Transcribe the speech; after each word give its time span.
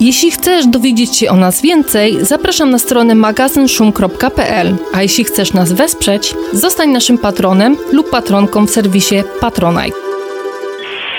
Jeśli 0.00 0.30
chcesz 0.30 0.66
dowiedzieć 0.66 1.16
się 1.16 1.30
o 1.30 1.36
nas 1.36 1.62
więcej, 1.62 2.24
zapraszam 2.24 2.70
na 2.70 2.78
stronę 2.78 3.14
magazynszum.pl, 3.14 4.76
a 4.92 5.02
jeśli 5.02 5.24
chcesz 5.24 5.52
nas 5.52 5.72
wesprzeć, 5.72 6.34
zostań 6.52 6.90
naszym 6.90 7.18
patronem 7.18 7.76
lub 7.92 8.10
patronką 8.10 8.66
w 8.66 8.70
serwisie 8.70 9.14
Patronite. 9.40 9.98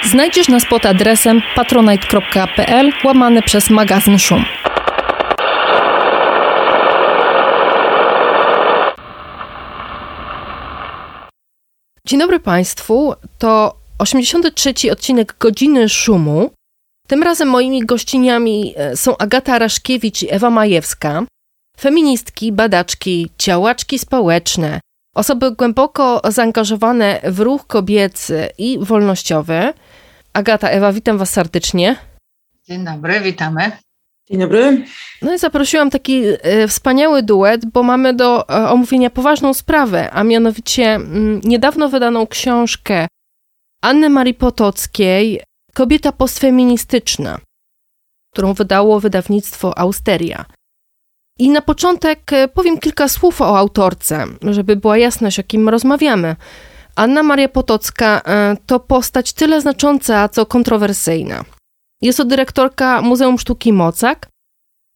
Znajdziesz 0.04 0.48
nas 0.48 0.66
pod 0.70 0.86
adresem 0.86 1.42
patronite.pl 1.56 2.92
łamane 3.04 3.42
przez 3.42 3.70
magazyn 3.70 4.20
Szum. 4.20 4.46
Dzień 12.06 12.20
dobry 12.20 12.40
Państwu, 12.40 13.14
to 13.38 13.76
83 13.98 14.74
odcinek 14.92 15.36
Godziny 15.40 15.90
Szumu. 15.90 16.59
Tym 17.10 17.24
razem 17.24 17.48
moimi 17.48 17.86
gościniami 17.86 18.74
e, 18.78 18.96
są 18.96 19.18
Agata 19.18 19.60
Raszkiewicz 19.60 20.24
i 20.24 20.34
Ewa 20.34 20.50
Majewska, 20.50 21.24
feministki, 21.80 22.52
badaczki, 22.52 23.30
działaczki 23.40 24.00
społeczne, 24.00 24.80
osoby 25.16 25.52
głęboko 25.52 26.22
zaangażowane 26.28 27.22
w 27.24 27.40
ruch 27.40 27.68
kobiecy 27.68 28.50
i 28.58 28.78
wolnościowy. 28.82 29.74
Agata, 30.34 30.70
Ewa, 30.70 30.94
witam 30.94 31.18
Was 31.18 31.30
serdecznie. 31.30 31.96
Dzień 32.68 32.86
dobry, 32.86 33.20
witamy. 33.20 33.72
Dzień 34.30 34.40
dobry. 34.40 34.86
No 35.22 35.34
i 35.34 35.38
zaprosiłam 35.38 35.90
taki 35.90 36.24
e, 36.26 36.68
wspaniały 36.68 37.24
duet, 37.24 37.66
bo 37.66 37.84
mamy 37.84 38.14
do 38.14 38.50
e, 38.50 38.70
omówienia 38.70 39.10
poważną 39.10 39.54
sprawę, 39.54 40.12
a 40.12 40.24
mianowicie 40.24 40.96
mm, 40.96 41.42
niedawno 41.44 41.90
wydaną 41.90 42.28
książkę 42.28 43.08
Anny 43.82 44.10
Marii 44.10 44.34
Potockiej 44.34 45.49
Kobieta 45.80 46.12
postfeministyczna, 46.12 47.40
którą 48.34 48.54
wydało 48.54 49.00
wydawnictwo 49.00 49.78
Austeria. 49.78 50.46
I 51.38 51.50
na 51.50 51.62
początek 51.62 52.34
e, 52.34 52.48
powiem 52.48 52.80
kilka 52.80 53.08
słów 53.08 53.42
o 53.42 53.58
autorce, 53.58 54.26
żeby 54.42 54.76
była 54.76 54.98
jasność, 54.98 55.40
o 55.40 55.44
kim 55.44 55.70
rozmawiamy. 55.70 56.36
Anna 56.96 57.24
Maria 57.24 57.50
Potocka 57.50 58.22
e, 58.26 58.58
to 58.66 58.80
postać 58.80 59.34
tyle 59.34 59.62
znacząca, 59.62 60.30
co 60.30 60.46
kontrowersyjna. 60.46 61.46
Jest 62.02 62.18
to 62.18 62.26
dyrektorka 62.26 63.02
Muzeum 63.02 63.40
Sztuki 63.40 63.74
Mocak 63.74 64.30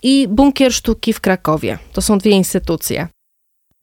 i 0.03 0.27
Bunkier 0.27 0.73
Sztuki 0.73 1.13
w 1.13 1.21
Krakowie. 1.21 1.77
To 1.93 2.01
są 2.01 2.17
dwie 2.17 2.31
instytucje. 2.31 3.07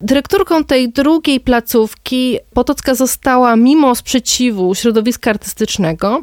Dyrektorką 0.01 0.65
tej 0.65 0.93
drugiej 0.93 1.41
placówki 1.41 2.39
Potocka 2.55 2.95
została 2.95 3.57
mimo 3.57 3.95
sprzeciwu 3.95 4.75
środowiska 4.75 5.31
artystycznego, 5.31 6.23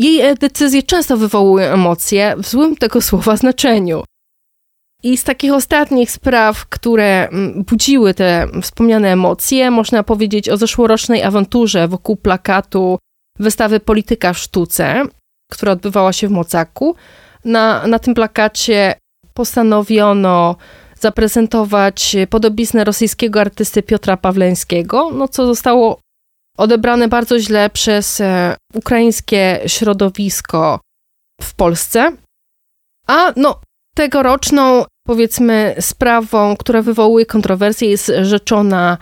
jej 0.00 0.20
e, 0.20 0.34
decyzje 0.34 0.82
często 0.82 1.16
wywołują 1.16 1.72
emocje 1.72 2.34
w 2.38 2.48
złym 2.48 2.76
tego 2.76 3.00
słowa 3.00 3.36
znaczeniu. 3.36 4.04
I 5.02 5.16
z 5.16 5.24
takich 5.24 5.52
ostatnich 5.52 6.10
spraw, 6.10 6.66
które 6.66 7.28
mm, 7.28 7.64
budziły 7.64 8.14
te 8.14 8.46
wspomniane 8.62 9.12
emocje, 9.12 9.70
można 9.70 10.02
powiedzieć 10.02 10.48
o 10.48 10.56
zeszłorocznej 10.56 11.22
awanturze 11.22 11.88
wokół 11.88 12.16
plakatu 12.16 12.98
wystawy 13.38 13.80
Polityka 13.80 14.32
w 14.32 14.38
sztuce, 14.38 15.02
która 15.52 15.72
odbywała 15.72 16.12
się 16.12 16.28
w 16.28 16.30
Mocaku. 16.30 16.96
Na, 17.44 17.86
na 17.86 17.98
tym 17.98 18.14
plakacie 18.14 18.94
postanowiono 19.34 20.56
zaprezentować 21.00 22.16
podobiznę 22.30 22.84
rosyjskiego 22.84 23.40
artysty 23.40 23.82
Piotra 23.82 24.16
Pawleńskiego, 24.16 25.10
no 25.10 25.28
co 25.28 25.46
zostało 25.46 26.00
odebrane 26.60 27.08
bardzo 27.08 27.38
źle 27.38 27.70
przez 27.70 28.20
e, 28.20 28.56
ukraińskie 28.74 29.60
środowisko 29.66 30.80
w 31.42 31.54
Polsce. 31.54 32.12
A 33.06 33.32
no, 33.36 33.60
tegoroczną, 33.94 34.84
powiedzmy, 35.06 35.74
sprawą, 35.80 36.56
która 36.56 36.82
wywołuje 36.82 37.26
kontrowersje, 37.26 37.90
jest 37.90 38.12
rzeczona 38.22 38.98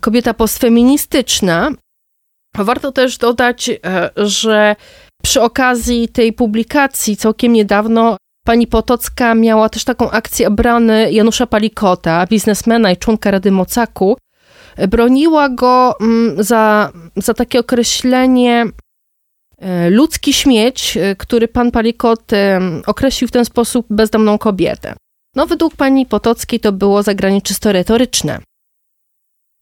kobieta 0.00 0.34
postfeministyczna. 0.34 1.70
Warto 2.56 2.92
też 2.92 3.18
dodać, 3.18 3.68
e, 3.68 4.10
że 4.16 4.76
przy 5.22 5.42
okazji 5.42 6.08
tej 6.08 6.32
publikacji 6.32 7.16
całkiem 7.16 7.52
niedawno 7.52 8.16
pani 8.46 8.66
Potocka 8.66 9.34
miała 9.34 9.68
też 9.68 9.84
taką 9.84 10.10
akcję 10.10 10.48
obrony 10.48 11.12
Janusza 11.12 11.46
Palikota, 11.46 12.26
biznesmena 12.26 12.90
i 12.90 12.96
członka 12.96 13.30
Rady 13.30 13.50
Mocaku, 13.50 14.16
broniła 14.88 15.48
go 15.48 15.94
mm, 16.00 16.44
za, 16.44 16.92
za 17.16 17.34
takie 17.34 17.60
określenie 17.60 18.66
e, 19.58 19.90
ludzki 19.90 20.32
śmieć, 20.32 20.96
e, 20.96 21.16
który 21.16 21.48
pan 21.48 21.70
Palikot 21.70 22.32
e, 22.32 22.60
określił 22.86 23.28
w 23.28 23.32
ten 23.32 23.44
sposób 23.44 23.86
bezdomną 23.90 24.38
kobietę. 24.38 24.94
No, 25.36 25.46
według 25.46 25.76
pani 25.76 26.06
Potockiej 26.06 26.60
to 26.60 26.72
było 26.72 27.02
zagranie 27.02 27.42
czysto 27.42 27.72
retoryczne. 27.72 28.38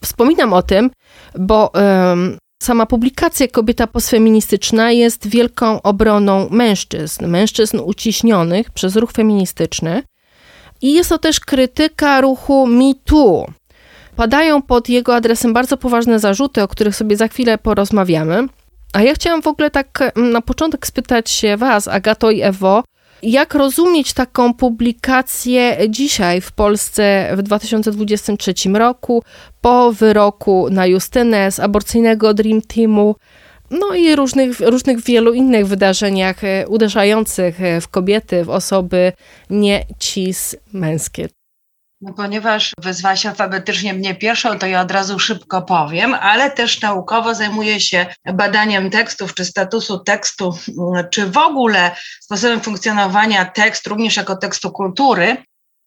Wspominam 0.02 0.52
o 0.52 0.62
tym, 0.62 0.90
bo 1.38 1.70
um, 1.74 2.38
sama 2.62 2.86
publikacja 2.86 3.48
Kobieta 3.48 3.86
postfeministyczna 3.86 4.90
jest 4.92 5.26
wielką 5.26 5.82
obroną 5.82 6.48
mężczyzn, 6.50 7.26
mężczyzn 7.26 7.78
uciśnionych 7.84 8.70
przez 8.70 8.96
ruch 8.96 9.12
feministyczny. 9.12 10.02
I 10.82 10.92
jest 10.92 11.08
to 11.08 11.18
też 11.18 11.40
krytyka 11.40 12.20
ruchu 12.20 12.66
MeToo, 12.66 13.46
padają 14.20 14.62
pod 14.62 14.88
jego 14.88 15.14
adresem 15.14 15.52
bardzo 15.52 15.76
poważne 15.76 16.18
zarzuty, 16.18 16.62
o 16.62 16.68
których 16.68 16.96
sobie 16.96 17.16
za 17.16 17.28
chwilę 17.28 17.58
porozmawiamy. 17.58 18.46
A 18.92 19.02
ja 19.02 19.14
chciałam 19.14 19.42
w 19.42 19.46
ogóle 19.46 19.70
tak 19.70 20.12
mm, 20.16 20.30
na 20.30 20.40
początek 20.40 20.86
spytać 20.86 21.30
się 21.30 21.56
Was, 21.56 21.88
Agato 21.88 22.30
i 22.30 22.42
Ewo, 22.42 22.84
jak 23.22 23.54
rozumieć 23.54 24.12
taką 24.12 24.54
publikację 24.54 25.76
dzisiaj 25.88 26.40
w 26.40 26.52
Polsce 26.52 27.30
w 27.36 27.42
2023 27.42 28.54
roku, 28.74 29.22
po 29.60 29.92
wyroku 29.92 30.68
na 30.70 30.86
Justynę 30.86 31.52
z 31.52 31.60
aborcyjnego 31.60 32.34
Dream 32.34 32.62
Teamu, 32.62 33.16
no 33.70 33.94
i 33.94 34.16
różnych, 34.16 34.60
różnych 34.60 35.00
wielu 35.00 35.32
innych 35.32 35.66
wydarzeniach 35.66 36.44
e, 36.44 36.68
uderzających 36.68 37.62
e, 37.62 37.80
w 37.80 37.88
kobiety, 37.88 38.44
w 38.44 38.50
osoby 38.50 39.12
nie 39.50 39.86
cis 39.98 40.56
męskie. 40.72 41.28
No, 42.00 42.12
ponieważ 42.12 42.72
wezwałaś 42.78 43.26
alfabetycznie 43.26 43.94
mnie 43.94 44.14
pierwszą, 44.14 44.58
to 44.58 44.66
ja 44.66 44.80
od 44.80 44.90
razu 44.90 45.18
szybko 45.18 45.62
powiem, 45.62 46.14
ale 46.14 46.50
też 46.50 46.80
naukowo 46.80 47.34
zajmuję 47.34 47.80
się 47.80 48.06
badaniem 48.34 48.90
tekstów, 48.90 49.34
czy 49.34 49.44
statusu 49.44 49.98
tekstu, 49.98 50.54
czy 51.10 51.26
w 51.26 51.38
ogóle 51.38 51.96
sposobem 52.20 52.60
funkcjonowania 52.60 53.44
tekstu, 53.44 53.90
również 53.90 54.16
jako 54.16 54.36
tekstu 54.36 54.70
kultury. 54.70 55.36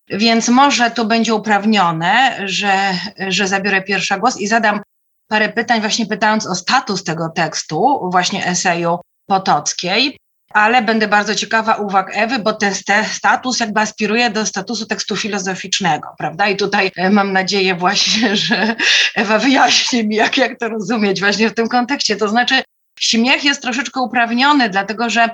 Więc 0.10 0.50
może 0.50 0.92
to 0.92 1.06
będzie 1.06 1.36
uprawnione, 1.36 2.38
że, 2.46 2.94
że 3.28 3.48
zabiorę 3.48 3.82
pierwszy 3.82 4.18
głos 4.18 4.38
i 4.38 4.48
zadam 4.48 4.82
parę 5.28 5.50
pytań, 5.50 5.82
właśnie 5.82 6.06
pytając 6.06 6.48
o 6.48 6.56
status 6.56 7.04
tego 7.04 7.30
tekstu, 7.36 8.10
właśnie 8.12 8.46
eseju 8.46 9.00
Potockiej 9.28 10.18
ale 10.54 10.82
będę 10.82 11.08
bardzo 11.08 11.36
ciekawa 11.36 11.76
uwag 11.76 12.12
Ewy, 12.14 12.40
bo 12.40 12.54
ten 12.54 12.74
status 13.12 13.60
jakby 13.60 13.80
aspiruje 13.80 14.30
do 14.30 14.46
statusu 14.46 14.86
tekstu 14.86 15.16
filozoficznego, 15.16 16.16
prawda? 16.18 16.48
I 16.48 16.56
tutaj 16.58 16.92
e, 16.96 17.10
mam 17.10 17.34
nadzieję 17.34 17.76
właśnie, 17.76 18.36
że 18.46 18.76
Ewa 19.16 19.40
wyjaśni 19.40 20.08
mi, 20.08 20.16
jak, 20.16 20.38
jak 20.38 20.60
to 20.60 20.70
rozumieć 20.70 21.20
właśnie 21.20 21.50
w 21.50 21.54
tym 21.54 21.68
kontekście. 21.68 22.16
To 22.16 22.28
znaczy, 22.28 22.64
śmiech 23.00 23.44
jest 23.44 23.62
troszeczkę 23.62 24.02
uprawniony, 24.02 24.70
dlatego 24.70 25.10
że 25.10 25.30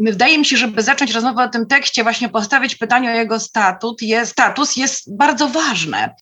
Wydaje 0.00 0.38
mi 0.38 0.44
się, 0.44 0.56
żeby 0.56 0.82
zacząć 0.82 1.12
rozmowę 1.12 1.42
o 1.44 1.48
tym 1.48 1.66
tekście, 1.66 2.02
właśnie 2.02 2.28
postawić 2.28 2.76
pytanie 2.76 3.10
o 3.10 3.14
jego 3.14 3.40
statut, 3.40 4.02
jest, 4.02 4.32
status 4.32 4.76
jest 4.76 5.16
bardzo 5.16 5.48
ważne 5.48 6.14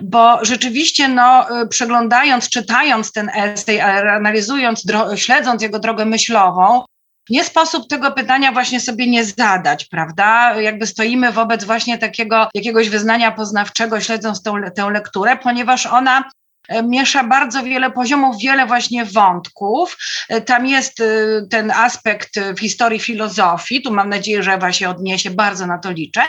bo 0.00 0.44
rzeczywiście 0.44 1.08
no, 1.08 1.60
e, 1.60 1.66
przeglądając, 1.66 2.48
czytając 2.48 3.12
ten 3.12 3.30
esej, 3.34 3.80
analizując, 3.80 4.82
śledząc 5.14 5.62
jego 5.62 5.78
drogę 5.78 6.04
myślową, 6.04 6.84
nie 7.30 7.44
sposób 7.44 7.88
tego 7.88 8.12
pytania 8.12 8.52
właśnie 8.52 8.80
sobie 8.80 9.06
nie 9.06 9.24
zadać, 9.24 9.84
prawda? 9.84 10.60
Jakby 10.60 10.86
stoimy 10.86 11.32
wobec 11.32 11.64
właśnie 11.64 11.98
takiego 11.98 12.48
jakiegoś 12.54 12.88
wyznania 12.88 13.32
poznawczego, 13.32 14.00
śledząc 14.00 14.42
tą, 14.42 14.54
tę 14.76 14.90
lekturę, 14.90 15.36
ponieważ 15.36 15.86
ona 15.86 16.30
e, 16.68 16.82
miesza 16.82 17.24
bardzo 17.24 17.62
wiele 17.62 17.90
poziomów, 17.90 18.38
wiele 18.38 18.66
właśnie 18.66 19.04
wątków. 19.04 19.96
E, 20.28 20.40
tam 20.40 20.66
jest 20.66 21.00
e, 21.00 21.06
ten 21.50 21.70
aspekt 21.70 22.40
w 22.56 22.60
historii 22.60 23.00
filozofii, 23.00 23.82
tu 23.82 23.92
mam 23.92 24.08
nadzieję, 24.08 24.42
że 24.42 24.52
Ewa 24.52 24.72
się 24.72 24.88
odniesie, 24.88 25.30
bardzo 25.30 25.66
na 25.66 25.78
to 25.78 25.90
liczę. 25.90 26.22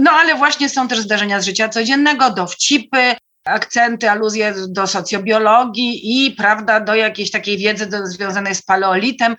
No 0.00 0.10
ale 0.10 0.34
właśnie 0.34 0.68
są 0.68 0.88
też 0.88 0.98
zdarzenia 0.98 1.40
z 1.40 1.44
życia 1.44 1.68
codziennego, 1.68 2.30
dowcipy, 2.30 3.16
akcenty, 3.46 4.10
aluzje 4.10 4.54
do 4.68 4.86
socjobiologii 4.86 6.26
i 6.26 6.32
prawda, 6.32 6.80
do 6.80 6.94
jakiejś 6.94 7.30
takiej 7.30 7.58
wiedzy 7.58 7.86
do, 7.86 8.06
związanej 8.06 8.54
z 8.54 8.62
paleolitem. 8.62 9.36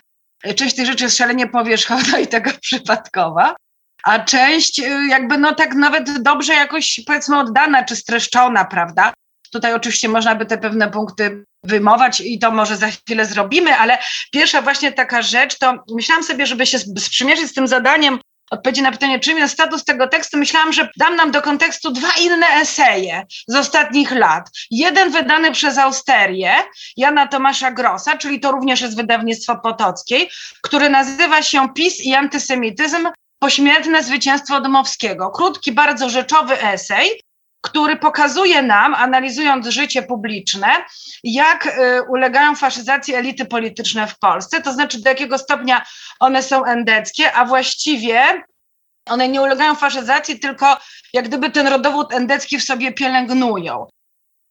Część 0.56 0.76
tych 0.76 0.86
rzeczy 0.86 1.04
jest 1.04 1.16
szalenie 1.16 1.46
powierzchowna 1.46 2.18
i 2.18 2.26
tego 2.26 2.50
przypadkowa, 2.60 3.56
a 4.04 4.18
część 4.18 4.78
y, 4.78 5.06
jakby 5.08 5.38
no 5.38 5.54
tak 5.54 5.74
nawet 5.74 6.22
dobrze 6.22 6.54
jakoś 6.54 7.00
powiedzmy 7.06 7.38
oddana 7.38 7.84
czy 7.84 7.96
streszczona, 7.96 8.64
prawda? 8.64 9.12
Tutaj 9.52 9.74
oczywiście 9.74 10.08
można 10.08 10.34
by 10.34 10.46
te 10.46 10.58
pewne 10.58 10.90
punkty 10.90 11.44
wyjmować 11.64 12.20
i 12.20 12.38
to 12.38 12.50
może 12.50 12.76
za 12.76 12.88
chwilę 12.90 13.26
zrobimy, 13.26 13.76
ale 13.76 13.98
pierwsza 14.32 14.62
właśnie 14.62 14.92
taka 14.92 15.22
rzecz, 15.22 15.58
to 15.58 15.84
myślałam 15.94 16.24
sobie, 16.24 16.46
żeby 16.46 16.66
się 16.66 16.78
sprzymierzyć 16.78 17.50
z 17.50 17.54
tym 17.54 17.66
zadaniem 17.66 18.18
odpowiedzi 18.50 18.82
na 18.82 18.92
pytanie, 18.92 19.20
czym 19.20 19.38
jest 19.38 19.54
status 19.54 19.84
tego 19.84 20.08
tekstu, 20.08 20.38
myślałam, 20.38 20.72
że 20.72 20.88
dam 20.96 21.16
nam 21.16 21.30
do 21.30 21.42
kontekstu 21.42 21.90
dwa 21.90 22.08
inne 22.20 22.46
eseje 22.46 23.22
z 23.48 23.56
ostatnich 23.56 24.12
lat. 24.12 24.50
Jeden 24.70 25.10
wydany 25.10 25.52
przez 25.52 25.78
Austerię, 25.78 26.52
Jana 26.96 27.26
Tomasza 27.26 27.70
Grossa, 27.70 28.16
czyli 28.16 28.40
to 28.40 28.52
również 28.52 28.80
jest 28.80 28.96
wydawnictwo 28.96 29.56
Potockiej, 29.56 30.30
który 30.62 30.90
nazywa 30.90 31.42
się 31.42 31.68
PiS 31.74 32.00
i 32.00 32.14
antysemityzm 32.14 33.08
Pośmiertne 33.38 34.02
zwycięstwo 34.02 34.60
Dmowskiego. 34.60 35.30
Krótki, 35.30 35.72
bardzo 35.72 36.10
rzeczowy 36.10 36.62
esej, 36.62 37.22
który 37.60 37.96
pokazuje 37.96 38.62
nam, 38.62 38.94
analizując 38.94 39.66
życie 39.66 40.02
publiczne, 40.02 40.68
jak 41.24 41.66
y, 41.66 42.02
ulegają 42.08 42.56
faszyzacji 42.56 43.14
elity 43.14 43.44
polityczne 43.46 44.06
w 44.06 44.18
Polsce, 44.18 44.62
to 44.62 44.72
znaczy 44.72 45.02
do 45.02 45.08
jakiego 45.08 45.38
stopnia 45.38 45.84
one 46.20 46.42
są 46.42 46.64
endeckie, 46.64 47.32
a 47.32 47.44
właściwie 47.44 48.42
one 49.06 49.28
nie 49.28 49.42
ulegają 49.42 49.74
faszyzacji, 49.74 50.40
tylko 50.40 50.76
jak 51.12 51.28
gdyby 51.28 51.50
ten 51.50 51.66
rodowód 51.66 52.12
endecki 52.12 52.58
w 52.58 52.64
sobie 52.64 52.92
pielęgnują. 52.92 53.86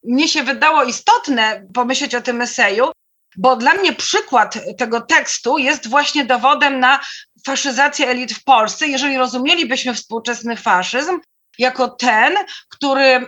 Mnie 0.04 0.28
się 0.28 0.44
wydało 0.44 0.84
istotne 0.84 1.68
pomyśleć 1.74 2.16
o 2.16 2.22
tym 2.22 2.42
eseju, 2.42 2.92
bo 3.38 3.56
dla 3.56 3.74
mnie 3.74 3.94
przykład 3.94 4.60
tego 4.78 5.02
tekstu 5.02 5.58
jest 5.58 5.90
właśnie 5.90 6.26
dowodem 6.26 6.80
na 6.80 7.00
faszyzację 7.46 8.08
elit 8.08 8.34
w 8.34 8.44
Polsce. 8.44 8.88
Jeżeli 8.88 9.18
rozumielibyśmy 9.18 9.94
współczesny 9.94 10.58
faszyzm, 10.58 11.20
jako 11.60 11.90
ten, 11.90 12.34
który 12.70 13.26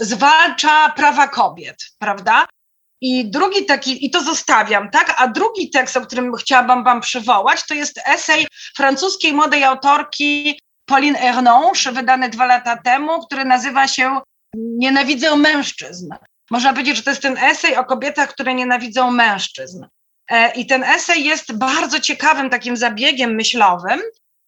zwalcza 0.00 0.88
prawa 0.96 1.28
kobiet, 1.28 1.76
prawda? 1.98 2.46
I 3.00 3.30
drugi 3.30 3.64
taki, 3.66 4.06
i 4.06 4.10
to 4.10 4.20
zostawiam, 4.20 4.90
tak? 4.90 5.14
A 5.18 5.28
drugi 5.28 5.70
tekst, 5.70 5.96
o 5.96 6.00
którym 6.00 6.34
chciałabym 6.34 6.84
Wam 6.84 7.00
przywołać, 7.00 7.66
to 7.66 7.74
jest 7.74 8.00
esej 8.06 8.46
francuskiej 8.76 9.32
młodej 9.32 9.64
autorki 9.64 10.60
Pauline 10.86 11.18
Ernonche, 11.20 11.92
wydany 11.92 12.28
dwa 12.28 12.46
lata 12.46 12.76
temu, 12.76 13.26
który 13.26 13.44
nazywa 13.44 13.88
się 13.88 14.20
Nienawidzę 14.54 15.36
mężczyzn. 15.36 16.14
Można 16.50 16.72
powiedzieć, 16.72 16.96
że 16.96 17.02
to 17.02 17.10
jest 17.10 17.22
ten 17.22 17.38
esej 17.38 17.76
o 17.76 17.84
kobietach, 17.84 18.30
które 18.30 18.54
nienawidzą 18.54 19.10
mężczyzn. 19.10 19.84
E, 20.30 20.52
I 20.52 20.66
ten 20.66 20.84
esej 20.84 21.24
jest 21.24 21.52
bardzo 21.52 22.00
ciekawym 22.00 22.50
takim 22.50 22.76
zabiegiem 22.76 23.34
myślowym, 23.34 24.00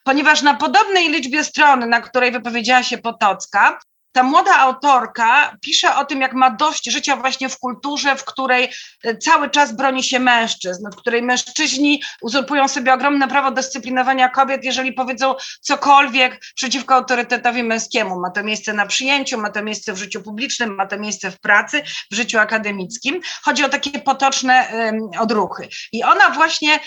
ponieważ 0.04 0.42
na 0.42 0.54
podobnej 0.54 1.10
liczbie 1.10 1.44
stron, 1.44 1.88
na 1.88 2.00
której 2.00 2.32
wypowiedziała 2.32 2.82
się 2.82 2.98
Potocka, 2.98 3.78
ta 4.14 4.22
młoda 4.22 4.58
autorka 4.58 5.56
pisze 5.60 5.96
o 5.96 6.04
tym, 6.04 6.20
jak 6.20 6.32
ma 6.32 6.50
dość 6.50 6.90
życia 6.90 7.16
właśnie 7.16 7.48
w 7.48 7.58
kulturze, 7.58 8.16
w 8.16 8.24
której 8.24 8.70
e, 9.04 9.16
cały 9.16 9.50
czas 9.50 9.76
broni 9.76 10.02
się 10.02 10.18
mężczyzn, 10.18 10.86
w 10.92 10.96
której 10.96 11.22
mężczyźni 11.22 12.02
uzurpują 12.22 12.68
sobie 12.68 12.92
ogromne 12.92 13.28
prawo 13.28 13.50
dyscyplinowania 13.50 14.28
kobiet, 14.28 14.64
jeżeli 14.64 14.92
powiedzą 14.92 15.34
cokolwiek 15.60 16.40
przeciwko 16.54 16.94
autorytetowi 16.94 17.62
męskiemu. 17.62 18.20
Ma 18.20 18.30
to 18.30 18.42
miejsce 18.42 18.72
na 18.72 18.86
przyjęciu, 18.86 19.38
ma 19.38 19.50
to 19.50 19.62
miejsce 19.62 19.92
w 19.92 19.98
życiu 19.98 20.22
publicznym, 20.22 20.74
ma 20.74 20.86
to 20.86 20.98
miejsce 20.98 21.30
w 21.30 21.40
pracy, 21.40 21.82
w 22.10 22.14
życiu 22.14 22.38
akademickim. 22.38 23.20
Chodzi 23.42 23.64
o 23.64 23.68
takie 23.68 23.98
potoczne 23.98 24.68
um, 24.72 25.20
odruchy. 25.20 25.68
I 25.92 26.04
ona 26.04 26.30
właśnie, 26.30 26.80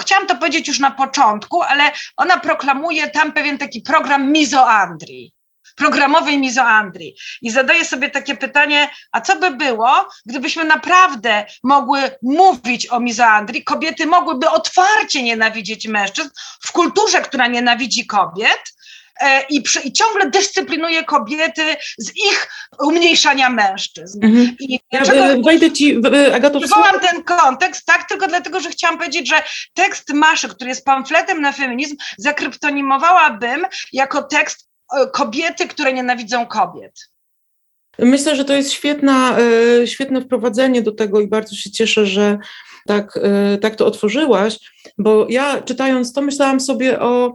chciałam 0.00 0.26
to 0.26 0.36
powiedzieć 0.36 0.68
już 0.68 0.78
na 0.78 0.90
początku, 0.90 1.62
ale 1.62 1.90
ona 2.16 2.40
proklamuje 2.40 3.10
tam 3.10 3.32
pewien 3.32 3.58
taki 3.58 3.82
program 3.82 4.32
mizoandrii 4.32 5.32
programowej 5.76 6.38
mizoandrii. 6.38 7.16
I 7.42 7.50
zadaję 7.50 7.84
sobie 7.84 8.10
takie 8.10 8.36
pytanie, 8.36 8.88
a 9.12 9.20
co 9.20 9.36
by 9.36 9.50
było, 9.50 10.08
gdybyśmy 10.26 10.64
naprawdę 10.64 11.44
mogły 11.62 12.00
mówić 12.22 12.86
o 12.90 13.00
mizoandrii, 13.00 13.64
kobiety 13.64 14.06
mogłyby 14.06 14.50
otwarcie 14.50 15.22
nienawidzieć 15.22 15.88
mężczyzn 15.88 16.28
w 16.62 16.72
kulturze, 16.72 17.20
która 17.20 17.46
nienawidzi 17.46 18.06
kobiet, 18.06 18.74
e, 19.20 19.42
i, 19.48 19.62
przy, 19.62 19.80
i, 19.80 19.92
ciągle 19.92 20.30
dyscyplinuje 20.30 21.04
kobiety 21.04 21.76
z 21.98 22.16
ich 22.16 22.48
umniejszania 22.80 23.50
mężczyzn. 23.50 24.24
Mhm. 24.24 24.56
I 24.60 24.80
dlaczego 24.92 25.18
ja, 25.18 25.36
wejdę 25.44 25.72
ci, 25.72 26.00
Agato, 26.34 26.60
Przywołam 26.60 27.00
ten 27.00 27.24
kontekst, 27.24 27.86
tak, 27.86 28.08
tylko 28.08 28.26
dlatego, 28.26 28.60
że 28.60 28.70
chciałam 28.70 28.98
powiedzieć, 28.98 29.28
że 29.28 29.42
tekst 29.74 30.12
Maszy, 30.12 30.48
który 30.48 30.70
jest 30.70 30.84
pamfletem 30.84 31.40
na 31.40 31.52
feminizm, 31.52 31.96
zakryptonimowałabym 32.18 33.66
jako 33.92 34.22
tekst 34.22 34.71
E, 34.71 34.71
kobiety, 35.12 35.68
które 35.68 35.92
nienawidzą 35.92 36.46
kobiet. 36.46 36.92
Myślę, 37.98 38.36
że 38.36 38.44
to 38.44 38.52
jest 38.52 38.72
świetna, 38.72 39.38
e, 39.38 39.86
świetne 39.86 40.20
wprowadzenie 40.20 40.82
do 40.82 40.92
tego 40.92 41.20
i 41.20 41.28
bardzo 41.28 41.56
się 41.56 41.70
cieszę, 41.70 42.06
że 42.06 42.38
tak, 42.86 43.18
e, 43.22 43.58
tak 43.58 43.76
to 43.76 43.86
otworzyłaś, 43.86 44.58
bo 44.98 45.26
ja 45.28 45.62
czytając 45.62 46.12
to 46.12 46.22
myślałam 46.22 46.60
sobie 46.60 47.00
o 47.00 47.34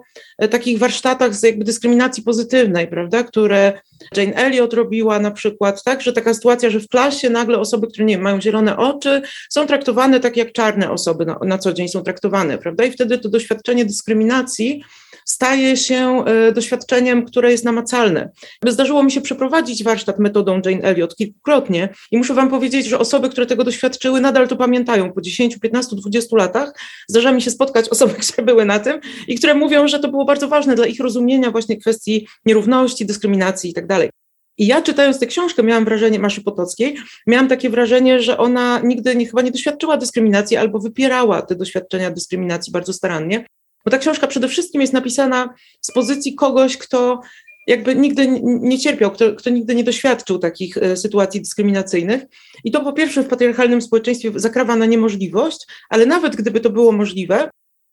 takich 0.50 0.80
warsztatach 0.80 1.36
z 1.36 1.44
jakby 1.44 1.66
dyskryminacji 1.66 2.24
pozytywnej, 2.24 2.88
prawda, 2.88 3.24
które 3.24 3.82
Jane 4.16 4.34
Elliot 4.34 4.74
robiła 4.74 5.20
na 5.20 5.32
przykład, 5.32 5.84
tak, 5.84 6.02
że 6.02 6.14
taka 6.14 6.34
sytuacja, 6.34 6.70
że 6.70 6.80
w 6.80 6.88
klasie 6.88 7.30
nagle 7.30 7.60
osoby, 7.60 7.88
które 7.88 8.06
nie 8.06 8.18
mają 8.18 8.42
zielone 8.42 8.78
oczy, 8.78 9.22
są 9.50 9.68
traktowane 9.68 10.20
tak 10.20 10.38
jak 10.38 10.52
czarne 10.52 10.92
osoby 10.92 11.26
na, 11.26 11.40
na 11.46 11.58
co 11.58 11.74
dzień 11.74 11.88
są 11.88 12.04
traktowane, 12.04 12.58
prawda, 12.58 12.86
i 12.86 12.92
wtedy 12.92 13.18
to 13.18 13.30
doświadczenie 13.30 13.86
dyskryminacji 13.86 14.84
staje 15.28 15.78
się 15.78 16.26
e, 16.26 16.52
doświadczeniem, 16.52 17.26
które 17.26 17.52
jest 17.52 17.66
namacalne. 17.66 18.30
Zdarzyło 18.68 19.04
mi 19.04 19.12
się 19.12 19.22
przeprowadzić 19.22 19.84
warsztat 19.84 20.20
metodą 20.20 20.62
Jane 20.66 20.84
Elliot 20.84 21.16
kilkukrotnie 21.16 21.90
i 22.12 22.18
muszę 22.18 22.34
Wam 22.34 22.50
powiedzieć, 22.50 22.86
że 22.86 23.00
osoby, 23.00 23.30
które 23.30 23.46
tego 23.46 23.64
doświadczyły, 23.64 24.22
nadal 24.22 24.48
to 24.48 24.56
pamiętają 24.56 25.14
po 25.14 25.22
10, 25.22 25.58
15, 25.58 25.96
20 25.96 26.38
latach. 26.38 26.74
Zdarza 27.08 27.32
mi 27.32 27.42
się 27.42 27.52
spotkać 27.52 27.90
osoby, 27.90 28.14
które 28.24 28.44
były 28.44 28.66
na 28.66 28.80
tym 28.80 29.00
i 29.28 29.36
które 29.36 29.54
mówią, 29.54 29.88
że 29.88 30.00
to 30.00 30.08
było 30.08 30.26
bardzo 30.28 30.48
ważne 30.48 30.76
dla 30.76 30.86
ich 30.86 31.00
rozumienia 31.00 31.52
właśnie 31.52 31.78
kwestii 31.78 32.28
nierówności, 32.46 33.06
dyskryminacji 33.06 33.70
itd. 33.70 33.88
Tak 33.88 34.10
I 34.58 34.68
ja 34.68 34.82
czytając 34.82 35.20
tę 35.20 35.26
książkę 35.26 35.64
miałam 35.64 35.86
wrażenie, 35.86 36.20
Maszy 36.20 36.42
Potockiej, 36.44 36.98
miałam 37.28 37.48
takie 37.48 37.70
wrażenie, 37.70 38.22
że 38.22 38.38
ona 38.38 38.80
nigdy 38.84 39.16
nie, 39.16 39.26
chyba 39.26 39.42
nie 39.42 39.52
doświadczyła 39.52 39.98
dyskryminacji 39.98 40.58
albo 40.58 40.80
wypierała 40.80 41.42
te 41.42 41.56
doświadczenia 41.56 42.12
dyskryminacji 42.12 42.74
bardzo 42.74 42.94
starannie. 42.94 43.46
Bo 43.86 43.92
ta 43.92 43.98
książka 43.98 44.28
przede 44.28 44.48
wszystkim 44.48 44.82
jest 44.82 44.94
napisana 44.94 45.54
z 45.82 45.92
pozycji 45.92 46.36
kogoś, 46.36 46.78
kto 46.78 47.22
jakby 47.68 47.96
nigdy 47.96 48.28
nie 48.44 48.80
cierpiał, 48.80 49.12
kto, 49.12 49.36
kto 49.36 49.50
nigdy 49.50 49.76
nie 49.76 49.84
doświadczył 49.84 50.40
takich 50.40 50.78
e, 50.78 50.98
sytuacji 50.98 51.42
dyskryminacyjnych. 51.42 52.24
I 52.64 52.72
to 52.72 52.82
po 52.82 52.94
pierwsze 52.94 53.24
w 53.24 53.28
patriarchalnym 53.28 53.82
społeczeństwie 53.82 54.32
zakrawa 54.36 54.76
na 54.76 54.86
niemożliwość, 54.86 55.68
ale 55.90 56.06
nawet 56.06 56.36
gdyby 56.36 56.60
to 56.60 56.70
było 56.70 56.92
możliwe, 56.92 57.50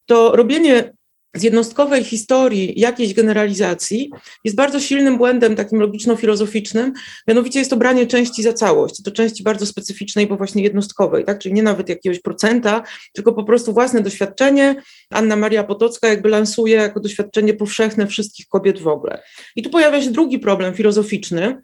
to 0.06 0.37
robienie 0.37 0.92
z 1.35 1.43
jednostkowej 1.43 2.05
historii 2.05 2.81
jakiejś 2.81 3.14
generalizacji 3.14 4.11
jest 4.45 4.57
bardzo 4.57 4.81
silnym 4.81 5.19
błędem 5.19 5.57
takim 5.57 5.79
logiczno-filozoficznym, 5.79 6.93
mianowicie 7.29 7.59
jest 7.59 7.71
to 7.71 7.76
branie 7.76 8.07
części 8.07 8.43
za 8.43 8.53
całość, 8.53 9.03
to 9.03 9.11
części 9.11 9.43
bardzo 9.43 9.67
specyficznej, 9.67 10.26
bo 10.26 10.37
właśnie 10.37 10.62
jednostkowej, 10.62 11.25
tak? 11.25 11.38
czyli 11.38 11.55
nie 11.55 11.62
nawet 11.62 11.88
jakiegoś 11.88 12.21
procenta, 12.21 12.83
tylko 13.12 13.33
po 13.33 13.45
prostu 13.45 13.73
własne 13.73 14.00
doświadczenie. 14.00 14.83
Anna 15.11 15.37
Maria 15.37 15.64
Potocka 15.64 16.09
jakby 16.09 16.29
lansuje 16.29 16.76
jako 16.76 17.00
doświadczenie 17.00 17.55
powszechne 17.55 18.07
wszystkich 18.07 18.47
kobiet 18.49 18.79
w 18.79 18.88
ogóle. 18.88 19.23
I 19.57 19.62
tu 19.62 19.71
pojawia 19.71 20.03
się 20.03 20.11
drugi 20.11 20.38
problem 20.38 20.75
filozoficzny, 20.75 21.62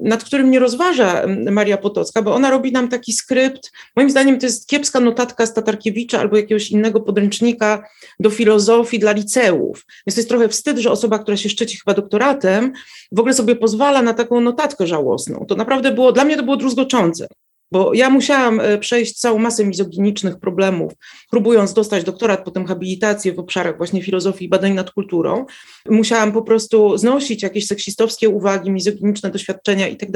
nad 0.00 0.24
którym 0.24 0.50
nie 0.50 0.58
rozważa 0.58 1.22
Maria 1.50 1.76
Potocka, 1.76 2.22
bo 2.22 2.34
ona 2.34 2.50
robi 2.50 2.72
nam 2.72 2.88
taki 2.88 3.12
skrypt. 3.12 3.72
Moim 3.96 4.10
zdaniem 4.10 4.38
to 4.38 4.46
jest 4.46 4.68
kiepska 4.68 5.00
notatka 5.00 5.46
z 5.46 5.54
Tatarkiewicza 5.54 6.20
albo 6.20 6.36
jakiegoś 6.36 6.70
innego 6.70 7.00
podręcznika 7.00 7.84
do 8.20 8.30
filozofii 8.30 8.98
dla 8.98 9.12
liceów. 9.12 9.86
Więc 10.06 10.14
to 10.14 10.20
jest 10.20 10.28
trochę 10.28 10.48
wstyd, 10.48 10.78
że 10.78 10.90
osoba, 10.90 11.18
która 11.18 11.36
się 11.36 11.48
szczyci 11.48 11.78
chyba 11.78 11.94
doktoratem, 11.94 12.72
w 13.12 13.20
ogóle 13.20 13.34
sobie 13.34 13.56
pozwala 13.56 14.02
na 14.02 14.14
taką 14.14 14.40
notatkę 14.40 14.86
żałosną. 14.86 15.44
To 15.48 15.54
naprawdę 15.54 15.92
było, 15.92 16.12
dla 16.12 16.24
mnie 16.24 16.36
to 16.36 16.42
było 16.42 16.56
druzgoczące. 16.56 17.26
Bo 17.72 17.94
ja 17.94 18.10
musiałam 18.10 18.60
e, 18.60 18.78
przejść 18.78 19.20
całą 19.20 19.38
masę 19.38 19.64
mizoginicznych 19.64 20.38
problemów, 20.40 20.92
próbując 21.30 21.74
dostać 21.74 22.04
doktorat, 22.04 22.44
potem 22.44 22.66
habilitację 22.66 23.32
w 23.32 23.38
obszarach 23.38 23.76
właśnie 23.76 24.02
filozofii 24.02 24.44
i 24.44 24.48
badań 24.48 24.74
nad 24.74 24.90
kulturą. 24.90 25.46
Musiałam 25.86 26.32
po 26.32 26.42
prostu 26.42 26.98
znosić 26.98 27.42
jakieś 27.42 27.66
seksistowskie 27.66 28.28
uwagi, 28.28 28.70
mizoginiczne 28.70 29.30
doświadczenia 29.30 29.88
i 29.88 29.96
tak. 29.96 30.08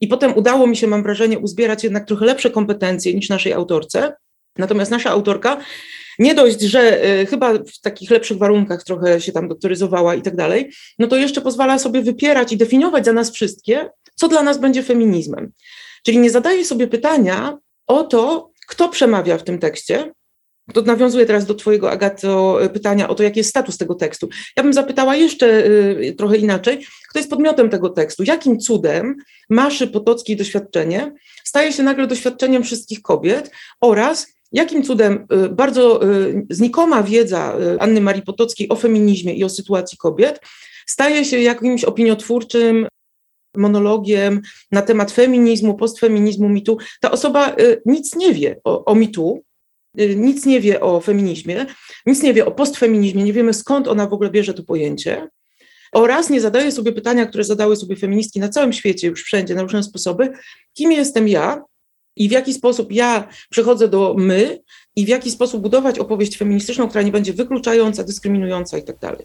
I 0.00 0.08
potem 0.08 0.36
udało 0.36 0.66
mi 0.66 0.76
się, 0.76 0.86
mam 0.86 1.02
wrażenie, 1.02 1.38
uzbierać 1.38 1.84
jednak 1.84 2.06
trochę 2.06 2.26
lepsze 2.26 2.50
kompetencje 2.50 3.14
niż 3.14 3.28
naszej 3.28 3.52
autorce. 3.52 4.12
Natomiast 4.58 4.90
nasza 4.90 5.10
autorka 5.10 5.60
nie 6.18 6.34
dość, 6.34 6.60
że 6.60 7.04
y, 7.20 7.26
chyba 7.26 7.52
w 7.54 7.80
takich 7.82 8.10
lepszych 8.10 8.38
warunkach 8.38 8.84
trochę 8.84 9.20
się 9.20 9.32
tam 9.32 9.48
doktoryzowała 9.48 10.14
i 10.14 10.22
tak 10.22 10.36
dalej, 10.36 10.70
no 10.98 11.06
to 11.06 11.16
jeszcze 11.16 11.40
pozwala 11.40 11.78
sobie 11.78 12.02
wypierać 12.02 12.52
i 12.52 12.56
definiować 12.56 13.04
za 13.04 13.12
nas 13.12 13.30
wszystkie, 13.30 13.90
co 14.14 14.28
dla 14.28 14.42
nas 14.42 14.58
będzie 14.58 14.82
feminizmem. 14.82 15.52
Czyli 16.04 16.18
nie 16.18 16.30
zadaje 16.30 16.64
sobie 16.64 16.86
pytania 16.86 17.58
o 17.86 18.04
to, 18.04 18.50
kto 18.68 18.88
przemawia 18.88 19.38
w 19.38 19.44
tym 19.44 19.58
tekście, 19.58 20.12
to 20.72 20.82
nawiązuję 20.82 21.26
teraz 21.26 21.46
do 21.46 21.54
Twojego, 21.54 21.90
Agato, 21.90 22.58
pytania 22.72 23.08
o 23.08 23.14
to, 23.14 23.22
jaki 23.22 23.40
jest 23.40 23.50
status 23.50 23.78
tego 23.78 23.94
tekstu. 23.94 24.28
Ja 24.56 24.62
bym 24.62 24.72
zapytała 24.72 25.16
jeszcze 25.16 25.66
y, 25.66 26.14
trochę 26.18 26.36
inaczej, 26.36 26.86
kto 27.10 27.18
jest 27.18 27.30
podmiotem 27.30 27.70
tego 27.70 27.90
tekstu? 27.90 28.22
Jakim 28.22 28.58
cudem 28.58 29.16
Maszy 29.50 29.86
Potockiej 29.86 30.36
doświadczenie? 30.36 31.12
Staje 31.44 31.72
się 31.72 31.82
nagle 31.82 32.06
doświadczeniem 32.06 32.62
wszystkich 32.62 33.02
kobiet? 33.02 33.50
Oraz 33.80 34.26
jakim 34.52 34.82
cudem 34.82 35.26
y, 35.44 35.48
bardzo 35.48 36.04
y, 36.04 36.46
znikoma 36.50 37.02
wiedza 37.02 37.56
Anny 37.78 38.00
Marii 38.00 38.22
Potockiej 38.22 38.68
o 38.68 38.76
feminizmie 38.76 39.34
i 39.34 39.44
o 39.44 39.48
sytuacji 39.48 39.98
kobiet? 39.98 40.40
Staje 40.86 41.24
się 41.24 41.38
jakimś 41.38 41.84
opiniotwórczym 41.84 42.86
monologiem 43.56 44.40
na 44.72 44.82
temat 44.82 45.12
feminizmu, 45.12 45.74
postfeminizmu, 45.74 46.48
mitu. 46.48 46.78
Ta 47.00 47.10
osoba 47.10 47.56
nic 47.86 48.16
nie 48.16 48.34
wie 48.34 48.60
o, 48.64 48.84
o 48.84 48.94
mitu, 48.94 49.44
Y, 50.00 50.16
nic 50.16 50.46
nie 50.46 50.60
wie 50.60 50.80
o 50.80 51.00
feminizmie, 51.00 51.66
nic 52.06 52.22
nie 52.22 52.34
wie 52.34 52.46
o 52.46 52.50
postfeminizmie, 52.50 53.24
nie 53.24 53.32
wiemy 53.32 53.54
skąd 53.54 53.88
ona 53.88 54.06
w 54.06 54.12
ogóle 54.12 54.30
bierze 54.30 54.54
to 54.54 54.62
pojęcie. 54.62 55.28
Oraz 55.92 56.30
nie 56.30 56.40
zadaje 56.40 56.72
sobie 56.72 56.92
pytania, 56.92 57.26
które 57.26 57.44
zadały 57.44 57.76
sobie 57.76 57.96
feministki 57.96 58.40
na 58.40 58.48
całym 58.48 58.72
świecie, 58.72 59.08
już 59.08 59.22
wszędzie, 59.22 59.54
na 59.54 59.62
różne 59.62 59.82
sposoby, 59.82 60.32
kim 60.72 60.92
jestem 60.92 61.28
ja 61.28 61.62
i 62.16 62.28
w 62.28 62.32
jaki 62.32 62.54
sposób 62.54 62.92
ja 62.92 63.28
przechodzę 63.50 63.88
do 63.88 64.14
my 64.18 64.62
i 64.96 65.04
w 65.04 65.08
jaki 65.08 65.30
sposób 65.30 65.62
budować 65.62 65.98
opowieść 65.98 66.36
feministyczną, 66.36 66.88
która 66.88 67.02
nie 67.02 67.12
będzie 67.12 67.32
wykluczająca, 67.32 68.04
dyskryminująca 68.04 68.78
i 68.78 68.82
tak. 68.82 69.16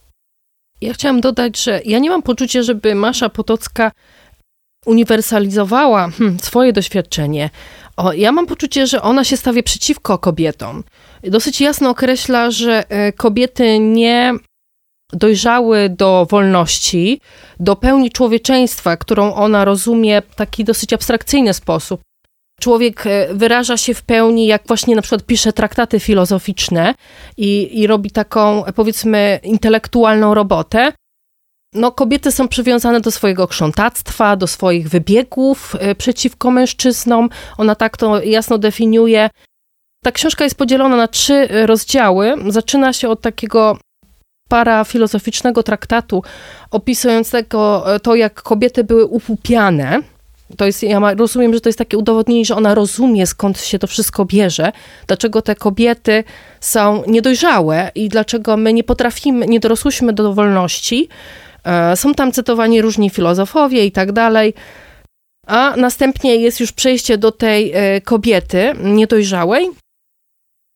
Ja 0.81 0.93
chciałam 0.93 1.21
dodać, 1.21 1.63
że 1.63 1.81
ja 1.85 1.99
nie 1.99 2.09
mam 2.09 2.21
poczucia, 2.21 2.63
żeby 2.63 2.95
Masza 2.95 3.29
Potocka 3.29 3.91
uniwersalizowała 4.89 6.09
hmm, 6.09 6.39
swoje 6.39 6.73
doświadczenie. 6.73 7.49
O, 7.97 8.13
ja 8.13 8.31
mam 8.31 8.45
poczucie, 8.47 8.87
że 8.87 9.01
ona 9.01 9.23
się 9.23 9.37
stawia 9.37 9.63
przeciwko 9.63 10.17
kobietom. 10.17 10.83
Dosyć 11.23 11.61
jasno 11.61 11.89
określa, 11.89 12.51
że 12.51 12.89
e, 12.89 13.11
kobiety 13.11 13.79
nie 13.79 14.33
dojrzały 15.13 15.89
do 15.89 16.27
wolności, 16.29 17.21
do 17.59 17.75
pełni 17.75 18.11
człowieczeństwa, 18.11 18.97
którą 18.97 19.33
ona 19.33 19.65
rozumie 19.65 20.21
w 20.29 20.35
taki 20.35 20.63
dosyć 20.63 20.93
abstrakcyjny 20.93 21.53
sposób. 21.53 22.01
Człowiek 22.59 23.05
e, 23.05 23.33
wyraża 23.33 23.77
się 23.77 23.93
w 23.93 24.01
pełni, 24.01 24.47
jak 24.47 24.67
właśnie 24.67 24.95
na 24.95 25.01
przykład 25.01 25.23
pisze 25.23 25.53
traktaty 25.53 25.99
filozoficzne 25.99 26.95
i, 27.37 27.79
i 27.79 27.87
robi 27.87 28.11
taką, 28.11 28.63
powiedzmy, 28.75 29.39
intelektualną 29.43 30.33
robotę, 30.33 30.91
no, 31.73 31.91
kobiety 31.91 32.31
są 32.31 32.47
przywiązane 32.47 33.01
do 33.01 33.11
swojego 33.11 33.47
krzątactwa, 33.47 34.35
do 34.35 34.47
swoich 34.47 34.89
wybiegów 34.89 35.75
e, 35.79 35.95
przeciwko 35.95 36.51
mężczyznom. 36.51 37.29
Ona 37.57 37.75
tak 37.75 37.97
to 37.97 38.23
jasno 38.23 38.57
definiuje. 38.57 39.29
Ta 40.03 40.11
książka 40.11 40.43
jest 40.43 40.55
podzielona 40.55 40.95
na 40.95 41.07
trzy 41.07 41.47
rozdziały. 41.65 42.35
Zaczyna 42.47 42.93
się 42.93 43.09
od 43.09 43.21
takiego 43.21 43.77
parafilozoficznego 44.49 45.63
traktatu 45.63 46.23
opisującego 46.71 47.93
e, 47.95 47.99
to, 47.99 48.15
jak 48.15 48.41
kobiety 48.41 48.83
były 48.83 49.05
upupiane. 49.05 49.99
To 50.57 50.65
jest, 50.65 50.83
ja 50.83 51.13
rozumiem, 51.13 51.53
że 51.53 51.61
to 51.61 51.69
jest 51.69 51.79
takie 51.79 51.97
udowodnienie, 51.97 52.45
że 52.45 52.55
ona 52.55 52.75
rozumie, 52.75 53.27
skąd 53.27 53.61
się 53.61 53.79
to 53.79 53.87
wszystko 53.87 54.25
bierze, 54.25 54.71
dlaczego 55.07 55.41
te 55.41 55.55
kobiety 55.55 56.23
są 56.59 57.03
niedojrzałe 57.07 57.91
i 57.95 58.09
dlaczego 58.09 58.57
my 58.57 58.73
nie 58.73 58.83
potrafimy, 58.83 59.47
nie 59.47 59.59
dorosłyśmy 59.59 60.13
do 60.13 60.33
wolności, 60.33 61.09
są 61.95 62.13
tam 62.13 62.31
cytowani 62.31 62.81
różni 62.81 63.09
filozofowie 63.09 63.85
i 63.85 63.91
tak 63.91 64.11
dalej. 64.11 64.53
A 65.47 65.75
następnie 65.77 66.35
jest 66.35 66.59
już 66.59 66.71
przejście 66.71 67.17
do 67.17 67.31
tej 67.31 67.71
e, 67.73 68.01
kobiety 68.01 68.73
niedojrzałej. 68.83 69.69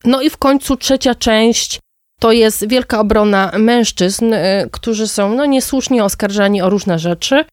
No 0.05 0.21
i 0.21 0.29
w 0.29 0.38
końcu 0.38 0.77
trzecia 0.77 1.15
część 1.15 1.79
to 2.19 2.31
jest 2.31 2.67
wielka 2.67 3.00
obrona 3.00 3.51
mężczyzn, 3.57 4.33
e, 4.33 4.67
którzy 4.71 5.07
są 5.07 5.35
no, 5.35 5.45
niesłusznie 5.45 6.03
oskarżani 6.03 6.62
o 6.62 6.69
różne 6.69 7.00
rzeczy. 7.00 7.45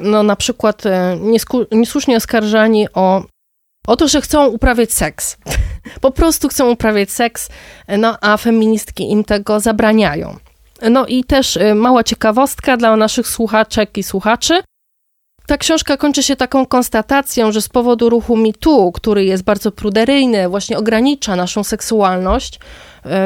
No 0.00 0.22
na 0.22 0.36
przykład 0.36 0.82
niesłusznie 1.70 2.16
oskarżani 2.16 2.86
o, 2.94 3.24
o 3.86 3.96
to, 3.96 4.08
że 4.08 4.20
chcą 4.20 4.46
uprawiać 4.46 4.92
seks. 4.92 5.36
po 6.00 6.10
prostu 6.10 6.48
chcą 6.48 6.70
uprawiać 6.70 7.10
seks, 7.10 7.48
no 7.98 8.18
a 8.20 8.36
feministki 8.36 9.10
im 9.10 9.24
tego 9.24 9.60
zabraniają. 9.60 10.36
No 10.90 11.06
i 11.06 11.24
też 11.24 11.56
y, 11.56 11.74
mała 11.74 12.04
ciekawostka 12.04 12.76
dla 12.76 12.96
naszych 12.96 13.28
słuchaczek 13.28 13.98
i 13.98 14.02
słuchaczy. 14.02 14.62
Ta 15.46 15.58
książka 15.58 15.96
kończy 15.96 16.22
się 16.22 16.36
taką 16.36 16.66
konstatacją, 16.66 17.52
że 17.52 17.62
z 17.62 17.68
powodu 17.68 18.10
ruchu 18.10 18.36
MeToo, 18.36 18.92
który 18.92 19.24
jest 19.24 19.42
bardzo 19.42 19.72
pruderyjny, 19.72 20.48
właśnie 20.48 20.78
ogranicza 20.78 21.36
naszą 21.36 21.64
seksualność, 21.64 22.58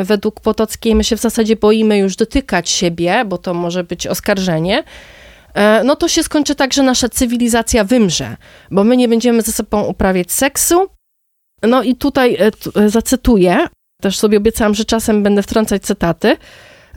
y, 0.01 0.05
według 0.05 0.41
Potockiej 0.41 0.95
my 0.95 1.05
się 1.05 1.17
w 1.17 1.21
zasadzie 1.21 1.57
boimy 1.57 1.99
już 1.99 2.17
dotykać 2.17 2.71
siebie, 2.71 3.25
bo 3.27 3.39
to 3.39 3.55
może 3.55 3.85
być 3.85 4.07
oskarżenie, 4.07 4.79
y, 4.81 5.85
no 5.85 5.97
to 5.97 6.09
się 6.09 6.23
skończy 6.23 6.55
tak, 6.55 6.73
że 6.73 6.83
nasza 6.83 7.09
cywilizacja 7.09 7.85
wymrze, 7.85 8.37
bo 8.71 8.85
my 8.85 8.97
nie 8.97 9.09
będziemy 9.09 9.43
ze 9.43 9.53
sobą 9.53 9.83
uprawiać 9.83 10.33
seksu. 10.33 10.87
No 11.63 11.83
i 11.83 11.97
tutaj 11.97 12.39
zacytuję, 12.87 13.67
też 14.03 14.19
sobie 14.19 14.39
obiecałam, 14.39 14.75
że 14.75 14.85
czasem 14.85 15.23
będę 15.23 15.43
wtrącać 15.43 15.83
cytaty. 15.83 16.37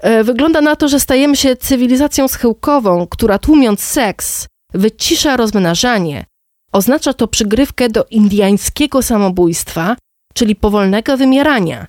E, 0.01 0.23
wygląda 0.23 0.61
na 0.61 0.75
to, 0.75 0.87
że 0.87 0.99
stajemy 0.99 1.35
się 1.35 1.55
cywilizacją 1.55 2.27
schyłkową, 2.27 3.07
która 3.07 3.39
tłumiąc 3.39 3.83
seks, 3.83 4.47
wycisza 4.73 5.37
rozmnażanie. 5.37 6.25
Oznacza 6.71 7.13
to 7.13 7.27
przygrywkę 7.27 7.89
do 7.89 8.05
indiańskiego 8.05 9.01
samobójstwa, 9.01 9.95
czyli 10.33 10.55
powolnego 10.55 11.17
wymierania. 11.17 11.87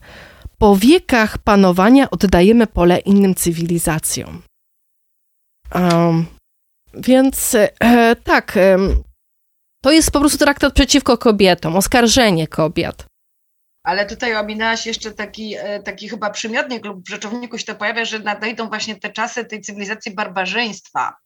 Po 0.58 0.76
wiekach 0.76 1.38
panowania 1.38 2.10
oddajemy 2.10 2.66
pole 2.66 2.98
innym 2.98 3.34
cywilizacjom. 3.34 4.42
Um, 5.74 6.26
więc 6.94 7.54
e, 7.80 8.16
tak, 8.16 8.56
e, 8.56 8.78
to 9.82 9.92
jest 9.92 10.10
po 10.10 10.20
prostu 10.20 10.38
traktat 10.38 10.74
przeciwko 10.74 11.18
kobietom, 11.18 11.76
oskarżenie 11.76 12.46
kobiet. 12.46 13.07
Ale 13.82 14.06
tutaj 14.06 14.37
ominęłaś 14.37 14.87
jeszcze 14.87 15.12
taki, 15.12 15.54
e, 15.54 15.82
taki 15.82 16.08
chyba 16.08 16.30
przymiotnik 16.30 16.85
lub 16.85 17.04
w 17.06 17.11
rzeczowniku 17.11 17.58
się 17.58 17.64
to 17.64 17.75
pojawia, 17.75 18.04
że 18.04 18.18
nadejdą 18.18 18.68
właśnie 18.68 18.97
te 18.97 19.11
czasy 19.11 19.44
tej 19.44 19.61
cywilizacji 19.61 20.14
barbarzyństwa. 20.14 21.16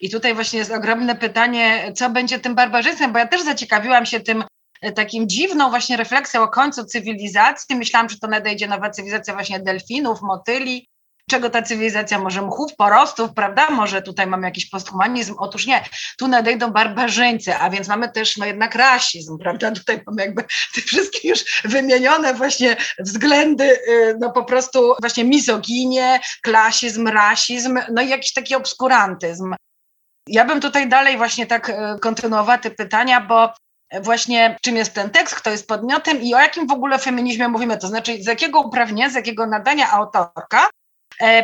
I 0.00 0.10
tutaj 0.10 0.34
właśnie 0.34 0.58
jest 0.58 0.72
ogromne 0.72 1.16
pytanie, 1.16 1.92
co 1.96 2.10
będzie 2.10 2.38
tym 2.38 2.54
barbarzyństwem, 2.54 3.12
bo 3.12 3.18
ja 3.18 3.26
też 3.26 3.42
zaciekawiłam 3.42 4.06
się 4.06 4.20
tym 4.20 4.44
e, 4.80 4.92
takim 4.92 5.28
dziwną 5.28 5.70
właśnie 5.70 5.96
refleksją 5.96 6.42
o 6.42 6.48
końcu 6.48 6.84
cywilizacji. 6.84 7.76
Myślałam, 7.76 8.08
że 8.08 8.18
to 8.18 8.26
nadejdzie 8.26 8.68
nowa 8.68 8.90
cywilizacja 8.90 9.34
właśnie 9.34 9.60
delfinów, 9.60 10.22
motyli, 10.22 10.88
czego 11.30 11.50
ta 11.50 11.62
cywilizacja 11.62 12.18
może 12.18 12.42
mchów, 12.42 12.76
porostów, 12.76 13.34
prawda? 13.34 13.70
Może 13.70 14.02
tutaj 14.02 14.26
mamy 14.26 14.46
jakiś 14.46 14.70
posthumanizm. 14.70 15.34
Otóż 15.38 15.66
nie, 15.66 15.84
tu 16.18 16.28
nadejdą 16.28 16.70
barbarzyńcy, 16.70 17.54
a 17.54 17.70
więc 17.70 17.88
mamy 17.88 18.12
też 18.12 18.36
no 18.36 18.46
jednak 18.46 18.74
rasizm, 18.74 19.38
prawda? 19.38 19.72
Tutaj 19.72 20.02
mamy 20.06 20.22
jakby 20.22 20.42
te 20.74 20.80
wszystkie 20.80 21.28
już 21.28 21.62
wymienione 21.64 22.34
właśnie 22.34 22.76
względy, 22.98 23.64
y, 23.64 24.16
no 24.20 24.32
po 24.32 24.44
prostu 24.44 24.94
właśnie 25.00 25.24
mizoginie, 25.24 26.20
klasizm, 26.42 27.08
rasizm, 27.08 27.78
no 27.92 28.02
i 28.02 28.08
jakiś 28.08 28.32
taki 28.32 28.54
obskurantyzm. 28.54 29.54
Ja 30.28 30.44
bym 30.44 30.60
tutaj 30.60 30.88
dalej 30.88 31.16
właśnie 31.16 31.46
tak 31.46 31.68
y, 31.68 31.74
kontynuowała 32.00 32.58
te 32.58 32.70
pytania, 32.70 33.20
bo 33.20 33.52
właśnie 34.00 34.56
czym 34.62 34.76
jest 34.76 34.94
ten 34.94 35.10
tekst, 35.10 35.34
kto 35.34 35.50
jest 35.50 35.68
podmiotem 35.68 36.22
i 36.22 36.34
o 36.34 36.38
jakim 36.38 36.66
w 36.66 36.72
ogóle 36.72 36.98
feminizmie 36.98 37.48
mówimy, 37.48 37.78
to 37.78 37.88
znaczy 37.88 38.22
z 38.22 38.26
jakiego 38.26 38.60
uprawnienia, 38.60 39.10
z 39.10 39.14
jakiego 39.14 39.46
nadania 39.46 39.90
autorka 39.90 40.68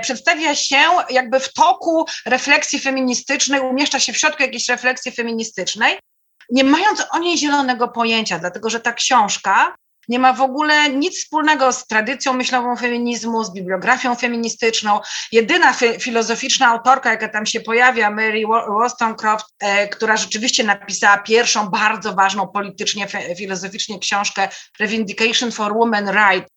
przedstawia 0.03 0.55
się 0.55 0.79
jakby 1.11 1.41
w 1.41 1.53
toku 1.53 2.07
refleksji 2.27 2.79
feministycznej, 2.79 3.61
umieszcza 3.61 4.01
się 4.01 4.13
w 4.13 4.19
środku 4.19 4.43
jakiejś 4.43 4.69
refleksji 4.69 5.13
feministycznej, 5.13 5.99
nie 6.51 6.65
mając 6.65 7.05
o 7.11 7.19
niej 7.19 7.39
zielonego 7.39 7.89
pojęcia, 7.89 8.39
dlatego 8.39 8.71
że 8.71 8.81
ta 8.81 8.93
książka 8.93 9.75
nie 10.09 10.19
ma 10.19 10.33
w 10.33 10.41
ogóle 10.41 10.91
nic 10.91 11.19
wspólnego 11.19 11.73
z 11.73 11.87
tradycją 11.87 12.33
myślową 12.33 12.77
feminizmu, 12.77 13.45
z 13.45 13.53
bibliografią 13.53 14.15
feministyczną. 14.15 15.01
Jedyna 15.33 15.73
filozoficzna 16.01 16.67
autorka, 16.67 17.11
jaka 17.11 17.29
tam 17.29 17.47
się 17.47 17.61
pojawia, 17.61 18.11
Mary 18.11 18.43
Wollstonecraft, 18.47 19.47
e, 19.61 19.89
która 19.89 20.17
rzeczywiście 20.17 20.65
napisała 20.65 21.19
pierwszą 21.19 21.69
bardzo 21.69 22.15
ważną 22.15 22.49
politycznie, 22.49 23.07
filozoficznie 23.39 23.99
książkę 23.99 24.49
Revindication 24.79 25.53
for 25.53 25.75
Women 25.75 26.11
Right, 26.11 26.49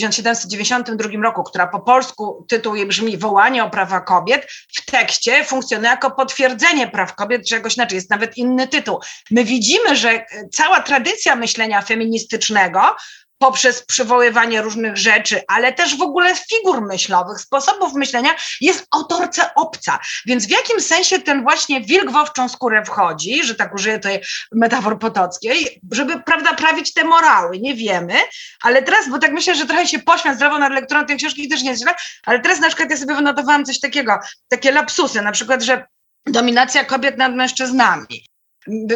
1792 0.00 1.22
roku, 1.22 1.42
która 1.42 1.66
po 1.66 1.80
polsku 1.80 2.46
tytuł 2.48 2.74
jej 2.74 2.86
brzmi 2.86 3.18
Wołanie 3.18 3.64
o 3.64 3.70
prawa 3.70 4.00
kobiet, 4.00 4.46
w 4.76 4.84
tekście 4.90 5.44
funkcjonuje 5.44 5.90
jako 5.90 6.10
potwierdzenie 6.10 6.88
praw 6.88 7.14
kobiet, 7.14 7.48
czegoś 7.48 7.76
inaczej, 7.76 7.96
jest 7.96 8.10
nawet 8.10 8.36
inny 8.36 8.68
tytuł. 8.68 9.00
My 9.30 9.44
widzimy, 9.44 9.96
że 9.96 10.24
cała 10.52 10.80
tradycja 10.80 11.36
myślenia 11.36 11.82
feministycznego 11.82 12.96
poprzez 13.38 13.82
przywoływanie 13.82 14.62
różnych 14.62 14.96
rzeczy, 14.96 15.40
ale 15.48 15.72
też 15.72 15.96
w 15.96 16.02
ogóle 16.02 16.34
figur 16.50 16.82
myślowych, 16.82 17.40
sposobów 17.40 17.94
myślenia, 17.94 18.30
jest 18.60 18.86
autorce 18.90 19.54
obca. 19.54 19.98
Więc 20.26 20.46
w 20.46 20.50
jakim 20.50 20.80
sensie 20.80 21.18
ten 21.18 21.42
właśnie 21.42 21.80
wilk 21.80 22.10
w 22.10 22.16
owczą 22.16 22.48
skórę 22.48 22.84
wchodzi, 22.84 23.44
że 23.44 23.54
tak 23.54 23.74
użyję 23.74 23.98
tej 23.98 24.22
metafor 24.52 24.98
potockiej, 24.98 25.80
żeby, 25.92 26.20
prawda, 26.20 26.54
prawić 26.54 26.92
te 26.92 27.04
morały, 27.04 27.58
nie 27.58 27.74
wiemy, 27.74 28.14
ale 28.62 28.82
teraz, 28.82 29.08
bo 29.08 29.18
tak 29.18 29.32
myślę, 29.32 29.54
że 29.54 29.66
trochę 29.66 29.86
się 29.86 29.98
pośmiać 29.98 30.36
zdrowo 30.36 30.58
nad 30.58 30.72
lekturą 30.72 31.06
tej 31.06 31.16
książki 31.16 31.48
też 31.48 31.62
nie 31.62 31.70
jest 31.70 31.82
źle, 31.82 31.94
ale 32.26 32.40
teraz 32.40 32.60
na 32.60 32.68
przykład 32.68 32.90
ja 32.90 32.96
sobie 32.96 33.14
wynotowałam 33.14 33.64
coś 33.64 33.80
takiego, 33.80 34.18
takie 34.48 34.72
lapsusy, 34.72 35.22
na 35.22 35.32
przykład, 35.32 35.62
że 35.62 35.86
dominacja 36.26 36.84
kobiet 36.84 37.18
nad 37.18 37.34
mężczyznami 37.34 38.26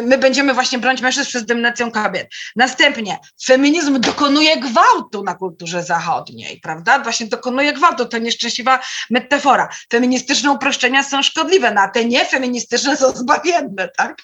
my 0.03 0.17
będziemy 0.17 0.53
właśnie 0.53 0.79
bronić 0.79 1.01
mężczyzn 1.01 1.29
przed 1.29 1.45
dominacją 1.45 1.91
kobiet. 1.91 2.27
Następnie 2.55 3.19
feminizm 3.45 3.99
dokonuje 3.99 4.57
gwałtu 4.57 5.23
na 5.23 5.35
kulturze 5.35 5.83
zachodniej, 5.83 6.59
prawda? 6.59 6.99
Właśnie 6.99 7.27
dokonuje 7.27 7.73
gwałtu, 7.73 8.05
to 8.05 8.17
nieszczęśliwa 8.17 8.79
metafora. 9.09 9.69
Feministyczne 9.91 10.51
uproszczenia 10.51 11.03
są 11.03 11.23
szkodliwe, 11.23 11.71
no 11.71 11.81
a 11.81 11.87
te 11.87 12.05
niefeministyczne 12.05 12.97
są 12.97 13.11
zbawienne, 13.11 13.89
tak? 13.97 14.21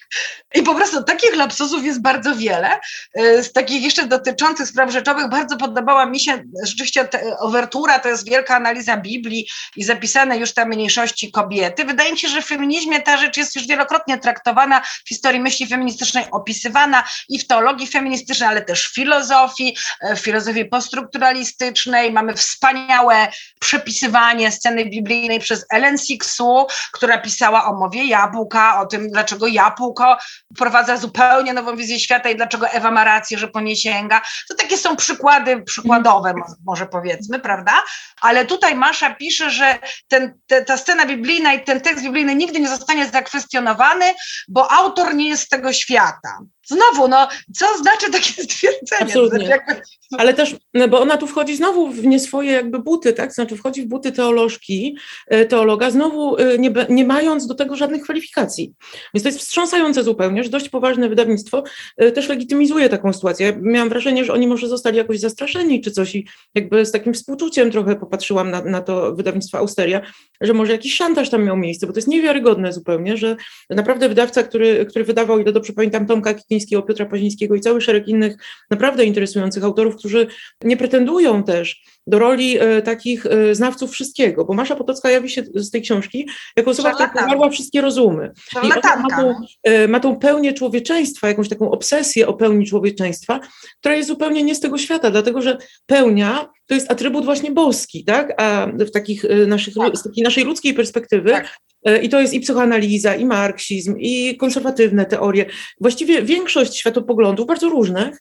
I 0.55 0.63
po 0.63 0.75
prostu 0.75 1.03
takich 1.03 1.35
lapsusów 1.35 1.85
jest 1.85 2.01
bardzo 2.01 2.35
wiele. 2.35 2.79
Y, 3.19 3.43
z 3.43 3.53
takich 3.53 3.83
jeszcze 3.83 4.07
dotyczących 4.07 4.67
spraw 4.67 4.91
rzeczowych 4.91 5.29
bardzo 5.29 5.57
podobała 5.57 6.05
mi 6.05 6.19
się 6.19 6.43
rzeczywiście 6.63 7.07
overtura, 7.39 7.99
to 7.99 8.09
jest 8.09 8.29
wielka 8.29 8.55
analiza 8.55 8.97
Biblii 8.97 9.47
i 9.75 9.83
zapisane 9.83 10.37
już 10.37 10.53
tam 10.53 10.69
mniejszości 10.69 11.31
kobiety. 11.31 11.85
Wydaje 11.85 12.11
mi 12.11 12.17
się, 12.17 12.27
że 12.27 12.41
w 12.41 12.45
feminizmie 12.45 13.01
ta 13.01 13.17
rzecz 13.17 13.37
jest 13.37 13.55
już 13.55 13.67
wielokrotnie 13.67 14.17
traktowana 14.17 14.81
w 15.05 15.09
historii 15.09 15.36
teorii 15.37 15.43
myśli 15.43 15.67
feministycznej 15.67 16.25
opisywana 16.31 17.03
i 17.29 17.39
w 17.39 17.47
teologii 17.47 17.87
feministycznej, 17.87 18.49
ale 18.49 18.61
też 18.61 18.89
w 18.89 18.95
filozofii, 18.95 19.75
e, 20.01 20.15
w 20.15 20.19
filozofii 20.19 20.65
poststrukturalistycznej. 20.65 22.11
Mamy 22.11 22.33
wspaniałe 22.33 23.27
przepisywanie 23.59 24.51
sceny 24.51 24.85
biblijnej 24.85 25.39
przez 25.39 25.65
Ellen 25.69 25.97
Sixu, 25.97 26.67
która 26.91 27.17
pisała 27.17 27.65
o 27.65 27.73
mowie 27.73 28.05
jabłka, 28.05 28.81
o 28.81 28.85
tym, 28.85 29.09
dlaczego 29.09 29.47
jabłko 29.47 30.17
wprowadza 30.55 30.97
zupełnie 30.97 31.53
nową 31.53 31.75
wizję 31.75 31.99
świata 31.99 32.29
i 32.29 32.35
dlaczego 32.35 32.69
Ewa 32.69 32.91
ma 32.91 33.03
rację, 33.03 33.37
że 33.37 33.47
po 33.47 33.61
nie 33.61 33.75
sięga. 33.75 34.21
To 34.49 34.55
takie 34.55 34.77
są 34.77 34.95
przykłady 34.95 35.61
przykładowe, 35.61 36.33
może 36.65 36.85
powiedzmy, 36.85 37.39
prawda? 37.39 37.83
Ale 38.21 38.45
tutaj 38.45 38.75
Masza 38.75 39.15
pisze, 39.15 39.49
że 39.49 39.79
ten, 40.07 40.39
te, 40.47 40.65
ta 40.65 40.77
scena 40.77 41.05
biblijna 41.05 41.53
i 41.53 41.63
ten 41.63 41.81
tekst 41.81 42.03
biblijny 42.03 42.35
nigdy 42.35 42.59
nie 42.59 42.69
zostanie 42.69 43.05
zakwestionowany, 43.05 44.13
bo 44.47 44.71
autor 44.71 45.15
nie 45.15 45.26
jest 45.27 45.43
z 45.43 45.49
tego 45.49 45.73
świata. 45.73 46.39
Znowu, 46.67 47.07
no, 47.07 47.27
co 47.55 47.65
znaczy 47.77 48.11
takie 48.11 48.43
stwierdzenie? 48.43 49.01
Absolutnie. 49.01 49.45
Znaczy 49.45 49.61
jakby... 49.67 49.81
Ale 50.17 50.33
też, 50.33 50.55
no 50.73 50.87
bo 50.87 50.99
ona 50.99 51.17
tu 51.17 51.27
wchodzi 51.27 51.55
znowu 51.55 51.89
w 51.89 52.05
nie 52.05 52.19
swoje 52.19 52.51
jakby 52.51 52.79
buty, 52.79 53.13
tak? 53.13 53.33
Znaczy 53.33 53.55
wchodzi 53.55 53.81
w 53.81 53.87
buty 53.87 54.11
teolożki, 54.11 54.97
e, 55.27 55.45
teologa, 55.45 55.91
znowu 55.91 56.37
e, 56.37 56.57
nie, 56.57 56.73
nie 56.89 57.05
mając 57.05 57.47
do 57.47 57.55
tego 57.55 57.75
żadnych 57.75 58.01
kwalifikacji. 58.01 58.73
Więc 59.13 59.23
to 59.23 59.29
jest 59.29 59.39
wstrząsające 59.39 60.03
zupełnie, 60.03 60.43
że 60.43 60.49
dość 60.49 60.69
poważne 60.69 61.09
wydawnictwo 61.09 61.63
e, 61.97 62.11
też 62.11 62.29
legitymizuje 62.29 62.89
taką 62.89 63.13
sytuację. 63.13 63.47
Ja 63.47 63.53
miałam 63.61 63.89
wrażenie, 63.89 64.25
że 64.25 64.33
oni 64.33 64.47
może 64.47 64.67
zostali 64.67 64.97
jakoś 64.97 65.19
zastraszeni 65.19 65.81
czy 65.81 65.91
coś 65.91 66.15
i 66.15 66.27
jakby 66.55 66.85
z 66.85 66.91
takim 66.91 67.13
współczuciem 67.13 67.71
trochę 67.71 67.95
popatrzyłam 67.95 68.51
na, 68.51 68.61
na 68.61 68.81
to 68.81 69.15
wydawnictwo 69.15 69.57
Austeria, 69.57 70.01
że 70.41 70.53
może 70.53 70.71
jakiś 70.71 70.95
szantaż 70.95 71.29
tam 71.29 71.43
miał 71.43 71.57
miejsce, 71.57 71.87
bo 71.87 71.93
to 71.93 71.97
jest 71.97 72.07
niewiarygodne 72.07 72.73
zupełnie, 72.73 73.17
że 73.17 73.35
naprawdę 73.69 74.09
wydawca, 74.09 74.43
który, 74.43 74.85
który 74.85 75.05
wydawał, 75.17 75.39
ile 75.39 75.51
dobrze 75.51 75.73
pamiętam, 75.73 76.05
Tomka 76.05 76.33
Kikińskiego, 76.33 76.81
Piotra 76.81 77.05
Pazińskiego 77.05 77.55
i 77.55 77.61
cały 77.61 77.81
szereg 77.81 78.07
innych 78.07 78.37
naprawdę 78.69 79.05
interesujących 79.05 79.63
autorów, 79.63 79.95
którzy 79.95 80.27
nie 80.63 80.77
pretendują 80.77 81.43
też 81.43 81.83
do 82.07 82.19
roli 82.19 82.57
e, 82.59 82.81
takich 82.81 83.25
e, 83.25 83.55
znawców 83.55 83.91
wszystkiego, 83.91 84.45
bo 84.45 84.53
Masza 84.53 84.75
Potocka 84.75 85.09
jawi 85.09 85.29
się 85.29 85.43
z 85.55 85.71
tej 85.71 85.81
książki 85.81 86.29
jako 86.55 86.71
osoba, 86.71 86.93
która 86.93 87.09
powarła 87.09 87.49
wszystkie 87.49 87.81
rozumy. 87.81 88.31
I 88.63 88.67
ma 88.67 88.81
tą, 89.17 89.35
e, 89.63 89.87
ma 89.87 89.99
tą 89.99 90.19
pełnię 90.19 90.53
człowieczeństwa, 90.53 91.27
jakąś 91.27 91.49
taką 91.49 91.71
obsesję 91.71 92.27
o 92.27 92.33
pełni 92.33 92.65
człowieczeństwa, 92.65 93.39
która 93.79 93.95
jest 93.95 94.07
zupełnie 94.07 94.43
nie 94.43 94.55
z 94.55 94.59
tego 94.59 94.77
świata, 94.77 95.11
dlatego 95.11 95.41
że 95.41 95.57
pełnia 95.85 96.49
to 96.67 96.73
jest 96.75 96.91
atrybut 96.91 97.25
właśnie 97.25 97.51
boski, 97.51 98.03
tak? 98.05 98.41
A 98.41 98.67
w 98.67 98.91
takich 98.91 99.25
naszych, 99.47 99.73
tak. 99.73 99.97
z 99.97 100.03
takiej 100.03 100.23
naszej 100.23 100.43
ludzkiej 100.43 100.73
perspektywy 100.73 101.31
tak. 101.31 101.57
I 102.01 102.09
to 102.09 102.21
jest 102.21 102.33
i 102.33 102.39
psychoanaliza, 102.39 103.15
i 103.15 103.25
marksizm, 103.25 103.95
i 103.99 104.37
konserwatywne 104.37 105.05
teorie. 105.05 105.45
Właściwie 105.81 106.21
większość 106.21 106.77
światopoglądów, 106.77 107.47
bardzo 107.47 107.69
różnych, 107.69 108.17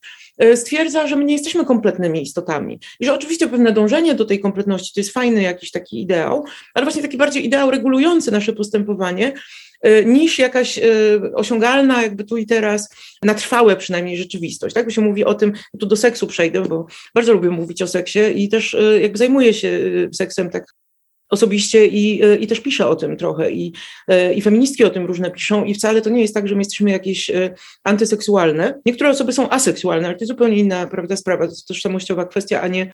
stwierdza, 0.54 1.06
że 1.06 1.16
my 1.16 1.24
nie 1.24 1.32
jesteśmy 1.32 1.64
kompletnymi 1.64 2.22
istotami. 2.22 2.80
I 3.00 3.06
że 3.06 3.14
oczywiście 3.14 3.48
pewne 3.48 3.72
dążenie 3.72 4.14
do 4.14 4.24
tej 4.24 4.40
kompletności 4.40 4.94
to 4.94 5.00
jest 5.00 5.12
fajny 5.12 5.42
jakiś 5.42 5.70
taki 5.70 6.02
ideał, 6.02 6.44
ale 6.74 6.84
właśnie 6.84 7.02
taki 7.02 7.16
bardziej 7.16 7.46
ideał 7.46 7.70
regulujący 7.70 8.32
nasze 8.32 8.52
postępowanie, 8.52 9.32
e, 9.82 10.04
niż 10.04 10.38
jakaś 10.38 10.78
e, 10.78 10.82
osiągalna, 11.34 12.02
jakby 12.02 12.24
tu 12.24 12.36
i 12.36 12.46
teraz, 12.46 12.88
na 13.22 13.34
trwałe 13.34 13.76
przynajmniej 13.76 14.16
rzeczywistość. 14.16 14.74
Tak, 14.74 14.84
bo 14.84 14.90
się 14.90 15.00
mówi 15.00 15.24
o 15.24 15.34
tym, 15.34 15.52
tu 15.80 15.86
do 15.86 15.96
seksu 15.96 16.26
przejdę, 16.26 16.62
bo 16.62 16.86
bardzo 17.14 17.32
lubię 17.32 17.50
mówić 17.50 17.82
o 17.82 17.86
seksie 17.86 18.20
i 18.34 18.48
też 18.48 18.76
jakby 19.00 19.18
zajmuję 19.18 19.54
się 19.54 19.80
seksem 20.12 20.50
tak 20.50 20.64
osobiście 21.28 21.86
i, 21.86 22.24
e, 22.24 22.36
i 22.36 22.46
też 22.46 22.60
piszę 22.60 22.86
o 22.86 22.96
tym 22.96 23.16
trochę 23.16 23.50
i, 23.50 23.72
e, 24.08 24.34
i 24.34 24.42
feministki 24.42 24.84
o 24.84 24.90
tym 24.90 25.06
różne 25.06 25.30
piszą 25.30 25.64
i 25.64 25.74
wcale 25.74 26.02
to 26.02 26.10
nie 26.10 26.22
jest 26.22 26.34
tak, 26.34 26.48
że 26.48 26.54
my 26.54 26.60
jesteśmy 26.60 26.90
jakieś 26.90 27.30
e, 27.30 27.54
antyseksualne. 27.84 28.80
Niektóre 28.86 29.10
osoby 29.10 29.32
są 29.32 29.50
aseksualne, 29.50 30.06
ale 30.06 30.16
to 30.16 30.20
jest 30.20 30.32
zupełnie 30.32 30.56
inna 30.56 30.86
prawda, 30.86 31.16
sprawa, 31.16 31.44
to 31.44 31.50
jest 31.50 31.68
tożsamościowa 31.68 32.26
kwestia, 32.26 32.60
a 32.60 32.68
nie 32.68 32.92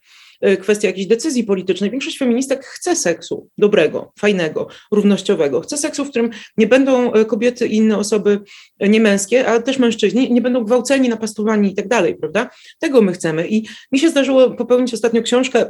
kwestia 0.61 0.87
jakiejś 0.87 1.07
decyzji 1.07 1.43
politycznej. 1.43 1.91
Większość 1.91 2.17
feministek 2.17 2.65
chce 2.65 2.95
seksu 2.95 3.49
dobrego, 3.57 4.11
fajnego, 4.19 4.67
równościowego. 4.91 5.61
Chce 5.61 5.77
seksu, 5.77 6.05
w 6.05 6.09
którym 6.09 6.29
nie 6.57 6.67
będą 6.67 7.11
kobiety 7.27 7.67
i 7.67 7.75
inne 7.75 7.97
osoby 7.97 8.39
niemęskie, 8.79 9.47
ale 9.47 9.63
też 9.63 9.79
mężczyźni, 9.79 10.33
nie 10.33 10.41
będą 10.41 10.63
gwałceni, 10.63 11.09
napastowani 11.09 11.71
i 11.71 11.75
tak 11.75 11.87
dalej, 11.87 12.15
prawda? 12.15 12.49
Tego 12.79 13.01
my 13.01 13.13
chcemy. 13.13 13.47
I 13.47 13.67
mi 13.91 13.99
się 13.99 14.09
zdarzyło 14.09 14.51
popełnić 14.51 14.93
ostatnio 14.93 15.21
książkę 15.21 15.65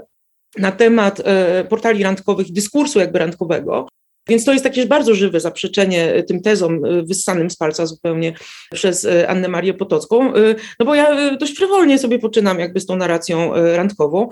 na 0.57 0.71
temat 0.71 1.19
e, 1.19 1.63
portali 1.63 2.03
randkowych, 2.03 2.51
dyskursu 2.51 2.99
jakby 2.99 3.19
randkowego. 3.19 3.87
Więc 4.29 4.45
to 4.45 4.51
jest 4.51 4.63
takie 4.63 4.85
bardzo 4.85 5.15
żywe 5.15 5.39
zaprzeczenie 5.39 6.23
tym 6.27 6.41
tezom 6.41 6.85
e, 6.85 7.03
wyssanym 7.03 7.49
z 7.49 7.55
palca 7.55 7.85
zupełnie 7.85 8.33
przez 8.73 9.05
e, 9.05 9.29
Annę 9.29 9.47
Marię 9.47 9.73
Potocką, 9.73 10.33
no 10.79 10.85
bo 10.85 10.95
ja 10.95 11.35
dość 11.37 11.57
frywolnie 11.57 11.99
sobie 11.99 12.19
poczynam 12.19 12.59
jakby 12.59 12.79
z 12.79 12.85
tą 12.85 12.95
narracją 12.95 13.51
randkową 13.75 14.29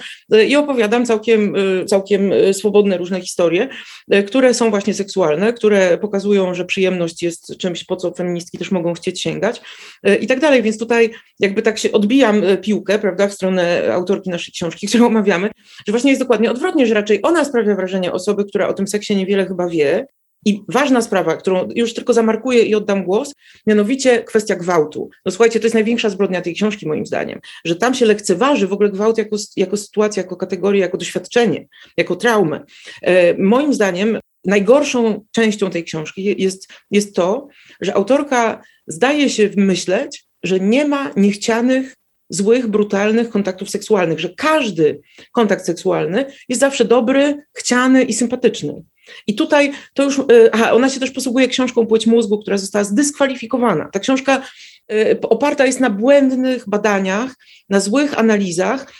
i 0.47 0.56
opowiadam 0.56 1.06
całkiem, 1.06 1.56
całkiem 1.88 2.32
swobodne 2.54 2.97
różne 2.97 3.21
historie, 3.21 3.69
które 4.27 4.54
są 4.54 4.69
właśnie 4.69 4.93
seksualne, 4.93 5.54
które 5.54 5.97
pokazują, 5.97 6.54
że 6.54 6.65
przyjemność 6.65 7.23
jest 7.23 7.58
czymś, 7.58 7.84
po 7.84 7.95
co 7.95 8.12
feministki 8.12 8.58
też 8.58 8.71
mogą 8.71 8.93
chcieć 8.93 9.21
sięgać 9.21 9.62
i 10.21 10.27
tak 10.27 10.39
dalej, 10.39 10.63
więc 10.63 10.77
tutaj 10.77 11.10
jakby 11.39 11.62
tak 11.62 11.77
się 11.77 11.91
odbijam 11.91 12.41
piłkę, 12.62 12.99
prawda, 12.99 13.27
w 13.27 13.34
stronę 13.34 13.93
autorki 13.93 14.30
naszej 14.30 14.54
książki, 14.54 14.88
którą 14.89 15.08
omawiamy, 15.08 15.49
że 15.88 15.91
właśnie 15.91 16.12
jest 16.12 16.21
dokładnie 16.21 16.51
odwrotnie, 16.51 16.88
że 16.88 16.93
raczej 16.93 17.19
ona 17.23 17.45
sprawia 17.45 17.75
wrażenie 17.75 18.12
osoby, 18.12 18.45
która 18.45 18.67
o 18.67 18.73
tym 18.73 18.88
seksie 18.88 19.15
niewiele 19.15 19.45
chyba 19.45 19.67
wie. 19.67 19.81
I 20.46 20.62
ważna 20.67 21.02
sprawa, 21.02 21.36
którą 21.36 21.67
już 21.76 21.94
tylko 21.94 22.13
zamarkuję 22.13 22.63
i 22.63 22.76
oddam 22.76 23.04
głos, 23.04 23.34
mianowicie 23.67 24.24
kwestia 24.24 24.56
gwałtu. 24.56 25.10
No 25.26 25.32
słuchajcie, 25.32 25.60
to 25.60 25.65
jest 25.65 25.74
największa 25.74 26.10
zbrodnia 26.10 26.41
tej 26.41 26.54
książki, 26.54 26.88
moim 26.88 27.06
zdaniem, 27.06 27.39
że 27.65 27.76
tam 27.76 27.94
się 27.94 28.06
lekceważy 28.06 28.67
w 28.67 28.74
ogóle 28.74 28.89
gwałt 28.89 29.17
jako, 29.17 29.38
jako 29.58 29.78
sytuacja, 29.78 30.24
jako 30.24 30.36
kategorię, 30.36 30.82
jako 30.82 30.98
doświadczenie, 30.98 31.67
jako 31.98 32.15
traumę. 32.15 32.65
E, 33.02 33.38
moim 33.38 33.74
zdaniem 33.74 34.20
najgorszą 34.46 35.26
częścią 35.32 35.70
tej 35.70 35.84
książki 35.84 36.41
jest, 36.44 36.67
jest 36.91 37.15
to, 37.15 37.48
że 37.82 37.94
autorka 37.94 38.62
zdaje 38.88 39.30
się 39.30 39.50
myśleć, 39.58 40.26
że 40.44 40.60
nie 40.60 40.86
ma 40.86 41.12
niechcianych 41.15 41.96
złych, 42.30 42.67
brutalnych 42.67 43.30
kontaktów 43.30 43.70
seksualnych, 43.70 44.20
że 44.20 44.30
każdy 44.38 45.02
kontakt 45.32 45.65
seksualny 45.65 46.26
jest 46.50 46.62
zawsze 46.62 46.86
dobry, 46.86 47.38
chciany 47.54 48.04
i 48.04 48.13
sympatyczny. 48.13 48.84
I 49.28 49.36
tutaj 49.36 49.71
to 49.93 50.04
już, 50.04 50.19
y, 50.19 50.50
aha, 50.52 50.71
ona 50.71 50.89
się 50.89 51.00
też 51.00 51.12
posługuje 51.12 51.47
książką 51.47 51.88
Płeć 51.88 52.08
mózgu, 52.08 52.39
która 52.39 52.58
została 52.58 52.84
zdyskwalifikowana. 52.84 53.89
Ta 53.93 54.00
książka 54.00 54.41
y, 54.91 55.19
oparta 55.21 55.65
jest 55.65 55.80
na 55.80 55.89
błędnych 55.89 56.69
badaniach, 56.69 57.36
na 57.69 57.80
złych 57.80 58.19
analizach. 58.19 58.93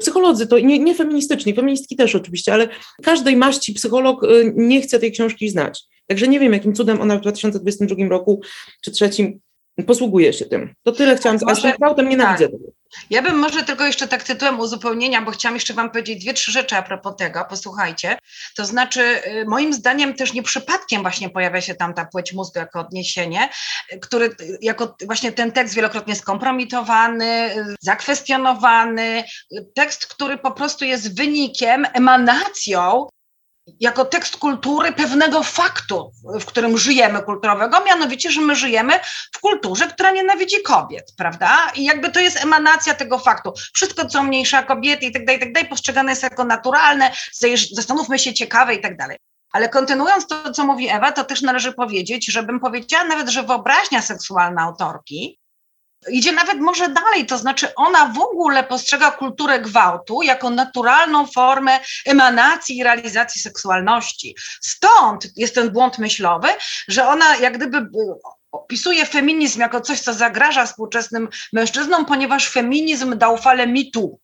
Psycholodzy 0.00 0.46
to 0.46 0.58
nie, 0.58 0.78
nie 0.78 0.94
feministyczni, 0.94 1.54
feministki 1.54 1.96
też 1.96 2.14
oczywiście, 2.14 2.52
ale 2.52 2.68
każdej 3.02 3.36
maści 3.36 3.74
psycholog 3.74 4.24
y, 4.24 4.52
nie 4.56 4.80
chce 4.80 4.98
tej 4.98 5.12
książki 5.12 5.48
znać. 5.48 5.82
Także 6.06 6.28
nie 6.28 6.40
wiem, 6.40 6.52
jakim 6.52 6.74
cudem 6.74 7.00
ona 7.00 7.18
w 7.18 7.20
2022 7.20 8.08
roku 8.08 8.40
czy 8.84 8.90
trzecim 8.90 9.40
posługuje 9.86 10.32
się 10.32 10.44
tym. 10.44 10.74
To 10.82 10.92
tyle 10.92 11.16
chciałam, 11.16 11.38
a 11.46 11.54
z 11.54 11.76
gwałtem 11.76 12.08
nienawidzę 12.08 12.48
tak. 12.48 12.52
tego. 12.52 12.72
Ja 13.10 13.22
bym 13.22 13.38
może 13.38 13.62
tylko 13.62 13.86
jeszcze 13.86 14.08
tak 14.08 14.22
tytułem 14.22 14.60
uzupełnienia, 14.60 15.22
bo 15.22 15.30
chciałam 15.30 15.54
jeszcze 15.54 15.74
Wam 15.74 15.90
powiedzieć 15.90 16.24
dwie, 16.24 16.34
trzy 16.34 16.52
rzeczy 16.52 16.76
a 16.76 16.82
propos 16.82 17.16
tego, 17.16 17.44
posłuchajcie. 17.44 18.18
To 18.56 18.66
znaczy, 18.66 19.00
y, 19.26 19.44
moim 19.48 19.72
zdaniem 19.72 20.14
też 20.14 20.32
nie 20.32 20.42
przypadkiem 20.42 21.02
właśnie 21.02 21.30
pojawia 21.30 21.60
się 21.60 21.74
tam 21.74 21.94
ta 21.94 22.04
płeć 22.04 22.32
mózgu 22.32 22.58
jako 22.58 22.80
odniesienie, 22.80 23.48
y, 23.92 23.98
który 23.98 24.36
jako 24.60 24.96
właśnie 25.06 25.32
ten 25.32 25.52
tekst 25.52 25.74
wielokrotnie 25.74 26.16
skompromitowany, 26.16 27.56
y, 27.56 27.74
zakwestionowany, 27.80 29.24
tekst, 29.74 30.06
który 30.06 30.38
po 30.38 30.50
prostu 30.50 30.84
jest 30.84 31.16
wynikiem, 31.16 31.86
emanacją 31.92 33.06
jako 33.80 34.04
tekst 34.04 34.36
kultury 34.36 34.92
pewnego 34.92 35.42
faktu, 35.42 36.12
w 36.40 36.44
którym 36.44 36.78
żyjemy 36.78 37.22
kulturowego, 37.22 37.84
mianowicie, 37.84 38.30
że 38.30 38.40
my 38.40 38.56
żyjemy 38.56 38.92
w 39.32 39.40
kulturze, 39.40 39.86
która 39.86 40.10
nienawidzi 40.10 40.62
kobiet, 40.62 41.12
prawda? 41.16 41.72
I 41.74 41.84
jakby 41.84 42.10
to 42.10 42.20
jest 42.20 42.44
emanacja 42.44 42.94
tego 42.94 43.18
faktu. 43.18 43.52
Wszystko, 43.74 44.08
co 44.08 44.22
mniejsza 44.22 44.62
kobiety 44.62 45.06
i 45.06 45.12
tak 45.12 45.24
dalej, 45.24 45.38
i 45.38 45.40
tak 45.40 45.52
dalej, 45.52 45.68
postrzegane 45.68 46.12
jest 46.12 46.22
jako 46.22 46.44
naturalne, 46.44 47.10
zastanówmy 47.72 48.18
się, 48.18 48.34
ciekawe 48.34 48.74
i 48.74 48.80
tak 48.80 48.96
dalej. 48.96 49.18
Ale 49.52 49.68
kontynuując 49.68 50.26
to, 50.26 50.52
co 50.52 50.66
mówi 50.66 50.88
Ewa, 50.88 51.12
to 51.12 51.24
też 51.24 51.42
należy 51.42 51.72
powiedzieć, 51.72 52.32
żebym 52.32 52.60
powiedziała 52.60 53.04
nawet, 53.04 53.28
że 53.28 53.42
wyobraźnia 53.42 54.02
seksualna 54.02 54.62
autorki 54.62 55.38
idzie 56.10 56.32
nawet 56.32 56.60
może 56.60 56.88
dalej, 56.88 57.26
to 57.26 57.38
znaczy 57.38 57.74
ona 57.74 58.06
w 58.06 58.18
ogóle 58.18 58.64
postrzega 58.64 59.10
kulturę 59.10 59.60
gwałtu 59.60 60.22
jako 60.22 60.50
naturalną 60.50 61.26
formę 61.26 61.80
emanacji 62.06 62.76
i 62.76 62.84
realizacji 62.84 63.40
seksualności. 63.40 64.36
Stąd 64.62 65.26
jest 65.36 65.54
ten 65.54 65.70
błąd 65.70 65.98
myślowy, 65.98 66.48
że 66.88 67.08
ona 67.08 67.36
jak 67.36 67.56
gdyby 67.56 67.88
opisuje 68.52 69.06
feminizm 69.06 69.60
jako 69.60 69.80
coś, 69.80 70.00
co 70.00 70.14
zagraża 70.14 70.66
współczesnym 70.66 71.28
mężczyznom, 71.52 72.06
ponieważ 72.06 72.50
feminizm 72.50 73.18
dał 73.18 73.36
falę 73.36 73.66
mitu. 73.66 74.20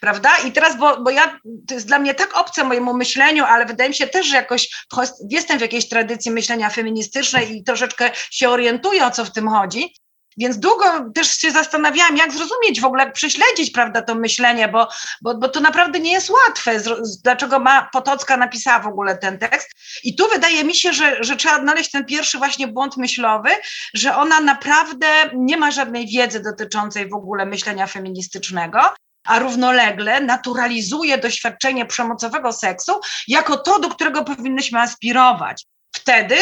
Prawda? 0.00 0.30
I 0.38 0.52
teraz, 0.52 0.78
bo, 0.78 1.00
bo 1.00 1.10
ja, 1.10 1.40
to 1.68 1.74
jest 1.74 1.86
dla 1.86 1.98
mnie 1.98 2.14
tak 2.14 2.36
obce 2.36 2.64
mojemu 2.64 2.94
myśleniu, 2.94 3.44
ale 3.44 3.66
wydaje 3.66 3.90
mi 3.90 3.96
się 3.96 4.06
też, 4.06 4.26
że 4.26 4.36
jakoś 4.36 4.86
jestem 5.30 5.58
w 5.58 5.60
jakiejś 5.60 5.88
tradycji 5.88 6.30
myślenia 6.30 6.70
feministycznej 6.70 7.56
i 7.56 7.64
troszeczkę 7.64 8.10
się 8.30 8.48
orientuję, 8.48 9.06
o 9.06 9.10
co 9.10 9.24
w 9.24 9.32
tym 9.32 9.48
chodzi, 9.48 9.94
więc 10.36 10.58
długo 10.58 10.84
też 11.14 11.36
się 11.36 11.50
zastanawiałam, 11.50 12.16
jak 12.16 12.32
zrozumieć 12.32 12.80
w 12.80 12.84
ogóle, 12.84 13.04
jak 13.04 13.12
prześledzić, 13.12 13.70
prawda, 13.70 14.02
to 14.02 14.14
myślenie, 14.14 14.68
bo, 14.68 14.88
bo, 15.22 15.34
bo 15.34 15.48
to 15.48 15.60
naprawdę 15.60 16.00
nie 16.00 16.12
jest 16.12 16.30
łatwe. 16.30 16.80
Dlaczego 17.24 17.58
ma 17.58 17.88
Potocka 17.92 18.36
napisała 18.36 18.78
w 18.78 18.86
ogóle 18.86 19.18
ten 19.18 19.38
tekst? 19.38 19.70
I 20.04 20.16
tu 20.16 20.28
wydaje 20.28 20.64
mi 20.64 20.74
się, 20.74 20.92
że, 20.92 21.24
że 21.24 21.36
trzeba 21.36 21.56
odnaleźć 21.56 21.90
ten 21.90 22.04
pierwszy 22.04 22.38
właśnie 22.38 22.68
błąd 22.68 22.96
myślowy, 22.96 23.50
że 23.94 24.16
ona 24.16 24.40
naprawdę 24.40 25.06
nie 25.34 25.56
ma 25.56 25.70
żadnej 25.70 26.06
wiedzy 26.06 26.40
dotyczącej 26.42 27.08
w 27.08 27.14
ogóle 27.14 27.46
myślenia 27.46 27.86
feministycznego, 27.86 28.80
a 29.24 29.38
równolegle 29.38 30.20
naturalizuje 30.20 31.18
doświadczenie 31.18 31.86
przemocowego 31.86 32.52
seksu 32.52 32.92
jako 33.28 33.56
to, 33.56 33.78
do 33.78 33.88
którego 33.88 34.24
powinnyśmy 34.24 34.80
aspirować 34.80 35.66
wtedy 35.94 36.36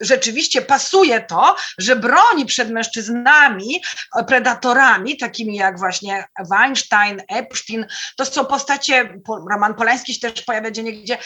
rzeczywiście 0.00 0.62
pasuje 0.62 1.20
to, 1.20 1.56
że 1.78 1.96
broni 1.96 2.46
przed 2.46 2.70
mężczyznami, 2.70 3.82
predatorami, 4.26 5.16
takimi 5.16 5.56
jak 5.56 5.78
właśnie 5.78 6.24
Weinstein, 6.50 7.22
Epstein, 7.28 7.86
to 8.16 8.24
są 8.24 8.44
postacie, 8.44 9.14
Roman 9.50 9.74
Polański 9.74 10.14
się 10.14 10.20
też 10.20 10.42
pojawia 10.42 10.70
gdzie 10.70 10.82
niegdzie, 10.82 11.18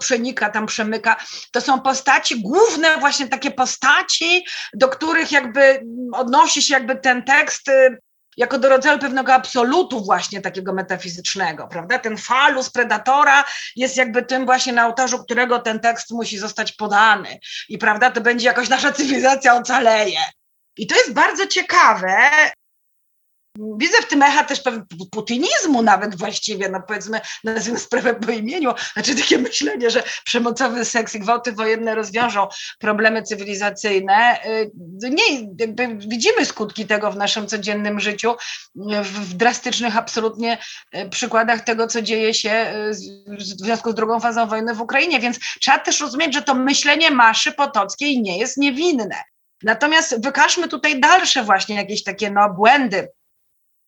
przenika, 0.00 0.50
tam 0.50 0.66
przemyka, 0.66 1.16
to 1.52 1.60
są 1.60 1.80
postaci, 1.80 2.42
główne 2.42 2.96
właśnie 2.96 3.28
takie 3.28 3.50
postaci, 3.50 4.44
do 4.74 4.88
których 4.88 5.32
jakby 5.32 5.82
odnosi 6.12 6.62
się 6.62 6.74
jakby 6.74 6.96
ten 6.96 7.22
tekst 7.22 7.70
jako 8.36 8.58
do 8.58 8.68
rodzaju 8.68 8.98
pewnego 8.98 9.34
absolutu 9.34 10.04
właśnie 10.04 10.40
takiego 10.40 10.72
metafizycznego, 10.72 11.68
prawda? 11.68 11.98
Ten 11.98 12.18
falus 12.18 12.70
predatora 12.70 13.44
jest 13.76 13.96
jakby 13.96 14.22
tym 14.22 14.44
właśnie 14.44 14.72
na 14.72 14.86
ołtarzu, 14.86 15.24
którego 15.24 15.58
ten 15.58 15.80
tekst 15.80 16.10
musi 16.10 16.38
zostać 16.38 16.72
podany 16.72 17.38
i 17.68 17.78
prawda, 17.78 18.10
to 18.10 18.20
będzie 18.20 18.46
jakoś 18.46 18.68
nasza 18.68 18.92
cywilizacja 18.92 19.56
ocaleje. 19.56 20.20
I 20.76 20.86
to 20.86 20.94
jest 20.94 21.12
bardzo 21.12 21.46
ciekawe, 21.46 22.30
Widzę 23.58 24.02
w 24.02 24.08
tym 24.08 24.22
echa 24.22 24.44
też 24.44 24.60
pewien 24.60 24.86
putinizmu 25.10 25.82
nawet 25.82 26.14
właściwie, 26.14 26.68
no 26.68 26.82
powiedzmy, 26.88 27.20
nazwijmy 27.44 27.78
sprawę 27.78 28.14
po 28.14 28.30
imieniu, 28.30 28.74
znaczy 28.92 29.14
takie 29.14 29.38
myślenie, 29.38 29.90
że 29.90 30.02
przemocowy 30.24 30.84
seks 30.84 31.14
i 31.14 31.20
gwałty 31.20 31.52
wojenne 31.52 31.94
rozwiążą 31.94 32.48
problemy 32.78 33.22
cywilizacyjne. 33.22 34.38
Y, 34.46 35.10
nie, 35.10 35.40
jakby 35.58 35.96
widzimy 35.96 36.46
skutki 36.46 36.86
tego 36.86 37.12
w 37.12 37.16
naszym 37.16 37.46
codziennym 37.46 38.00
życiu, 38.00 38.34
w 39.02 39.34
drastycznych 39.34 39.96
absolutnie 39.96 40.58
y, 40.96 41.08
przykładach 41.08 41.60
tego, 41.60 41.86
co 41.86 42.02
dzieje 42.02 42.34
się 42.34 42.50
y, 42.50 43.36
w 43.36 43.42
związku 43.42 43.90
z 43.90 43.94
drugą 43.94 44.20
fazą 44.20 44.46
wojny 44.46 44.74
w 44.74 44.80
Ukrainie, 44.80 45.20
więc 45.20 45.38
trzeba 45.60 45.78
też 45.78 46.00
rozumieć, 46.00 46.34
że 46.34 46.42
to 46.42 46.54
myślenie 46.54 47.10
Maszy 47.10 47.52
Potockiej 47.52 48.22
nie 48.22 48.38
jest 48.38 48.56
niewinne. 48.56 49.22
Natomiast 49.62 50.22
wykażmy 50.22 50.68
tutaj 50.68 51.00
dalsze 51.00 51.44
właśnie 51.44 51.76
jakieś 51.76 52.02
takie 52.02 52.30
no, 52.30 52.50
błędy, 52.50 53.08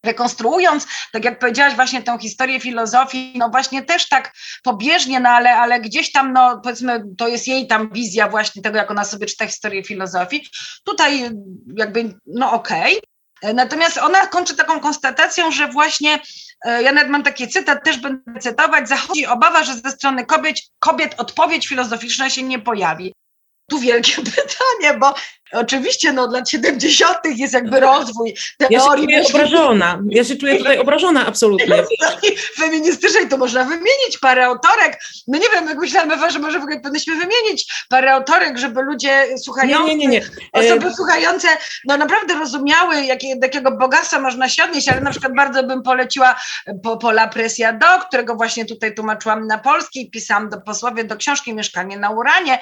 rekonstruując, 0.04 0.86
tak 1.12 1.24
jak 1.24 1.38
powiedziałaś 1.38 1.74
właśnie 1.74 2.02
tę 2.02 2.18
historię 2.20 2.60
filozofii, 2.60 3.32
no 3.36 3.48
właśnie 3.48 3.82
też 3.82 4.08
tak 4.08 4.32
pobieżnie, 4.62 5.20
no 5.20 5.28
ale, 5.28 5.56
ale 5.56 5.80
gdzieś 5.80 6.12
tam, 6.12 6.32
no 6.32 6.60
powiedzmy, 6.62 7.02
to 7.18 7.28
jest 7.28 7.48
jej 7.48 7.66
tam 7.66 7.90
wizja 7.92 8.28
właśnie 8.28 8.62
tego, 8.62 8.76
jak 8.76 8.90
ona 8.90 9.04
sobie 9.04 9.26
czyta 9.26 9.46
historię 9.46 9.84
filozofii. 9.84 10.48
Tutaj 10.84 11.30
jakby, 11.76 12.14
no 12.26 12.52
okej. 12.52 12.92
Okay. 12.92 13.54
Natomiast 13.54 13.98
ona 13.98 14.26
kończy 14.26 14.56
taką 14.56 14.80
konstatacją, 14.80 15.52
że 15.52 15.68
właśnie, 15.68 16.18
e, 16.64 16.82
ja 16.82 16.92
nawet 16.92 17.10
mam 17.10 17.22
taki 17.22 17.48
cytat, 17.48 17.84
też 17.84 17.98
będę 17.98 18.40
cytować, 18.40 18.88
zachodzi 18.88 19.26
obawa, 19.26 19.64
że 19.64 19.74
ze 19.74 19.90
strony 19.90 20.26
kobiet, 20.26 20.56
kobiet 20.78 21.14
odpowiedź 21.18 21.68
filozoficzna 21.68 22.30
się 22.30 22.42
nie 22.42 22.58
pojawi. 22.58 23.14
Tu 23.70 23.78
wielkie 23.78 24.22
pytanie, 24.36 24.98
bo 24.98 25.14
Oczywiście 25.54 26.12
no, 26.12 26.28
dla 26.28 26.44
70. 26.44 27.18
jest 27.36 27.54
jakby 27.54 27.80
rozwój 27.80 28.34
teorii. 28.58 28.76
Ja 28.76 28.80
się 28.80 28.96
czuję 28.96 29.26
obrażona. 29.28 30.02
Ja 30.10 30.24
się 30.24 30.36
czuję 30.36 30.56
tutaj 30.56 30.78
obrażona 30.78 31.26
absolutnie. 31.26 31.82
Feministycznej 32.60 33.28
to 33.28 33.36
można 33.36 33.64
wymienić 33.64 34.18
parę 34.20 34.46
autorek. 34.46 34.98
No 35.28 35.38
nie 35.38 35.48
wiem, 35.54 35.68
jak 35.68 35.78
myślałam, 35.78 36.30
że 36.30 36.38
może 36.38 36.58
w 36.58 36.62
ogóle 36.62 36.80
powinniśmy 36.80 37.14
wymienić 37.14 37.84
parę 37.88 38.12
autorek, 38.12 38.58
żeby 38.58 38.82
ludzie 38.82 39.26
słuchający, 39.42 39.88
nie, 39.88 39.96
nie, 39.96 40.06
nie, 40.06 40.20
nie. 40.20 40.26
osoby 40.52 40.86
e... 40.86 40.94
słuchające, 40.94 41.48
no 41.84 41.96
naprawdę 41.96 42.34
rozumiały, 42.34 43.04
jakie, 43.04 43.28
jakiego 43.42 43.70
bogactwa 43.72 44.20
można 44.20 44.48
się 44.48 44.64
odnieść, 44.64 44.88
ale 44.88 45.00
na 45.00 45.10
przykład 45.10 45.34
bardzo 45.34 45.62
bym 45.62 45.82
poleciła 45.82 46.40
po, 46.82 46.96
Pola 46.96 47.28
Presja 47.28 47.72
Do, 47.72 47.86
którego 48.08 48.34
właśnie 48.34 48.64
tutaj 48.64 48.94
tłumaczyłam 48.94 49.46
na 49.46 49.58
polski, 49.58 50.10
pisałam 50.10 50.48
do 50.48 50.60
posłowie 50.60 51.04
do 51.04 51.16
książki 51.16 51.54
Mieszkanie 51.54 51.98
na 51.98 52.10
Uranie, 52.10 52.58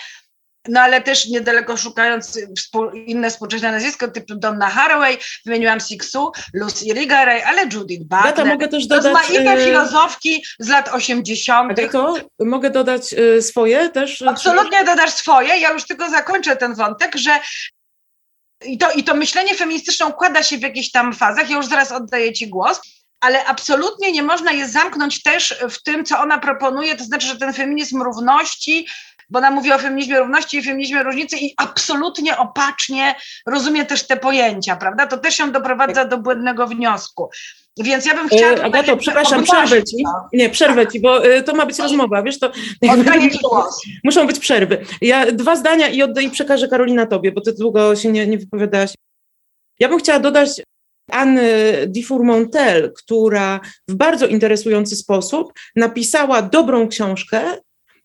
no 0.68 0.80
ale 0.80 1.00
też 1.00 1.26
niedaleko 1.26 1.76
szukając 1.76 2.38
inne 3.06 3.30
współczesne 3.30 3.72
nazwisko 3.72 4.08
typu 4.08 4.34
Donna 4.34 4.70
Haraway, 4.70 5.18
wymieniłam 5.46 5.80
Sixu, 5.80 6.32
Lucy 6.54 6.84
Irigaray, 6.84 7.42
ale 7.42 7.62
Judith 7.62 8.04
Butler. 8.04 8.46
Ja 8.46 8.52
mogę 8.52 8.68
też 8.68 8.86
dodać... 8.86 9.12
Rozmaite 9.12 9.52
e, 9.52 9.64
filozofki 9.64 10.44
z 10.58 10.68
lat 10.68 10.88
80. 10.92 11.92
to 11.92 12.14
mogę 12.40 12.70
dodać 12.70 13.14
e, 13.14 13.42
swoje 13.42 13.88
też? 13.88 14.22
Absolutnie 14.22 14.84
dodasz 14.84 15.10
swoje. 15.10 15.56
Ja 15.56 15.72
już 15.72 15.84
tylko 15.84 16.10
zakończę 16.10 16.56
ten 16.56 16.74
wątek, 16.74 17.16
że 17.16 17.30
i 18.64 18.78
to, 18.78 18.92
i 18.92 19.04
to 19.04 19.14
myślenie 19.14 19.54
feministyczne 19.54 20.06
układa 20.06 20.42
się 20.42 20.58
w 20.58 20.62
jakichś 20.62 20.90
tam 20.90 21.12
fazach. 21.12 21.50
Ja 21.50 21.56
już 21.56 21.66
zaraz 21.66 21.92
oddaję 21.92 22.32
Ci 22.32 22.48
głos 22.48 22.80
ale 23.22 23.44
absolutnie 23.44 24.12
nie 24.12 24.22
można 24.22 24.52
je 24.52 24.68
zamknąć 24.68 25.22
też 25.22 25.64
w 25.70 25.82
tym, 25.82 26.04
co 26.04 26.20
ona 26.20 26.38
proponuje, 26.38 26.96
to 26.96 27.04
znaczy, 27.04 27.26
że 27.26 27.36
ten 27.36 27.52
feminizm 27.52 28.02
równości 28.02 28.86
bo 29.32 29.38
ona 29.38 29.50
mówi 29.50 29.72
o 29.72 29.78
feminizmie 29.78 30.18
równości 30.18 30.56
i 30.56 30.62
feminizmie 30.62 31.02
różnicy 31.02 31.36
i 31.36 31.54
absolutnie 31.56 32.36
opacznie 32.36 33.14
rozumie 33.46 33.84
też 33.84 34.06
te 34.06 34.16
pojęcia, 34.16 34.76
prawda? 34.76 35.06
To 35.06 35.18
też 35.18 35.38
ją 35.38 35.52
doprowadza 35.52 36.04
do 36.04 36.18
błędnego 36.18 36.66
wniosku. 36.66 37.30
Więc 37.78 38.06
ja 38.06 38.14
bym 38.14 38.28
chciała. 38.28 38.52
Yy, 38.52 38.64
Agato, 38.64 38.96
przepraszam, 38.96 39.44
przerwę 39.44 39.84
ci. 39.84 40.04
Nie, 40.32 40.50
przerwę 40.50 40.86
ci, 40.86 41.00
bo 41.00 41.26
y, 41.26 41.42
to 41.42 41.54
ma 41.54 41.66
być 41.66 41.78
rozmowa, 41.78 42.22
wiesz, 42.22 42.38
to. 42.38 42.52
Muszą 44.04 44.26
być 44.26 44.38
przerwy. 44.38 44.84
Ja 45.00 45.32
dwa 45.32 45.56
zdania 45.56 45.88
i, 45.88 46.02
oddaj, 46.02 46.26
i 46.26 46.30
przekażę 46.30 46.68
Karolina 46.68 47.06
tobie, 47.06 47.32
bo 47.32 47.40
ty 47.40 47.52
długo 47.52 47.96
się 47.96 48.12
nie, 48.12 48.26
nie 48.26 48.38
wypowiadałaś. 48.38 48.94
Ja 49.78 49.88
bym 49.88 49.98
chciała 49.98 50.18
dodać 50.18 50.62
Anny 51.10 51.42
Dufour-Montel, 51.86 52.92
która 52.96 53.60
w 53.88 53.94
bardzo 53.94 54.26
interesujący 54.26 54.96
sposób 54.96 55.52
napisała 55.76 56.42
dobrą 56.42 56.88
książkę 56.88 57.42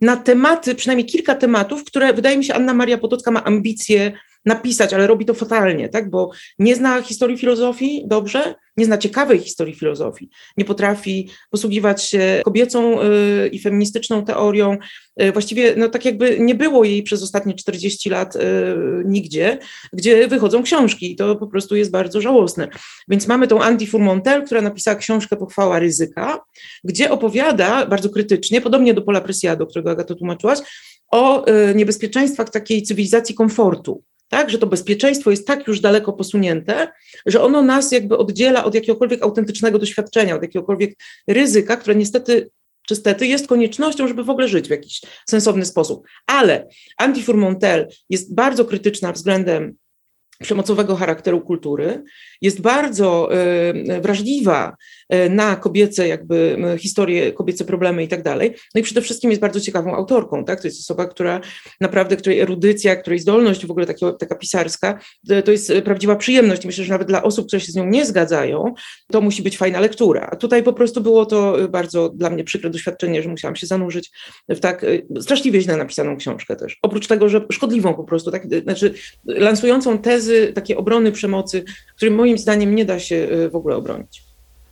na 0.02 0.18
tematy, 0.18 0.76
przynajmniej 0.76 1.08
kilka 1.08 1.36
tematów, 1.36 1.84
które 1.84 2.14
wydaje 2.14 2.38
mi 2.38 2.46
się 2.46 2.54
Anna 2.54 2.74
Maria 2.74 2.98
Potocka 2.98 3.32
ma 3.32 3.44
ambicje 3.44 4.12
napisać, 4.48 4.94
ale 4.94 5.08
robi 5.08 5.26
to 5.26 5.34
fatalnie, 5.34 5.90
tak? 5.90 6.10
bo 6.10 6.32
nie 6.60 6.76
zna 6.76 7.02
historii 7.02 7.38
filozofii 7.38 8.04
dobrze, 8.08 8.56
nie 8.78 8.86
zna 8.86 8.98
ciekawej 8.98 9.40
historii 9.40 9.76
filozofii, 9.76 10.30
nie 10.58 10.66
potrafi 10.66 11.30
posługiwać 11.52 12.04
się 12.04 12.42
kobiecą 12.46 13.02
y, 13.02 13.48
i 13.48 13.60
feministyczną 13.60 14.26
teorią. 14.26 14.78
Y, 15.22 15.32
właściwie 15.32 15.74
no, 15.78 15.90
tak 15.90 16.06
jakby 16.06 16.40
nie 16.40 16.56
było 16.56 16.84
jej 16.84 17.04
przez 17.04 17.24
ostatnie 17.24 17.54
40 17.54 18.10
lat 18.10 18.36
y, 18.36 18.40
nigdzie, 19.06 19.58
gdzie 19.94 20.28
wychodzą 20.28 20.64
książki 20.64 21.12
i 21.12 21.16
to 21.16 21.36
po 21.36 21.48
prostu 21.48 21.76
jest 21.76 21.92
bardzo 21.92 22.22
żałosne. 22.22 22.68
Więc 23.08 23.28
mamy 23.28 23.48
tą 23.48 23.62
Andy 23.62 23.88
Fourmontel, 23.88 24.46
która 24.46 24.62
napisała 24.62 24.98
książkę 24.98 25.38
Pochwała 25.38 25.80
ryzyka, 25.80 26.40
gdzie 26.84 27.12
opowiada 27.12 27.86
bardzo 27.86 28.10
krytycznie, 28.10 28.62
podobnie 28.62 28.94
do 28.94 29.02
Pola 29.02 29.22
Presiado, 29.22 29.68
którego 29.68 29.92
Agato 29.92 30.16
tłumaczyłaś, 30.16 30.60
o 31.12 31.46
niebezpieczeństwach 31.76 32.50
takiej 32.50 32.84
cywilizacji 32.84 33.36
komfortu 33.36 34.04
tak, 34.30 34.50
że 34.50 34.58
to 34.58 34.68
bezpieczeństwo 34.68 35.32
jest 35.32 35.48
tak 35.48 35.68
już 35.68 35.80
daleko 35.80 36.14
posunięte, 36.14 36.88
że 37.26 37.42
ono 37.42 37.62
nas 37.62 37.92
jakby 37.92 38.18
oddziela 38.18 38.64
od 38.64 38.76
jakiegokolwiek 38.76 39.24
autentycznego 39.24 39.80
doświadczenia, 39.80 40.36
od 40.36 40.42
jakiegokolwiek 40.42 41.00
ryzyka, 41.28 41.78
które 41.78 41.96
niestety 41.96 42.50
czy 42.88 42.96
stety 42.96 43.28
jest 43.28 43.48
koniecznością, 43.48 44.08
żeby 44.08 44.24
w 44.24 44.30
ogóle 44.30 44.48
żyć 44.48 44.68
w 44.68 44.72
jakiś 44.72 45.02
sensowny 45.30 45.66
sposób. 45.66 46.08
Ale 46.28 46.68
Andy 46.98 47.24
Fourmontel 47.24 47.88
jest 48.10 48.36
bardzo 48.36 48.66
krytyczna 48.66 49.12
względem 49.12 49.76
przemocowego 50.40 50.96
charakteru 50.96 51.42
kultury, 51.42 52.04
jest 52.42 52.62
bardzo 52.62 53.30
y, 53.96 54.02
wrażliwa 54.02 54.70
y, 54.70 54.76
na 55.30 55.56
kobiece 55.56 56.08
jakby 56.08 56.58
historie, 56.80 57.32
kobiece 57.32 57.66
problemy 57.66 58.04
i 58.04 58.08
tak 58.08 58.24
dalej. 58.24 58.54
No 58.76 58.82
i 58.82 58.84
przede 58.84 59.02
wszystkim 59.02 59.30
jest 59.30 59.42
bardzo 59.42 59.60
ciekawą 59.60 59.96
autorką, 59.96 60.46
tak? 60.46 60.62
To 60.62 60.68
jest 60.68 60.80
osoba, 60.80 61.06
która 61.06 61.42
naprawdę, 61.82 62.18
której 62.18 62.40
erudycja, 62.40 62.96
której 62.96 63.20
zdolność 63.20 63.66
w 63.66 63.72
ogóle 63.72 63.86
takiego, 63.86 64.14
taka 64.14 64.36
pisarska, 64.36 65.00
to 65.46 65.52
jest 65.52 65.74
prawdziwa 65.86 66.16
przyjemność. 66.16 66.66
Myślę, 66.66 66.84
że 66.84 66.92
nawet 66.92 67.08
dla 67.08 67.24
osób, 67.24 67.48
które 67.48 67.60
się 67.60 67.72
z 67.72 67.76
nią 67.76 67.86
nie 67.86 68.06
zgadzają, 68.06 68.74
to 69.12 69.22
musi 69.22 69.44
być 69.44 69.58
fajna 69.58 69.80
lektura. 69.80 70.28
A 70.32 70.36
tutaj 70.36 70.64
po 70.64 70.74
prostu 70.74 71.02
było 71.02 71.26
to 71.26 71.58
bardzo 71.70 72.10
dla 72.10 72.30
mnie 72.30 72.44
przykre 72.44 72.70
doświadczenie, 72.70 73.24
że 73.24 73.30
musiałam 73.30 73.56
się 73.56 73.68
zanurzyć 73.68 74.12
w 74.50 74.60
tak 74.60 74.86
straszliwie 75.20 75.62
źle 75.62 75.78
napisaną 75.78 76.18
książkę 76.18 76.56
też. 76.56 76.78
Oprócz 76.82 77.08
tego, 77.08 77.30
że 77.30 77.46
szkodliwą 77.52 77.94
po 77.94 78.04
prostu, 78.04 78.32
tak, 78.32 78.44
znaczy 78.64 78.94
lansującą 79.26 79.98
tezy 79.98 80.52
takie 80.56 80.78
obrony 80.78 81.12
przemocy, 81.12 81.64
którym 81.96 82.16
moim 82.16 82.38
zdaniem 82.38 82.76
nie 82.76 82.86
da 82.86 83.00
się 83.00 83.28
w 83.52 83.56
ogóle 83.56 83.76
obronić. 83.76 84.27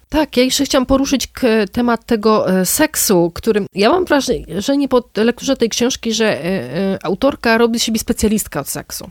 Tak, 0.10 0.38
ja 0.38 0.44
jeszcze 0.44 0.66
chciałam 0.66 0.86
poruszyć 0.86 1.28
temat 1.72 2.06
tego 2.06 2.50
e, 2.50 2.66
seksu, 2.66 3.32
którym 3.36 3.66
ja 3.74 3.90
mam 3.90 4.06
wrażenie 4.06 4.88
po 4.90 5.04
lekturze 5.18 5.58
tej 5.58 5.70
książki, 5.70 6.14
że 6.14 6.26
e, 6.26 6.46
e, 6.46 7.00
autorka 7.04 7.58
robi 7.58 7.80
z 7.80 7.84
siebie 7.84 8.00
specjalistka 8.00 8.60
od 8.60 8.70
seksu. 8.70 9.10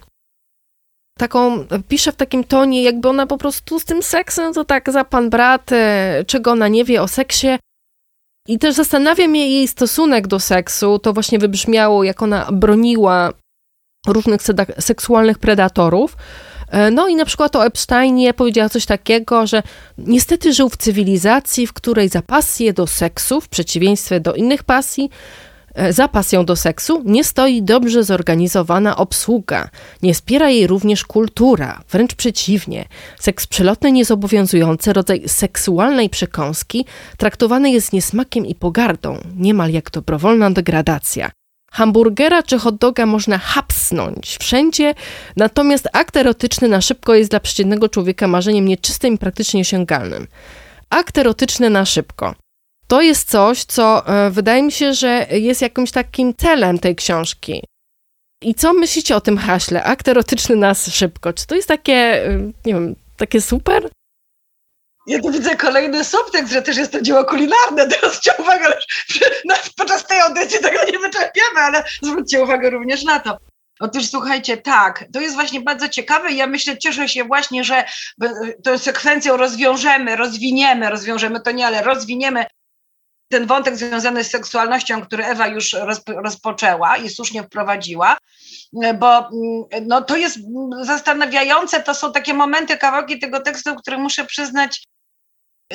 Taką, 1.18 1.64
pisze 1.88 2.12
w 2.12 2.16
takim 2.16 2.44
tonie, 2.44 2.82
jakby 2.82 3.08
ona 3.08 3.26
po 3.26 3.38
prostu 3.38 3.80
z 3.80 3.84
tym 3.84 4.02
seksem 4.02 4.54
to 4.54 4.64
tak 4.64 4.92
za 4.92 5.04
pan 5.04 5.30
brat, 5.30 5.70
czego 6.26 6.50
ona 6.50 6.68
nie 6.68 6.84
wie 6.84 7.02
o 7.02 7.08
seksie. 7.08 7.48
I 8.48 8.58
też 8.58 8.74
zastanawia 8.74 9.28
mnie 9.28 9.50
jej 9.50 9.68
stosunek 9.68 10.26
do 10.26 10.40
seksu. 10.40 10.98
To 10.98 11.12
właśnie 11.12 11.38
wybrzmiało, 11.38 12.04
jak 12.04 12.22
ona 12.22 12.48
broniła 12.52 13.32
różnych 14.06 14.40
seksualnych 14.78 15.38
predatorów. 15.38 16.16
E, 16.68 16.90
no 16.90 17.08
i 17.08 17.14
na 17.14 17.24
przykład 17.24 17.56
o 17.56 17.66
Epsteinie 17.66 18.34
powiedziała 18.34 18.68
coś 18.68 18.86
takiego, 18.86 19.46
że 19.46 19.62
niestety 19.98 20.52
żył 20.52 20.68
w 20.68 20.76
cywilizacji, 20.76 21.66
w 21.66 21.72
której 21.72 22.08
za 22.08 22.22
pasję 22.22 22.72
do 22.72 22.86
seksu, 22.86 23.40
w 23.40 23.48
przeciwieństwie 23.48 24.20
do 24.20 24.34
innych 24.34 24.62
pasji, 24.62 25.10
e, 25.74 25.92
za 25.92 26.08
pasją 26.08 26.44
do 26.44 26.56
seksu 26.56 27.02
nie 27.04 27.24
stoi 27.24 27.62
dobrze 27.62 28.04
zorganizowana 28.04 28.96
obsługa. 28.96 29.68
Nie 30.02 30.14
wspiera 30.14 30.50
jej 30.50 30.66
również 30.66 31.04
kultura, 31.04 31.80
wręcz 31.90 32.14
przeciwnie. 32.14 32.84
Seks 33.18 33.46
przelotny, 33.46 33.92
niezobowiązujący, 33.92 34.92
rodzaj 34.92 35.22
seksualnej 35.26 36.10
przekąski, 36.10 36.84
traktowany 37.16 37.70
jest 37.70 37.92
niesmakiem 37.92 38.46
i 38.46 38.54
pogardą, 38.54 39.18
niemal 39.36 39.70
jak 39.70 39.90
dobrowolna 39.90 40.50
degradacja. 40.50 41.30
Hamburgera 41.74 42.42
czy 42.42 42.58
hot 42.58 42.76
doga 42.76 43.06
można 43.06 43.38
hapsnąć 43.38 44.36
wszędzie, 44.40 44.94
natomiast 45.36 45.88
akt 45.92 46.16
erotyczny 46.16 46.68
na 46.68 46.80
szybko 46.80 47.14
jest 47.14 47.30
dla 47.30 47.40
przeciętnego 47.40 47.88
człowieka 47.88 48.28
marzeniem 48.28 48.68
nieczystym 48.68 49.14
i 49.14 49.18
praktycznie 49.18 49.60
osiągalnym. 49.60 50.26
Akt 50.90 51.18
erotyczny 51.18 51.70
na 51.70 51.84
szybko. 51.84 52.34
To 52.86 53.02
jest 53.02 53.30
coś, 53.30 53.64
co 53.64 54.06
e, 54.06 54.30
wydaje 54.30 54.62
mi 54.62 54.72
się, 54.72 54.94
że 54.94 55.26
jest 55.30 55.62
jakimś 55.62 55.90
takim 55.90 56.34
celem 56.34 56.78
tej 56.78 56.96
książki. 56.96 57.62
I 58.42 58.54
co 58.54 58.72
myślicie 58.72 59.16
o 59.16 59.20
tym 59.20 59.38
haśle? 59.38 59.84
Akt 59.84 60.08
erotyczny 60.08 60.56
na 60.56 60.74
szybko. 60.74 61.32
Czy 61.32 61.46
to 61.46 61.54
jest 61.54 61.68
takie, 61.68 61.94
e, 61.94 62.38
nie 62.66 62.74
wiem, 62.74 62.94
takie 63.16 63.40
super? 63.40 63.88
Ja 65.06 65.20
tu 65.22 65.30
widzę 65.30 65.56
kolejny 65.56 66.04
subtekst, 66.04 66.52
że 66.52 66.62
też 66.62 66.76
jest 66.76 66.92
to 66.92 67.02
dzieło 67.02 67.24
kulinarne. 67.24 67.88
Zwróćcie 67.98 68.32
uwagę, 68.38 68.64
że 69.08 69.26
podczas 69.76 70.06
tej 70.06 70.20
audycji 70.20 70.60
tego 70.60 70.78
nie 70.92 70.98
wyczerpiemy, 70.98 71.60
ale 71.60 71.84
zwróćcie 72.02 72.42
uwagę 72.42 72.70
również 72.70 73.04
na 73.04 73.20
to. 73.20 73.38
Otóż 73.80 74.10
słuchajcie, 74.10 74.56
tak, 74.56 75.04
to 75.12 75.20
jest 75.20 75.34
właśnie 75.34 75.60
bardzo 75.60 75.88
ciekawe. 75.88 76.32
Ja 76.32 76.46
myślę, 76.46 76.78
cieszę 76.78 77.08
się 77.08 77.24
właśnie, 77.24 77.64
że 77.64 77.84
tę 78.64 78.78
sekwencją 78.78 79.36
rozwiążemy, 79.36 80.16
rozwiniemy, 80.16 80.90
rozwiążemy 80.90 81.40
to 81.40 81.50
nie, 81.50 81.66
ale 81.66 81.82
rozwiniemy 81.82 82.46
ten 83.28 83.46
wątek 83.46 83.76
związany 83.76 84.24
z 84.24 84.30
seksualnością, 84.30 85.02
który 85.02 85.24
Ewa 85.24 85.46
już 85.46 85.76
rozpoczęła 86.06 86.96
i 86.96 87.10
słusznie 87.10 87.42
wprowadziła, 87.42 88.18
bo 88.72 89.18
mm, 89.18 89.86
no, 89.86 90.02
to 90.02 90.16
jest 90.16 90.38
zastanawiające, 90.80 91.82
to 91.82 91.94
są 91.94 92.12
takie 92.12 92.34
momenty, 92.34 92.78
kawałki 92.78 93.18
tego 93.18 93.40
tekstu, 93.40 93.74
które 93.74 93.98
muszę 93.98 94.24
przyznać, 94.24 94.84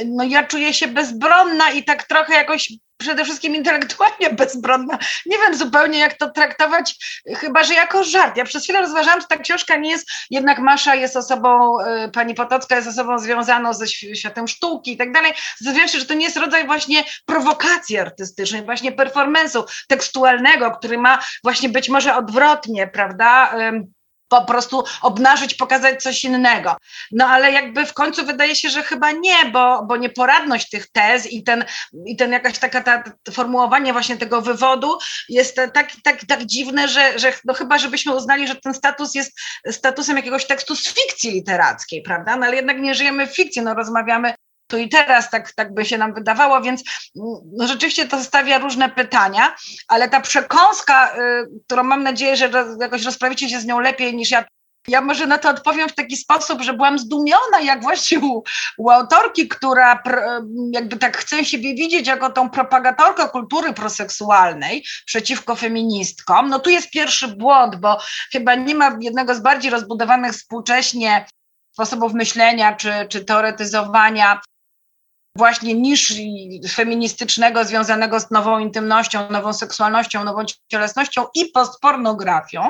no 0.05 0.23
ja 0.23 0.43
czuję 0.43 0.73
się 0.73 0.87
bezbronna 0.87 1.71
i 1.71 1.83
tak 1.83 2.03
trochę 2.03 2.33
jakoś 2.33 2.69
przede 2.99 3.25
wszystkim 3.25 3.55
intelektualnie 3.55 4.29
bezbronna. 4.39 4.97
Nie 5.25 5.37
wiem 5.37 5.57
zupełnie, 5.57 5.99
jak 5.99 6.13
to 6.13 6.29
traktować, 6.29 6.95
chyba 7.35 7.63
że 7.63 7.73
jako 7.73 8.03
żart. 8.03 8.37
Ja 8.37 8.45
przez 8.45 8.63
chwilę 8.63 8.81
rozważałam, 8.81 9.21
czy 9.21 9.27
ta 9.27 9.37
książka 9.37 9.75
nie 9.75 9.89
jest, 9.89 10.11
jednak 10.29 10.59
Masza 10.59 10.95
jest 10.95 11.17
osobą, 11.17 11.79
y, 11.81 12.11
pani 12.11 12.35
Potocka 12.35 12.75
jest 12.75 12.87
osobą 12.87 13.19
związaną 13.19 13.73
ze 13.73 13.87
światem 13.87 14.47
sztuki 14.47 14.91
i 14.91 14.97
tak 14.97 15.11
dalej. 15.11 15.33
Zastanawiam 15.57 15.87
się, 15.87 15.99
że 15.99 16.05
to 16.05 16.13
nie 16.13 16.25
jest 16.25 16.37
rodzaj 16.37 16.65
właśnie 16.65 17.03
prowokacji 17.25 17.97
artystycznej, 17.97 18.63
właśnie 18.63 18.91
performance'u 18.91 19.63
tekstualnego, 19.87 20.71
który 20.71 20.97
ma 20.97 21.19
właśnie 21.43 21.69
być 21.69 21.89
może 21.89 22.15
odwrotnie, 22.15 22.87
prawda? 22.87 23.55
Po 24.29 24.45
prostu 24.45 24.83
obnażyć, 25.01 25.53
pokazać 25.53 26.03
coś 26.03 26.23
innego. 26.23 26.77
No 27.11 27.27
ale 27.27 27.51
jakby 27.51 27.85
w 27.85 27.93
końcu 27.93 28.25
wydaje 28.25 28.55
się, 28.55 28.69
że 28.69 28.83
chyba 28.83 29.11
nie, 29.11 29.45
bo, 29.53 29.85
bo 29.85 29.97
nieporadność 29.97 30.69
tych 30.69 30.87
tez 30.91 31.31
i 31.31 31.43
ten, 31.43 31.65
i 32.05 32.15
ten 32.15 32.31
jakaś 32.31 32.59
taka 32.59 32.81
ta, 32.81 33.03
formułowanie 33.31 33.93
właśnie 33.93 34.17
tego 34.17 34.41
wywodu 34.41 34.97
jest 35.29 35.55
tak, 35.73 35.91
tak, 36.03 36.25
tak 36.27 36.45
dziwne, 36.45 36.87
że, 36.87 37.19
że 37.19 37.33
no 37.45 37.53
chyba 37.53 37.77
żebyśmy 37.77 38.15
uznali, 38.15 38.47
że 38.47 38.55
ten 38.55 38.73
status 38.73 39.15
jest 39.15 39.39
statusem 39.71 40.17
jakiegoś 40.17 40.45
tekstu 40.45 40.75
z 40.75 40.93
fikcji 40.93 41.31
literackiej, 41.31 42.01
prawda? 42.01 42.35
No 42.35 42.45
ale 42.45 42.55
jednak 42.55 42.79
nie 42.79 42.95
żyjemy 42.95 43.27
w 43.27 43.35
fikcji, 43.35 43.61
no 43.61 43.73
rozmawiamy 43.73 44.33
tu 44.69 44.77
i 44.77 44.89
teraz, 44.89 45.29
tak, 45.29 45.51
tak 45.51 45.73
by 45.73 45.85
się 45.85 45.97
nam 45.97 46.13
wydawało, 46.13 46.61
więc 46.61 46.83
no 47.57 47.67
rzeczywiście 47.67 48.07
to 48.07 48.23
stawia 48.23 48.57
różne 48.57 48.89
pytania, 48.89 49.55
ale 49.87 50.09
ta 50.09 50.21
przekąska, 50.21 51.15
y, 51.15 51.19
którą 51.65 51.83
mam 51.83 52.03
nadzieję, 52.03 52.37
że 52.37 52.51
jakoś 52.81 53.03
rozprawicie 53.03 53.49
się 53.49 53.59
z 53.59 53.65
nią 53.65 53.79
lepiej 53.79 54.15
niż 54.15 54.31
ja 54.31 54.45
ja 54.87 55.01
może 55.01 55.27
na 55.27 55.37
to 55.37 55.49
odpowiem 55.49 55.89
w 55.89 55.95
taki 55.95 56.17
sposób, 56.17 56.61
że 56.61 56.73
byłam 56.73 56.99
zdumiona, 56.99 57.59
jak 57.63 57.81
właśnie 57.81 58.19
u, 58.19 58.43
u, 58.77 58.89
autorki, 58.89 59.47
która 59.47 60.03
jakby 60.71 60.97
tak 60.97 61.17
chce 61.17 61.45
siebie 61.45 61.75
widzieć 61.75 62.07
jako 62.07 62.29
tą 62.29 62.49
propagatorkę 62.49 63.29
kultury 63.29 63.73
proseksualnej 63.73 64.85
przeciwko 65.05 65.55
feministkom. 65.55 66.49
No 66.49 66.59
tu 66.59 66.69
jest 66.69 66.89
pierwszy 66.89 67.27
błąd, 67.27 67.75
bo 67.75 67.99
chyba 68.31 68.55
nie 68.55 68.75
ma 68.75 68.97
jednego 69.01 69.35
z 69.35 69.39
bardziej 69.39 69.71
rozbudowanych 69.71 70.33
współcześnie 70.33 71.25
sposobów 71.73 72.13
myślenia 72.13 72.75
czy, 72.75 72.91
czy 73.09 73.25
teoretyzowania 73.25 74.41
właśnie 75.35 75.73
niż 75.73 76.13
feministycznego 76.71 77.65
związanego 77.65 78.19
z 78.19 78.31
nową 78.31 78.59
intymnością, 78.59 79.29
nową 79.29 79.53
seksualnością, 79.53 80.23
nową 80.23 80.45
cielesnością 80.67 81.25
i 81.35 81.45
postpornografią. 81.45 82.69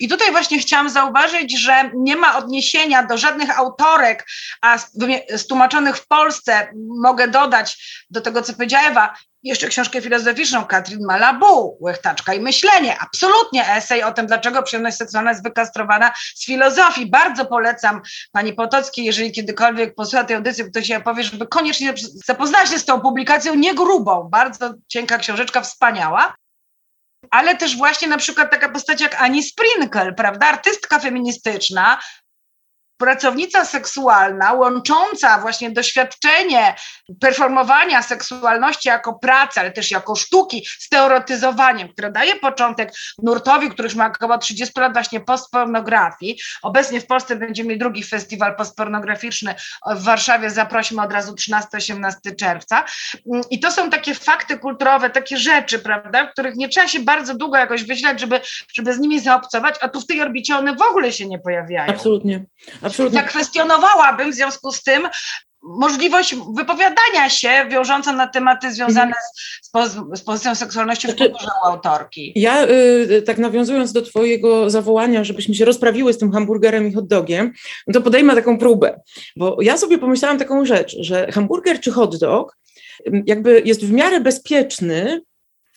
I 0.00 0.08
tutaj 0.08 0.30
właśnie 0.30 0.58
chciałam 0.58 0.90
zauważyć, 0.90 1.60
że 1.60 1.90
nie 1.94 2.16
ma 2.16 2.38
odniesienia 2.38 3.06
do 3.06 3.18
żadnych 3.18 3.58
autorek, 3.58 4.26
a 4.60 4.78
stłumaczonych 5.36 5.96
w 5.96 6.06
Polsce 6.06 6.68
mogę 7.02 7.28
dodać 7.28 8.04
do 8.10 8.20
tego, 8.20 8.42
co 8.42 8.52
powiedziała 8.52 8.84
Ewa, 8.84 9.14
jeszcze 9.42 9.68
książkę 9.68 10.02
filozoficzną 10.02 10.64
Katrin 10.64 11.06
Malabu, 11.06 11.78
Łechtaczka 11.80 12.34
i 12.34 12.40
myślenie. 12.40 12.96
Absolutnie 13.00 13.68
esej 13.68 14.02
o 14.02 14.12
tym, 14.12 14.26
dlaczego 14.26 14.62
przyjemność 14.62 14.96
seksualna 14.96 15.30
jest 15.30 15.42
wykastrowana 15.42 16.12
z 16.34 16.46
filozofii. 16.46 17.06
Bardzo 17.06 17.46
polecam 17.46 18.00
pani 18.32 18.52
Potockiej, 18.52 19.04
jeżeli 19.04 19.32
kiedykolwiek 19.32 19.94
posłucha 19.94 20.24
tej 20.24 20.36
audycji, 20.36 20.64
ktoś 20.64 20.86
się 20.86 21.00
powie, 21.00 21.22
żeby 21.22 21.46
koniecznie 21.46 21.94
zapoznać 22.26 22.70
się 22.70 22.78
z 22.78 22.84
tą 22.84 23.00
publikacją, 23.00 23.54
nie 23.54 23.74
grubą, 23.74 24.28
bardzo 24.32 24.74
cienka 24.88 25.18
książeczka, 25.18 25.60
wspaniała. 25.60 26.34
Ale 27.30 27.56
też 27.56 27.76
właśnie 27.76 28.08
na 28.08 28.18
przykład 28.18 28.50
taka 28.50 28.68
postać 28.68 29.00
jak 29.00 29.22
Ani 29.22 29.42
Sprinkle, 29.42 30.12
prawda, 30.12 30.46
artystka 30.46 30.98
feministyczna, 30.98 31.98
pracownica 33.00 33.64
seksualna, 33.64 34.52
łącząca 34.52 35.38
właśnie 35.38 35.70
doświadczenie 35.70 36.74
performowania 37.20 38.02
seksualności 38.02 38.88
jako 38.88 39.14
pracy, 39.14 39.60
ale 39.60 39.70
też 39.70 39.90
jako 39.90 40.16
sztuki 40.16 40.66
z 40.78 40.88
teoretyzowaniem, 40.88 41.88
które 41.88 42.12
daje 42.12 42.36
początek 42.36 42.92
nurtowi, 43.22 43.70
który 43.70 43.86
już 43.86 43.94
ma 43.94 44.06
około 44.06 44.38
30 44.38 44.80
lat 44.80 44.92
właśnie 44.92 45.20
postpornografii. 45.20 46.38
Obecnie 46.62 47.00
w 47.00 47.06
Polsce 47.06 47.36
będziemy 47.36 47.68
mieli 47.68 47.80
drugi 47.80 48.04
festiwal 48.04 48.56
postpornograficzny 48.56 49.54
w 49.96 50.02
Warszawie, 50.02 50.50
zaprosimy 50.50 51.02
od 51.02 51.12
razu 51.12 51.34
13-18 51.34 52.12
czerwca. 52.38 52.84
I 53.50 53.60
to 53.60 53.70
są 53.70 53.90
takie 53.90 54.14
fakty 54.14 54.58
kulturowe, 54.58 55.10
takie 55.10 55.36
rzeczy, 55.36 55.78
prawda, 55.78 56.26
których 56.26 56.56
nie 56.56 56.68
trzeba 56.68 56.88
się 56.88 57.00
bardzo 57.00 57.34
długo 57.34 57.56
jakoś 57.56 57.84
wyśleć, 57.84 58.20
żeby, 58.20 58.40
żeby 58.74 58.94
z 58.94 58.98
nimi 58.98 59.20
zaobcować, 59.20 59.74
a 59.80 59.88
tu 59.88 60.00
w 60.00 60.06
tej 60.06 60.20
orbicie 60.20 60.56
one 60.56 60.76
w 60.76 60.82
ogóle 60.82 61.12
się 61.12 61.26
nie 61.26 61.38
pojawiają. 61.38 61.92
Absolutnie. 61.92 62.44
Absolutnie. 62.90 63.20
Zakwestionowałabym 63.20 64.32
w 64.32 64.34
związku 64.34 64.72
z 64.72 64.82
tym 64.82 65.08
możliwość 65.62 66.34
wypowiadania 66.56 67.30
się 67.30 67.66
wiążąca 67.70 68.12
na 68.12 68.26
tematy 68.26 68.72
związane 68.72 69.12
z, 69.62 69.70
z 70.18 70.22
pozycją 70.22 70.54
seksualności 70.54 71.08
w 71.08 71.10
znaczy, 71.10 71.30
kulturze 71.30 71.50
autorki. 71.64 72.32
Ja 72.36 72.66
y, 72.66 73.22
tak 73.26 73.38
nawiązując 73.38 73.92
do 73.92 74.02
twojego 74.02 74.70
zawołania, 74.70 75.24
żebyśmy 75.24 75.54
się 75.54 75.64
rozprawiły 75.64 76.12
z 76.12 76.18
tym 76.18 76.32
hamburgerem 76.32 76.88
i 76.88 76.92
hot 76.92 77.06
dogiem, 77.06 77.52
no 77.86 77.94
to 77.94 78.00
podejmę 78.00 78.34
taką 78.34 78.58
próbę, 78.58 79.00
bo 79.36 79.56
ja 79.60 79.76
sobie 79.76 79.98
pomyślałam 79.98 80.38
taką 80.38 80.64
rzecz, 80.64 80.96
że 81.00 81.32
hamburger 81.32 81.80
czy 81.80 81.92
hot 81.92 82.18
dog 82.18 82.56
jakby 83.26 83.62
jest 83.64 83.84
w 83.84 83.92
miarę 83.92 84.20
bezpieczny 84.20 85.22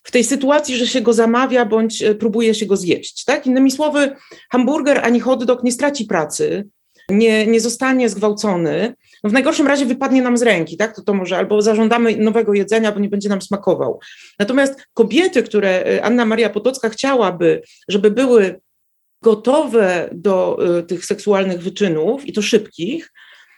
w 0.03 0.11
tej 0.11 0.23
sytuacji, 0.23 0.77
że 0.77 0.87
się 0.87 1.01
go 1.01 1.13
zamawia 1.13 1.65
bądź 1.65 2.01
y, 2.01 2.15
próbuje 2.15 2.53
się 2.53 2.65
go 2.65 2.77
zjeść. 2.77 3.23
Tak? 3.23 3.47
Innymi 3.47 3.71
słowy, 3.71 4.15
hamburger 4.51 4.99
ani 5.05 5.19
hot 5.19 5.43
dog 5.43 5.63
nie 5.63 5.71
straci 5.71 6.05
pracy, 6.05 6.67
nie, 7.09 7.47
nie 7.47 7.61
zostanie 7.61 8.09
zgwałcony, 8.09 8.95
no 9.23 9.29
w 9.29 9.33
najgorszym 9.33 9.67
razie 9.67 9.85
wypadnie 9.85 10.21
nam 10.21 10.37
z 10.37 10.41
ręki, 10.41 10.77
tak? 10.77 10.95
To, 10.95 11.01
to 11.01 11.13
może 11.13 11.37
albo 11.37 11.61
zażądamy 11.61 12.17
nowego 12.17 12.53
jedzenia, 12.53 12.91
bo 12.91 12.99
nie 12.99 13.09
będzie 13.09 13.29
nam 13.29 13.41
smakował. 13.41 13.99
Natomiast 14.39 14.87
kobiety, 14.93 15.43
które 15.43 15.87
y, 15.87 16.03
Anna 16.03 16.25
Maria 16.25 16.49
Potocka 16.49 16.89
chciałaby, 16.89 17.61
żeby 17.87 18.11
były 18.11 18.61
gotowe 19.21 20.09
do 20.11 20.57
y, 20.79 20.83
tych 20.83 21.05
seksualnych 21.05 21.61
wyczynów 21.61 22.25
i 22.25 22.33
to 22.33 22.41
szybkich 22.41 23.13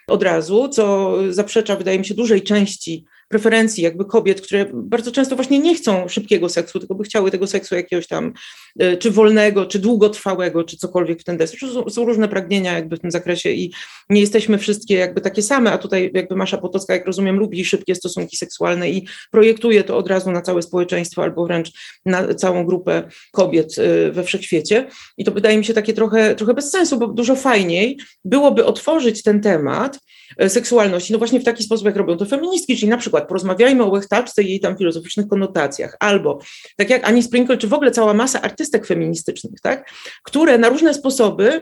od 0.07 0.23
razu, 0.23 0.69
co 0.69 1.15
zaprzecza, 1.29 1.75
wydaje 1.75 1.99
mi 1.99 2.05
się, 2.05 2.13
dużej 2.13 2.41
części 2.41 3.05
preferencji 3.27 3.83
jakby 3.83 4.05
kobiet, 4.05 4.41
które 4.41 4.65
bardzo 4.73 5.11
często 5.11 5.35
właśnie 5.35 5.59
nie 5.59 5.75
chcą 5.75 6.07
szybkiego 6.07 6.49
seksu, 6.49 6.79
tylko 6.79 6.95
by 6.95 7.03
chciały 7.03 7.31
tego 7.31 7.47
seksu 7.47 7.75
jakiegoś 7.75 8.07
tam, 8.07 8.33
e, 8.79 8.97
czy 8.97 9.11
wolnego, 9.11 9.65
czy 9.65 9.79
długotrwałego, 9.79 10.63
czy 10.63 10.77
cokolwiek 10.77 11.21
w 11.21 11.23
ten 11.23 11.37
deseń. 11.37 11.59
Są, 11.59 11.89
są 11.89 12.05
różne 12.05 12.27
pragnienia 12.27 12.73
jakby 12.73 12.97
w 12.97 12.99
tym 12.99 13.11
zakresie 13.11 13.49
i 13.49 13.73
nie 14.09 14.21
jesteśmy 14.21 14.57
wszystkie 14.57 14.95
jakby 14.95 15.21
takie 15.21 15.41
same, 15.41 15.71
a 15.71 15.77
tutaj 15.77 16.11
jakby 16.13 16.35
Masza 16.35 16.57
Potocka, 16.57 16.93
jak 16.93 17.05
rozumiem, 17.05 17.39
lubi 17.39 17.65
szybkie 17.65 17.95
stosunki 17.95 18.37
seksualne 18.37 18.89
i 18.89 19.07
projektuje 19.31 19.83
to 19.83 19.97
od 19.97 20.07
razu 20.07 20.31
na 20.31 20.41
całe 20.41 20.61
społeczeństwo 20.61 21.23
albo 21.23 21.45
wręcz 21.45 21.71
na 22.05 22.33
całą 22.33 22.65
grupę 22.65 23.03
kobiet 23.31 23.75
e, 23.77 24.11
we 24.11 24.23
wszechświecie. 24.23 24.87
I 25.17 25.25
to 25.25 25.31
wydaje 25.31 25.57
mi 25.57 25.65
się 25.65 25.73
takie 25.73 25.93
trochę, 25.93 26.35
trochę 26.35 26.53
bez 26.53 26.71
sensu, 26.71 26.99
bo 26.99 27.07
dużo 27.07 27.35
fajniej 27.35 27.97
byłoby 28.25 28.65
otworzyć 28.65 29.23
ten 29.23 29.41
temat 29.41 29.99
seksualności, 30.47 31.13
no 31.13 31.19
właśnie 31.19 31.39
w 31.39 31.43
taki 31.43 31.63
sposób, 31.63 31.85
jak 31.85 31.95
robią 31.95 32.17
to 32.17 32.25
feministki, 32.25 32.77
czyli 32.77 32.89
na 32.89 32.97
przykład 32.97 33.27
porozmawiajmy 33.27 33.83
o 33.83 33.89
łechtaczce 33.89 34.43
i 34.43 34.49
jej 34.49 34.59
tam 34.59 34.77
filozoficznych 34.77 35.27
konotacjach, 35.27 35.97
albo 35.99 36.39
tak 36.77 36.89
jak 36.89 37.07
Ani 37.07 37.23
Sprinkle, 37.23 37.57
czy 37.57 37.67
w 37.67 37.73
ogóle 37.73 37.91
cała 37.91 38.13
masa 38.13 38.41
artystek 38.41 38.85
feministycznych, 38.87 39.61
tak, 39.61 39.91
które 40.23 40.57
na 40.57 40.69
różne 40.69 40.93
sposoby 40.93 41.51
e, 41.51 41.61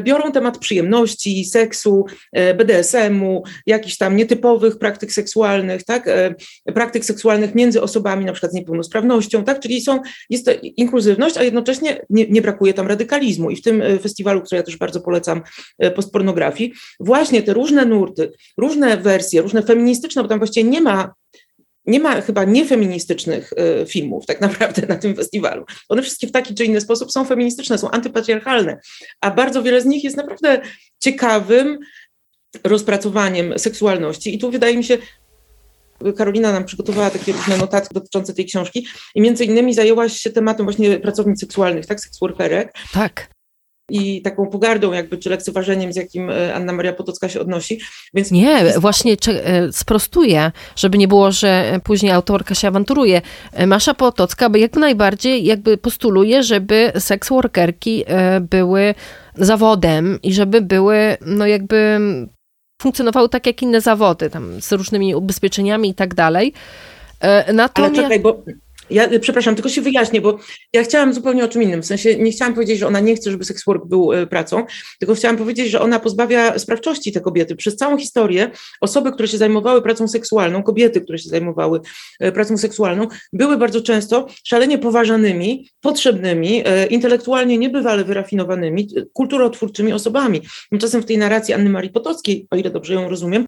biorą 0.00 0.32
temat 0.32 0.58
przyjemności, 0.58 1.44
seksu, 1.44 2.04
e, 2.32 2.54
BDSM-u, 2.54 3.42
jakichś 3.66 3.96
tam 3.96 4.16
nietypowych 4.16 4.78
praktyk 4.78 5.12
seksualnych, 5.12 5.84
tak, 5.84 6.08
e, 6.08 6.34
praktyk 6.74 7.04
seksualnych 7.04 7.54
między 7.54 7.82
osobami 7.82 8.24
na 8.24 8.32
przykład 8.32 8.52
z 8.52 8.54
niepełnosprawnością, 8.54 9.44
tak, 9.44 9.60
czyli 9.60 9.80
są, 9.80 10.00
jest 10.30 10.46
to 10.46 10.52
inkluzywność, 10.62 11.36
a 11.36 11.42
jednocześnie 11.42 12.00
nie, 12.10 12.26
nie 12.26 12.42
brakuje 12.42 12.74
tam 12.74 12.86
radykalizmu. 12.86 13.50
I 13.50 13.56
w 13.56 13.62
tym 13.62 13.82
festiwalu, 14.02 14.40
który 14.40 14.56
ja 14.56 14.62
też 14.62 14.76
bardzo 14.76 15.00
polecam, 15.00 15.42
postpornografii, 15.94 16.72
właśnie 17.00 17.42
te 17.42 17.54
różne 17.54 17.84
nurty, 17.84 18.32
różne 18.58 18.96
wersje, 18.96 19.42
różne 19.42 19.62
feministyczne, 19.62 20.22
bo 20.22 20.28
tam 20.28 20.38
właściwie 20.38 20.70
nie 20.70 20.80
ma 20.80 21.14
nie 21.88 22.00
ma 22.00 22.20
chyba 22.20 22.44
niefeministycznych 22.44 23.52
y, 23.82 23.86
filmów 23.86 24.26
tak 24.26 24.40
naprawdę 24.40 24.86
na 24.86 24.96
tym 24.96 25.16
festiwalu. 25.16 25.64
One 25.88 26.02
wszystkie 26.02 26.26
w 26.26 26.32
taki 26.32 26.54
czy 26.54 26.64
inny 26.64 26.80
sposób 26.80 27.12
są 27.12 27.24
feministyczne, 27.24 27.78
są 27.78 27.90
antypatriarchalne, 27.90 28.80
a 29.20 29.30
bardzo 29.30 29.62
wiele 29.62 29.80
z 29.80 29.84
nich 29.84 30.04
jest 30.04 30.16
naprawdę 30.16 30.60
ciekawym 31.00 31.78
rozpracowaniem 32.64 33.58
seksualności. 33.58 34.34
I 34.34 34.38
tu 34.38 34.50
wydaje 34.50 34.76
mi 34.76 34.84
się, 34.84 34.98
Karolina 36.16 36.52
nam 36.52 36.64
przygotowała 36.64 37.10
takie 37.10 37.32
różne 37.32 37.56
notatki 37.56 37.94
dotyczące 37.94 38.34
tej 38.34 38.46
książki 38.46 38.86
i 39.14 39.20
między 39.20 39.44
innymi 39.44 39.74
zajęłaś 39.74 40.12
się 40.12 40.30
tematem 40.30 40.66
właśnie 40.66 40.98
pracownic 40.98 41.40
seksualnych, 41.40 41.86
tak, 41.86 42.00
seksworkerek. 42.00 42.72
Tak 42.92 43.37
i 43.88 44.22
taką 44.22 44.46
pogardą 44.46 44.92
jakby, 44.92 45.18
czy 45.18 45.30
lekceważeniem, 45.30 45.92
z 45.92 45.96
jakim 45.96 46.30
e, 46.30 46.54
Anna 46.54 46.72
Maria 46.72 46.92
Potocka 46.92 47.28
się 47.28 47.40
odnosi. 47.40 47.80
Więc 48.14 48.30
nie, 48.30 48.64
właśnie 48.78 49.16
e, 49.28 49.72
sprostuję, 49.72 50.52
żeby 50.76 50.98
nie 50.98 51.08
było, 51.08 51.32
że 51.32 51.80
później 51.84 52.12
autorka 52.12 52.54
się 52.54 52.68
awanturuje. 52.68 53.22
E, 53.52 53.66
Masza 53.66 53.94
Potocka 53.94 54.50
jak 54.54 54.76
najbardziej 54.76 55.44
jakby 55.44 55.78
postuluje, 55.78 56.42
żeby 56.42 56.92
seks 56.98 57.28
workerki 57.28 58.04
były 58.40 58.94
zawodem 59.34 60.18
i 60.22 60.32
żeby 60.32 60.60
były 60.60 61.16
no 61.26 61.46
jakby 61.46 61.98
funkcjonowały 62.82 63.28
tak 63.28 63.46
jak 63.46 63.62
inne 63.62 63.80
zawody, 63.80 64.30
tam 64.30 64.60
z 64.60 64.72
różnymi 64.72 65.14
ubezpieczeniami 65.14 65.88
i 65.88 65.94
tak 65.94 66.14
dalej. 66.14 66.52
Natomiast... 67.52 67.94
Ale 67.94 68.02
czekaj, 68.02 68.20
bo 68.20 68.42
ja 68.90 69.12
y, 69.12 69.20
przepraszam, 69.20 69.54
tylko 69.54 69.68
się 69.68 69.82
wyjaśnię, 69.82 70.20
bo 70.20 70.38
ja 70.72 70.82
chciałam 70.82 71.14
zupełnie 71.14 71.44
o 71.44 71.48
czym 71.48 71.62
innym. 71.62 71.82
W 71.82 71.86
sensie 71.86 72.16
nie 72.16 72.30
chciałam 72.30 72.54
powiedzieć, 72.54 72.78
że 72.78 72.86
ona 72.86 73.00
nie 73.00 73.16
chce, 73.16 73.30
żeby 73.30 73.44
sex 73.44 73.64
work 73.64 73.84
był 73.86 74.12
y, 74.12 74.26
pracą, 74.26 74.64
tylko 74.98 75.14
chciałam 75.14 75.36
powiedzieć, 75.36 75.70
że 75.70 75.80
ona 75.80 76.00
pozbawia 76.00 76.58
sprawczości 76.58 77.12
te 77.12 77.20
kobiety. 77.20 77.56
Przez 77.56 77.76
całą 77.76 77.98
historię 77.98 78.50
osoby, 78.80 79.12
które 79.12 79.28
się 79.28 79.38
zajmowały 79.38 79.82
pracą 79.82 80.08
seksualną, 80.08 80.62
kobiety, 80.62 81.00
które 81.00 81.18
się 81.18 81.28
zajmowały 81.28 81.80
y, 82.24 82.32
pracą 82.32 82.58
seksualną, 82.58 83.06
były 83.32 83.56
bardzo 83.56 83.80
często 83.80 84.26
szalenie 84.44 84.78
poważanymi, 84.78 85.70
potrzebnymi, 85.80 86.64
intelektualnie 86.90 87.58
niebywale 87.58 88.04
wyrafinowanymi, 88.04 88.88
kulturotwórczymi 89.12 89.92
osobami. 89.92 90.40
Tymczasem 90.70 91.02
w 91.02 91.04
tej 91.04 91.18
narracji 91.18 91.54
Anny 91.54 91.70
Marii 91.70 91.90
Potockiej, 91.90 92.46
o 92.50 92.56
ile 92.56 92.70
dobrze 92.70 92.94
ją 92.94 93.08
rozumiem, 93.08 93.46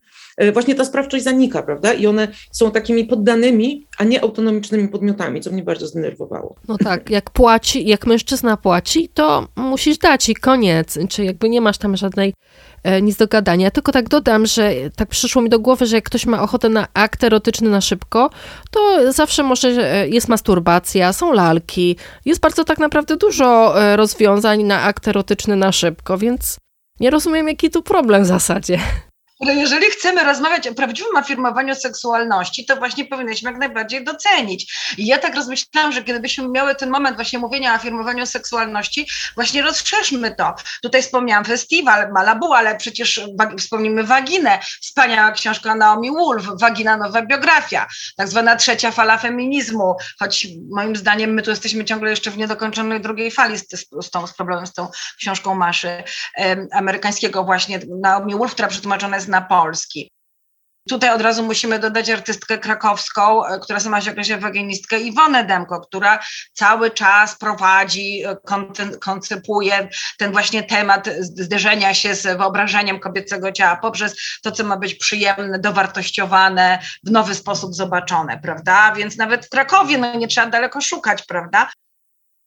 właśnie 0.52 0.74
ta 0.74 0.84
sprawczość 0.84 1.24
zanika, 1.24 1.62
prawda? 1.62 1.92
I 1.92 2.06
one 2.06 2.28
są 2.52 2.70
takimi 2.70 3.04
poddanymi, 3.04 3.86
a 3.98 4.04
nie 4.04 4.22
autonomicznymi 4.22 4.88
podmiotami 4.88 5.40
co 5.40 5.50
mnie 5.50 5.62
bardzo 5.62 5.86
zdenerwowało. 5.86 6.56
No 6.68 6.78
tak, 6.78 7.10
jak 7.10 7.30
płaci, 7.30 7.86
jak 7.86 8.06
mężczyzna 8.06 8.56
płaci, 8.56 9.08
to 9.14 9.48
musisz 9.56 9.98
dać 9.98 10.28
i 10.28 10.34
koniec, 10.34 10.98
czy 11.08 11.24
jakby 11.24 11.48
nie 11.48 11.60
masz 11.60 11.78
tam 11.78 11.96
żadnej 11.96 12.34
e, 12.82 13.02
nic 13.02 13.16
do 13.16 13.26
gadania. 13.26 13.64
Ja 13.64 13.70
tylko 13.70 13.92
tak 13.92 14.08
dodam, 14.08 14.46
że 14.46 14.72
tak 14.96 15.08
przyszło 15.08 15.42
mi 15.42 15.48
do 15.48 15.58
głowy, 15.58 15.86
że 15.86 15.96
jak 15.96 16.04
ktoś 16.04 16.26
ma 16.26 16.42
ochotę 16.42 16.68
na 16.68 16.88
akt 16.94 17.24
erotyczny 17.24 17.70
na 17.70 17.80
szybko, 17.80 18.30
to 18.70 19.12
zawsze 19.12 19.42
może 19.42 19.68
e, 19.68 20.08
jest 20.08 20.28
masturbacja, 20.28 21.12
są 21.12 21.32
lalki, 21.32 21.96
jest 22.24 22.40
bardzo 22.40 22.64
tak 22.64 22.78
naprawdę 22.78 23.16
dużo 23.16 23.80
e, 23.82 23.96
rozwiązań 23.96 24.62
na 24.62 24.82
akt 24.82 25.08
erotyczny 25.08 25.56
na 25.56 25.72
szybko, 25.72 26.18
więc 26.18 26.58
nie 27.00 27.10
rozumiem, 27.10 27.48
jaki 27.48 27.70
tu 27.70 27.82
problem 27.82 28.22
w 28.22 28.26
zasadzie. 28.26 28.78
Ale 29.40 29.54
jeżeli 29.54 29.86
chcemy 29.86 30.24
rozmawiać 30.24 30.68
o 30.68 30.74
prawdziwym 30.74 31.16
afirmowaniu 31.16 31.74
seksualności, 31.74 32.66
to 32.66 32.76
właśnie 32.76 33.04
powinniśmy 33.04 33.50
jak 33.50 33.60
najbardziej 33.60 34.04
docenić. 34.04 34.74
I 34.98 35.06
ja 35.06 35.18
tak 35.18 35.34
rozmyślałam, 35.34 35.92
że 35.92 36.04
kiedybyśmy 36.04 36.48
miały 36.48 36.74
ten 36.74 36.90
moment 36.90 37.16
właśnie 37.16 37.38
mówienia 37.38 37.72
o 37.72 37.74
afirmowaniu 37.74 38.26
seksualności, 38.26 39.06
właśnie 39.34 39.62
rozszerzmy 39.62 40.34
to. 40.34 40.54
Tutaj 40.82 41.02
wspomniałam 41.02 41.44
festiwal 41.44 42.12
Malabu, 42.12 42.52
ale 42.52 42.76
przecież 42.76 43.20
wspomnimy 43.58 44.04
Waginę, 44.04 44.58
wspaniała 44.82 45.32
książka 45.32 45.74
Naomi 45.74 46.10
Wolf, 46.10 46.44
Wagina 46.60 46.96
Nowa 46.96 47.22
Biografia, 47.22 47.86
tak 48.16 48.28
zwana 48.28 48.56
trzecia 48.56 48.90
fala 48.90 49.18
feminizmu, 49.18 49.96
choć 50.18 50.46
moim 50.70 50.96
zdaniem 50.96 51.34
my 51.34 51.42
tu 51.42 51.50
jesteśmy 51.50 51.84
ciągle 51.84 52.10
jeszcze 52.10 52.30
w 52.30 52.38
niedokończonej 52.38 53.00
drugiej 53.00 53.30
fali 53.30 53.58
z, 53.58 53.66
z, 54.02 54.10
tą, 54.10 54.26
z 54.26 54.34
problemem 54.34 54.66
z 54.66 54.72
tą 54.72 54.88
książką 55.18 55.54
Maszy 55.54 56.04
amerykańskiego 56.72 57.44
właśnie 57.44 57.80
Naomi 58.02 58.34
Wolf, 58.34 58.52
która 58.52 58.68
przetłumaczona 58.68 59.16
jest 59.16 59.29
na 59.30 59.40
polski. 59.40 60.10
Tutaj 60.88 61.10
od 61.10 61.20
razu 61.20 61.42
musimy 61.42 61.78
dodać 61.78 62.10
artystkę 62.10 62.58
krakowską, 62.58 63.46
e, 63.46 63.58
która 63.58 63.80
sama 63.80 64.00
się 64.00 64.10
określa 64.10 64.38
waginistkę, 64.38 65.00
Iwonę 65.00 65.44
Demko, 65.44 65.80
która 65.80 66.18
cały 66.52 66.90
czas 66.90 67.38
prowadzi, 67.38 68.22
e, 68.24 68.36
koncypuje 69.00 69.88
ten 70.18 70.32
właśnie 70.32 70.62
temat 70.62 71.08
zderzenia 71.20 71.94
się 71.94 72.14
z 72.14 72.22
wyobrażeniem 72.38 73.00
kobiecego 73.00 73.52
ciała 73.52 73.76
poprzez 73.76 74.16
to, 74.42 74.52
co 74.52 74.64
ma 74.64 74.76
być 74.76 74.94
przyjemne, 74.94 75.58
dowartościowane, 75.58 76.78
w 77.04 77.10
nowy 77.10 77.34
sposób 77.34 77.74
zobaczone, 77.74 78.38
prawda? 78.42 78.92
Więc 78.96 79.16
nawet 79.16 79.46
w 79.46 79.48
Krakowie 79.48 79.98
no, 79.98 80.14
nie 80.14 80.28
trzeba 80.28 80.46
daleko 80.46 80.80
szukać, 80.80 81.22
prawda? 81.22 81.70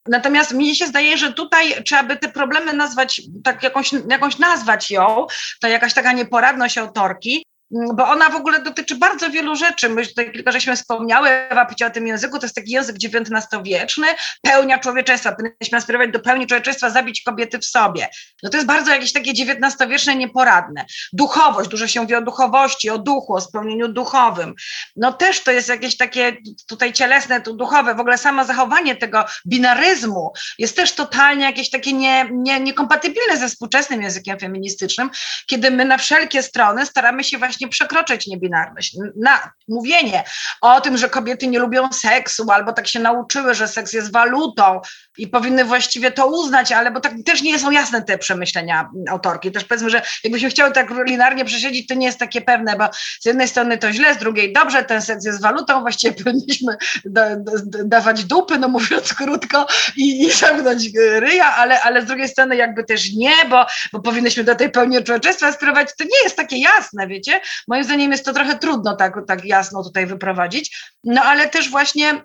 Natomiast 0.07 0.51
mnie 0.51 0.75
się 0.75 0.87
zdaje, 0.87 1.17
że 1.17 1.33
tutaj 1.33 1.83
trzeba 1.83 2.03
by 2.03 2.17
te 2.17 2.29
problemy 2.29 2.73
nazwać, 2.73 3.21
tak 3.43 3.63
jakąś, 3.63 3.91
jakąś 4.09 4.39
nazwać 4.39 4.91
ją, 4.91 5.27
to 5.61 5.67
jakaś 5.67 5.93
taka 5.93 6.13
nieporadność 6.13 6.77
autorki, 6.77 7.45
bo 7.93 8.07
ona 8.07 8.29
w 8.29 8.35
ogóle 8.35 8.59
dotyczy 8.59 8.95
bardzo 8.95 9.29
wielu 9.29 9.55
rzeczy. 9.55 9.89
My 9.89 10.07
tutaj 10.07 10.31
kilka 10.31 10.51
żeśmy 10.51 10.75
wspomniały, 10.75 11.29
Ewa 11.29 11.67
o 11.87 11.89
tym 11.89 12.07
języku, 12.07 12.39
to 12.39 12.45
jest 12.45 12.55
taki 12.55 12.71
język 12.71 12.95
XIX-wieczny, 12.95 14.07
pełnia 14.41 14.79
człowieczeństwa, 14.79 15.31
powinniśmy 15.31 15.77
aspirować 15.77 16.11
do 16.11 16.19
pełni 16.19 16.47
człowieczeństwa, 16.47 16.89
zabić 16.89 17.21
kobiety 17.21 17.59
w 17.59 17.65
sobie. 17.65 18.09
No 18.43 18.49
to 18.49 18.57
jest 18.57 18.67
bardzo 18.67 18.91
jakieś 18.91 19.13
takie 19.13 19.31
XIX-wieczne, 19.31 20.15
nieporadne. 20.15 20.85
Duchowość, 21.13 21.69
dużo 21.69 21.87
się 21.87 22.01
mówi 22.01 22.15
o 22.15 22.21
duchowości, 22.21 22.89
o 22.89 22.97
duchu, 22.97 23.33
o 23.33 23.41
spełnieniu 23.41 23.87
duchowym. 23.87 24.53
No 24.95 25.13
też 25.13 25.43
to 25.43 25.51
jest 25.51 25.69
jakieś 25.69 25.97
takie 25.97 26.37
tutaj 26.67 26.93
cielesne, 26.93 27.41
tu 27.41 27.53
duchowe, 27.53 27.95
w 27.95 27.99
ogóle 27.99 28.17
samo 28.17 28.45
zachowanie 28.45 28.95
tego 28.95 29.25
binaryzmu 29.47 30.33
jest 30.59 30.75
też 30.75 30.91
totalnie 30.91 31.45
jakieś 31.45 31.69
takie 31.69 31.93
nie, 31.93 32.29
nie, 32.31 32.59
niekompatybilne 32.59 33.37
ze 33.37 33.49
współczesnym 33.49 34.01
językiem 34.01 34.39
feministycznym, 34.39 35.09
kiedy 35.47 35.71
my 35.71 35.85
na 35.85 35.97
wszelkie 35.97 36.43
strony 36.43 36.85
staramy 36.85 37.23
się 37.23 37.37
właśnie 37.37 37.62
właśnie 37.63 37.87
przekroczyć 37.87 38.27
niebinarność. 38.27 38.97
Na 39.15 39.51
mówienie 39.67 40.23
o 40.61 40.81
tym, 40.81 40.97
że 40.97 41.09
kobiety 41.09 41.47
nie 41.47 41.59
lubią 41.59 41.93
seksu, 41.93 42.51
albo 42.51 42.73
tak 42.73 42.87
się 42.87 42.99
nauczyły, 42.99 43.53
że 43.53 43.67
seks 43.67 43.93
jest 43.93 44.11
walutą 44.11 44.81
i 45.17 45.27
powinny 45.27 45.65
właściwie 45.65 46.11
to 46.11 46.27
uznać, 46.27 46.71
ale 46.71 46.91
bo 46.91 46.99
tak 46.99 47.13
też 47.25 47.41
nie 47.41 47.59
są 47.59 47.71
jasne 47.71 48.01
te 48.01 48.17
przemyślenia 48.17 48.89
autorki. 49.09 49.51
Też 49.51 49.63
powiedzmy, 49.63 49.89
że 49.89 50.01
jakbyśmy 50.23 50.49
chciały 50.49 50.71
tak 50.71 50.89
linarnie 51.07 51.45
przesiedzieć, 51.45 51.87
to 51.87 51.93
nie 51.93 52.05
jest 52.05 52.19
takie 52.19 52.41
pewne, 52.41 52.75
bo 52.75 52.89
z 53.21 53.25
jednej 53.25 53.47
strony 53.47 53.77
to 53.77 53.93
źle, 53.93 54.13
z 54.13 54.17
drugiej 54.17 54.53
dobrze, 54.53 54.83
ten 54.83 55.01
seks 55.01 55.25
jest 55.25 55.41
walutą, 55.41 55.81
właściwie 55.81 56.13
powinniśmy 56.23 56.75
da, 57.05 57.35
da, 57.35 57.51
dawać 57.85 58.25
dupy, 58.25 58.57
no 58.57 58.67
mówiąc 58.67 59.13
krótko, 59.13 59.67
i, 59.95 60.23
i 60.23 60.31
zamknąć 60.31 60.89
ryja, 61.19 61.55
ale, 61.55 61.81
ale 61.81 62.01
z 62.01 62.05
drugiej 62.05 62.29
strony 62.29 62.55
jakby 62.55 62.83
też 62.83 63.13
nie, 63.13 63.35
bo, 63.49 63.65
bo 63.93 63.99
powinnyśmy 63.99 64.43
do 64.43 64.55
tej 64.55 64.71
pełni 64.71 65.03
człowieczeństwa 65.03 65.47
aspirować. 65.47 65.89
To 65.97 66.03
nie 66.03 66.23
jest 66.23 66.35
takie 66.35 66.57
jasne, 66.57 67.07
wiecie? 67.07 67.41
Moim 67.67 67.83
zdaniem 67.83 68.11
jest 68.11 68.25
to 68.25 68.33
trochę 68.33 68.59
trudno 68.59 68.95
tak, 68.95 69.13
tak 69.27 69.45
jasno 69.45 69.83
tutaj 69.83 70.05
wyprowadzić, 70.05 70.93
no 71.03 71.21
ale 71.21 71.49
też 71.49 71.69
właśnie 71.69 72.21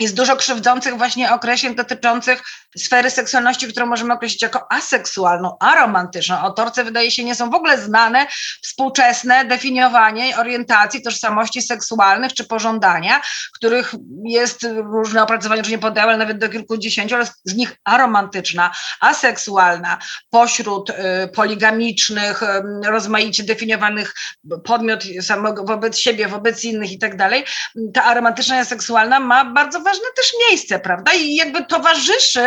jest 0.00 0.14
dużo 0.14 0.36
krzywdzących 0.36 0.98
właśnie 0.98 1.32
określeń 1.32 1.74
dotyczących 1.74 2.42
sfery 2.78 3.10
seksualności, 3.10 3.68
którą 3.68 3.86
możemy 3.86 4.14
określić 4.14 4.42
jako 4.42 4.72
aseksualną, 4.72 5.56
aromantyczną. 5.60 6.38
Autorce 6.38 6.84
wydaje 6.84 7.10
się 7.10 7.24
nie 7.24 7.34
są 7.34 7.50
w 7.50 7.54
ogóle 7.54 7.78
znane 7.78 8.26
współczesne 8.62 9.44
definiowanie 9.44 10.38
orientacji, 10.38 11.02
tożsamości 11.02 11.62
seksualnych 11.62 12.34
czy 12.34 12.44
pożądania, 12.44 13.20
których 13.54 13.94
jest 14.24 14.66
różne 14.76 15.22
opracowania, 15.22 15.64
że 15.64 15.70
nie 15.70 15.78
podały, 15.78 16.16
nawet 16.16 16.38
do 16.38 16.48
kilkudziesięciu, 16.48 17.14
ale 17.14 17.26
z 17.44 17.54
nich 17.54 17.76
aromantyczna, 17.84 18.70
aseksualna, 19.00 19.98
pośród 20.30 20.90
y, 20.90 20.94
poligamicznych, 21.34 22.42
y, 22.42 22.46
rozmaicie 22.90 23.42
definiowanych 23.42 24.14
podmiot 24.64 25.04
samego 25.20 25.64
wobec 25.64 25.98
siebie, 25.98 26.28
wobec 26.28 26.64
innych 26.64 26.92
i 26.92 26.98
tak 26.98 27.16
dalej. 27.16 27.44
Ta 27.94 28.04
aromantyczna 28.04 28.56
i 28.56 28.60
aseksualna 28.60 29.20
ma 29.20 29.44
bardzo 29.44 29.80
ważne 29.90 30.06
też 30.16 30.32
miejsce, 30.48 30.78
prawda? 30.78 31.12
I 31.14 31.34
jakby 31.34 31.64
towarzyszy 31.64 32.46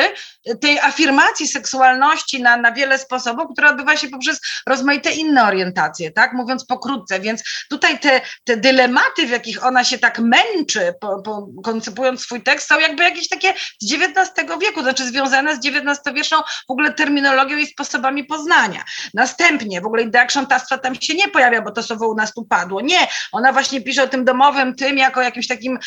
tej 0.62 0.80
afirmacji 0.80 1.48
seksualności 1.48 2.42
na, 2.42 2.58
na 2.58 2.72
wiele 2.72 2.98
sposobów, 3.00 3.46
która 3.54 3.70
odbywa 3.70 3.98
się 3.98 4.08
poprzez 4.08 4.42
rozmaite 4.68 5.12
inne 5.12 5.44
orientacje, 5.44 6.12
tak? 6.12 6.34
Mówiąc 6.34 6.66
pokrótce. 6.66 7.20
Więc 7.20 7.44
tutaj 7.70 8.00
te, 8.00 8.22
te 8.44 8.58
dylematy, 8.58 9.28
w 9.28 9.30
jakich 9.30 9.66
ona 9.66 9.84
się 9.84 9.98
tak 9.98 10.20
męczy, 10.20 10.94
po, 11.00 11.22
po, 11.22 11.48
koncypując 11.64 12.22
swój 12.22 12.44
tekst, 12.44 12.68
są 12.68 12.80
jakby 12.80 13.04
jakieś 13.04 13.30
takie 13.30 13.54
z 13.82 13.94
XIX 13.94 14.60
wieku, 14.62 14.82
znaczy 14.82 15.08
związane 15.08 15.56
z 15.56 15.60
XIX-wieczną 15.66 16.38
w 16.68 16.72
ogóle 16.72 16.94
terminologią 16.94 17.58
i 17.58 17.66
sposobami 17.66 18.24
poznania. 18.24 18.84
Następnie 19.14 19.82
w 19.82 19.86
ogóle 19.86 20.04
idea 20.04 20.26
krzątactwa 20.26 20.78
tam 20.78 20.96
się 20.96 21.14
nie 21.16 21.28
pojawia, 21.28 21.62
bo 21.62 21.72
to 21.72 21.84
słowo 21.84 22.08
u 22.08 22.16
nas 22.16 22.34
tu 22.34 22.46
padło. 22.46 22.82
Nie, 22.82 23.08
ona 23.32 23.54
właśnie 23.54 23.82
pisze 23.82 24.04
o 24.04 24.08
tym 24.08 24.26
domowym 24.26 24.76
tym 24.76 24.98
jako 24.98 25.22
jakimś 25.22 25.48
takim 25.48 25.80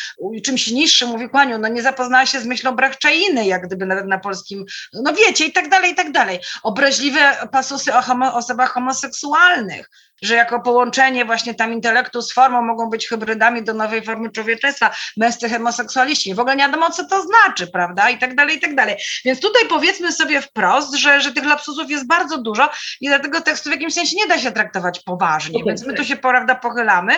czymś 0.45 0.67
niższym 0.67 1.11
uwikłaniu. 1.11 1.57
No 1.57 1.67
nie 1.67 1.81
zapoznała 1.81 2.25
się 2.25 2.39
z 2.39 2.45
myślą 2.45 2.75
Brachczainy, 2.75 3.45
jak 3.45 3.67
gdyby 3.67 3.85
nawet 3.85 4.07
na 4.07 4.19
polskim, 4.19 4.46
no 4.93 5.13
wiecie, 5.13 5.45
i 5.45 5.51
tak 5.51 5.69
dalej, 5.69 5.91
i 5.91 5.95
tak 5.95 6.11
dalej. 6.11 6.39
Obraźliwe 6.63 7.47
pasusy 7.51 7.93
o 7.93 8.01
homo, 8.01 8.33
osobach 8.33 8.73
homoseksualnych, 8.73 9.89
że 10.21 10.35
jako 10.35 10.59
połączenie 10.59 11.25
właśnie 11.25 11.55
tam 11.55 11.73
intelektu 11.73 12.21
z 12.21 12.33
formą 12.33 12.61
mogą 12.61 12.89
być 12.89 13.07
hybrydami 13.07 13.63
do 13.63 13.73
nowej 13.73 14.03
formy 14.03 14.31
człowieczeństwa, 14.31 14.91
męscy 15.17 15.49
homoseksualiści. 15.49 16.33
W 16.33 16.39
ogóle 16.39 16.55
nie 16.55 16.63
wiadomo, 16.63 16.89
co 16.89 17.05
to 17.05 17.21
znaczy, 17.21 17.67
prawda? 17.67 18.09
I 18.09 18.17
tak 18.17 18.35
dalej, 18.35 18.57
i 18.57 18.59
tak 18.59 18.75
dalej. 18.75 18.95
Więc 19.25 19.39
tutaj 19.39 19.67
powiedzmy 19.69 20.11
sobie 20.11 20.41
wprost, 20.41 20.95
że, 20.95 21.21
że 21.21 21.33
tych 21.33 21.45
lapsusów 21.45 21.89
jest 21.89 22.07
bardzo 22.07 22.37
dużo 22.37 22.69
i 23.01 23.07
dlatego 23.07 23.41
tekstu 23.41 23.69
w 23.69 23.73
jakimś 23.73 23.93
sensie 23.93 24.15
nie 24.17 24.27
da 24.27 24.39
się 24.39 24.51
traktować 24.51 24.99
poważnie. 24.99 25.63
Więc 25.65 25.85
my 25.85 25.93
tu 25.93 26.05
się, 26.05 26.15
prawda, 26.15 26.55
pochylamy, 26.55 27.13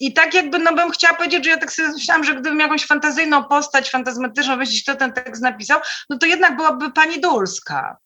i 0.00 0.12
tak 0.12 0.34
jakby, 0.34 0.58
no 0.58 0.74
bym 0.74 0.90
chciała 0.90 1.14
powiedzieć, 1.16 1.44
że 1.44 1.50
ja 1.50 1.58
tak 1.58 1.72
sobie 1.72 1.88
myślałam, 1.88 2.24
że 2.24 2.32
gdybym 2.32 2.60
jakąś 2.60 2.86
fantazyjną 2.86 3.44
postać 3.44 3.90
fantazmatyczną 3.90 4.52
wymyślić, 4.52 4.82
kto 4.82 4.94
ten 4.94 5.12
tekst 5.12 5.42
napisał, 5.42 5.80
no 6.10 6.18
to 6.18 6.26
jednak 6.26 6.56
byłaby 6.56 6.92
pani 6.92 7.20
Dulska. 7.20 7.96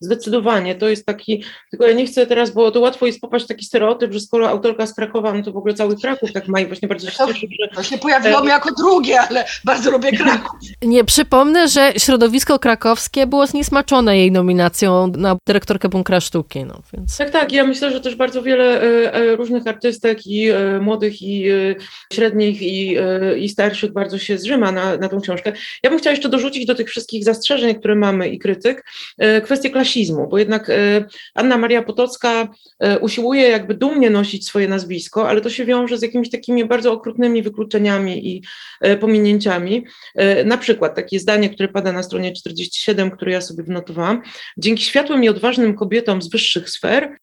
Zdecydowanie, 0.00 0.74
to 0.74 0.88
jest 0.88 1.06
taki, 1.06 1.44
tylko 1.70 1.86
ja 1.86 1.92
nie 1.92 2.06
chcę 2.06 2.26
teraz, 2.26 2.50
bo 2.50 2.70
to 2.70 2.80
łatwo 2.80 3.06
jest 3.06 3.20
popaść 3.20 3.46
taki 3.46 3.64
stereotyp, 3.64 4.12
że 4.12 4.20
skoro 4.20 4.48
autorka 4.48 4.86
z 4.86 4.94
Krakowa, 4.94 5.32
no 5.32 5.42
to 5.42 5.52
w 5.52 5.56
ogóle 5.56 5.74
cały 5.74 5.96
Kraków 5.96 6.32
tak 6.32 6.48
ma 6.48 6.60
i 6.60 6.66
właśnie 6.66 6.88
bardzo 6.88 7.10
się 7.10 7.16
cieszę, 7.26 7.46
że... 7.60 7.68
To 7.74 7.82
się 7.82 7.98
pojawiło 7.98 8.42
mi 8.42 8.48
jako 8.48 8.74
drugie, 8.74 9.20
ale 9.20 9.44
bardzo 9.64 9.90
lubię 9.90 10.12
Kraków. 10.12 10.60
Nie, 10.82 11.04
przypomnę, 11.04 11.68
że 11.68 11.92
środowisko 11.96 12.58
krakowskie 12.58 13.26
było 13.26 13.46
zniesmaczone 13.46 14.18
jej 14.18 14.32
nominacją 14.32 15.12
na 15.16 15.36
dyrektorkę 15.46 15.88
Bunkra 15.88 16.20
Sztuki, 16.20 16.64
no 16.64 16.82
więc... 16.92 17.16
Tak, 17.16 17.30
tak, 17.30 17.52
ja 17.52 17.64
myślę, 17.64 17.90
że 17.90 18.00
też 18.00 18.14
bardzo 18.14 18.42
wiele 18.42 18.82
e, 18.82 19.14
e, 19.14 19.36
różnych 19.36 19.66
artystek 19.66 20.26
i 20.26 20.48
e, 20.48 20.78
młodych 20.80 21.22
i 21.22 21.44
średnich 22.12 22.62
i, 22.62 22.96
i 23.38 23.48
starszych 23.48 23.92
bardzo 23.92 24.18
się 24.18 24.38
zrzyma 24.38 24.72
na, 24.72 24.96
na 24.96 25.08
tą 25.08 25.20
książkę. 25.20 25.52
Ja 25.82 25.90
bym 25.90 25.98
chciała 25.98 26.12
jeszcze 26.12 26.28
dorzucić 26.28 26.66
do 26.66 26.74
tych 26.74 26.88
wszystkich 26.88 27.24
zastrzeżeń, 27.24 27.74
które 27.74 27.94
mamy 27.94 28.28
i 28.28 28.38
krytyk, 28.38 28.84
kwestię 29.44 29.70
klasy 29.70 29.87
rasizmu, 29.88 30.28
bo 30.28 30.38
jednak 30.38 30.70
e, 30.70 31.04
Anna 31.34 31.58
Maria 31.58 31.82
Potocka 31.82 32.48
e, 32.78 32.98
usiłuje 32.98 33.48
jakby 33.48 33.74
dumnie 33.74 34.10
nosić 34.10 34.46
swoje 34.46 34.68
nazwisko, 34.68 35.28
ale 35.28 35.40
to 35.40 35.50
się 35.50 35.64
wiąże 35.64 35.98
z 35.98 36.02
jakimiś 36.02 36.30
takimi 36.30 36.64
bardzo 36.64 36.92
okrutnymi 36.92 37.42
wykluczeniami 37.42 38.28
i 38.28 38.42
e, 38.80 38.96
pominięciami. 38.96 39.84
Na 40.44 40.58
przykład 40.58 40.94
takie 40.94 41.20
zdanie, 41.20 41.50
które 41.50 41.68
pada 41.68 41.92
na 41.92 42.02
stronie 42.02 42.32
47, 42.32 43.10
które 43.10 43.32
ja 43.32 43.40
sobie 43.40 43.62
wnotowałam. 43.64 44.22
Dzięki 44.58 44.84
światłym 44.84 45.24
i 45.24 45.28
odważnym 45.28 45.74
kobietom 45.74 46.22
z 46.22 46.30
wyższych 46.30 46.70
sfer 46.70 47.16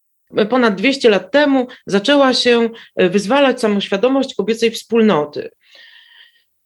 ponad 0.50 0.76
200 0.76 1.10
lat 1.10 1.32
temu 1.32 1.68
zaczęła 1.88 2.34
się 2.34 2.70
wyzwalać 2.96 3.62
samoświadomość 3.62 4.36
kobiecej 4.36 4.72
wspólnoty 4.72 5.50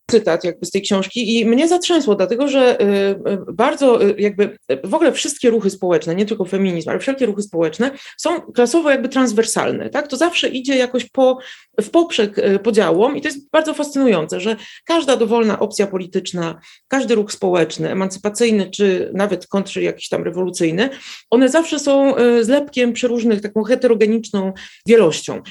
cytat 0.09 0.43
jakby 0.43 0.65
z 0.65 0.71
tej 0.71 0.81
książki 0.81 1.39
i 1.39 1.45
mnie 1.45 1.67
zatrzęsło, 1.67 2.15
dlatego 2.15 2.47
że 2.47 2.81
y, 2.81 2.85
y, 2.85 3.53
bardzo 3.53 4.03
y, 4.03 4.15
jakby 4.17 4.57
w 4.83 4.93
ogóle 4.93 5.11
wszystkie 5.11 5.49
ruchy 5.49 5.69
społeczne, 5.69 6.15
nie 6.15 6.25
tylko 6.25 6.45
feminizm, 6.45 6.89
ale 6.89 6.99
wszelkie 6.99 7.25
ruchy 7.25 7.41
społeczne 7.41 7.91
są 8.17 8.41
klasowo 8.41 8.89
jakby 8.89 9.09
transwersalne, 9.09 9.89
tak? 9.89 10.07
To 10.07 10.17
zawsze 10.17 10.49
idzie 10.49 10.75
jakoś 10.75 11.09
po, 11.09 11.37
w 11.81 11.89
poprzek 11.89 12.35
podziałom 12.63 13.17
i 13.17 13.21
to 13.21 13.27
jest 13.27 13.49
bardzo 13.51 13.73
fascynujące, 13.73 14.39
że 14.39 14.55
każda 14.85 15.15
dowolna 15.15 15.59
opcja 15.59 15.87
polityczna, 15.87 16.59
każdy 16.87 17.15
ruch 17.15 17.31
społeczny, 17.31 17.91
emancypacyjny 17.91 18.71
czy 18.71 19.11
nawet 19.13 19.47
kontry 19.47 19.81
jakiś 19.81 20.09
tam 20.09 20.23
rewolucyjny, 20.23 20.89
one 21.29 21.49
zawsze 21.49 21.79
są 21.79 22.15
zlepkiem 22.41 22.93
przeróżnych, 22.93 23.41
taką 23.41 23.63
heterogeniczną 23.63 24.53
wielością. 24.87 25.41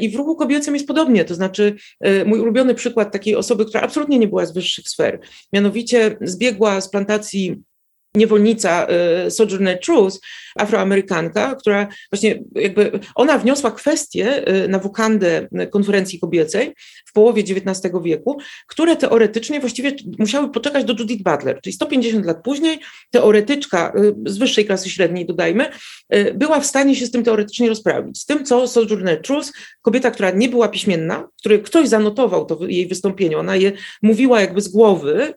I 0.00 0.10
w 0.10 0.14
ruchu 0.14 0.36
kobiecym 0.36 0.74
jest 0.74 0.86
podobnie, 0.86 1.24
to 1.24 1.34
znaczy 1.34 1.76
mój 2.26 2.40
ulubiony 2.40 2.74
przykład 2.74 3.12
takiej 3.12 3.36
osoby, 3.36 3.64
która 3.64 3.82
absolutnie 3.82 4.18
nie 4.18 4.28
była 4.28 4.46
z 4.46 4.54
wyższych 4.54 4.88
sfer. 4.88 5.20
Mianowicie 5.52 6.16
zbiegła 6.20 6.80
z 6.80 6.90
plantacji 6.90 7.56
niewolnica 8.14 8.86
Sojourner 9.28 9.80
Truth, 9.80 10.16
afroamerykanka, 10.56 11.54
która 11.54 11.88
właśnie 12.12 12.42
jakby, 12.54 13.00
ona 13.14 13.38
wniosła 13.38 13.70
kwestie 13.70 14.54
y, 14.64 14.68
na 14.68 14.78
wukandę 14.78 15.48
konferencji 15.70 16.20
kobiecej 16.20 16.74
w 17.06 17.12
połowie 17.12 17.42
XIX 17.42 17.94
wieku, 18.04 18.38
które 18.66 18.96
teoretycznie 18.96 19.60
właściwie 19.60 19.92
musiały 20.18 20.50
poczekać 20.50 20.84
do 20.84 20.94
Judith 20.98 21.22
Butler, 21.22 21.60
czyli 21.62 21.74
150 21.74 22.26
lat 22.26 22.42
później 22.44 22.78
teoretyczka 23.10 23.92
y, 24.26 24.30
z 24.30 24.38
wyższej 24.38 24.66
klasy 24.66 24.90
średniej, 24.90 25.26
dodajmy, 25.26 25.66
była 26.34 26.60
w 26.60 26.66
stanie 26.66 26.96
się 26.96 27.06
z 27.06 27.10
tym 27.10 27.24
teoretycznie 27.24 27.68
rozprawić. 27.68 28.18
Z 28.18 28.26
tym, 28.26 28.44
co 28.44 28.68
Sojourner 28.68 29.22
Truth, 29.22 29.52
kobieta, 29.82 30.10
która 30.10 30.30
nie 30.30 30.48
była 30.48 30.68
piśmienna, 30.68 31.28
który 31.38 31.58
ktoś 31.58 31.88
zanotował 31.88 32.46
to 32.46 32.58
jej 32.66 32.86
wystąpienie, 32.86 33.38
ona 33.38 33.56
je 33.56 33.72
mówiła 34.02 34.40
jakby 34.40 34.60
z 34.60 34.68
głowy 34.68 35.34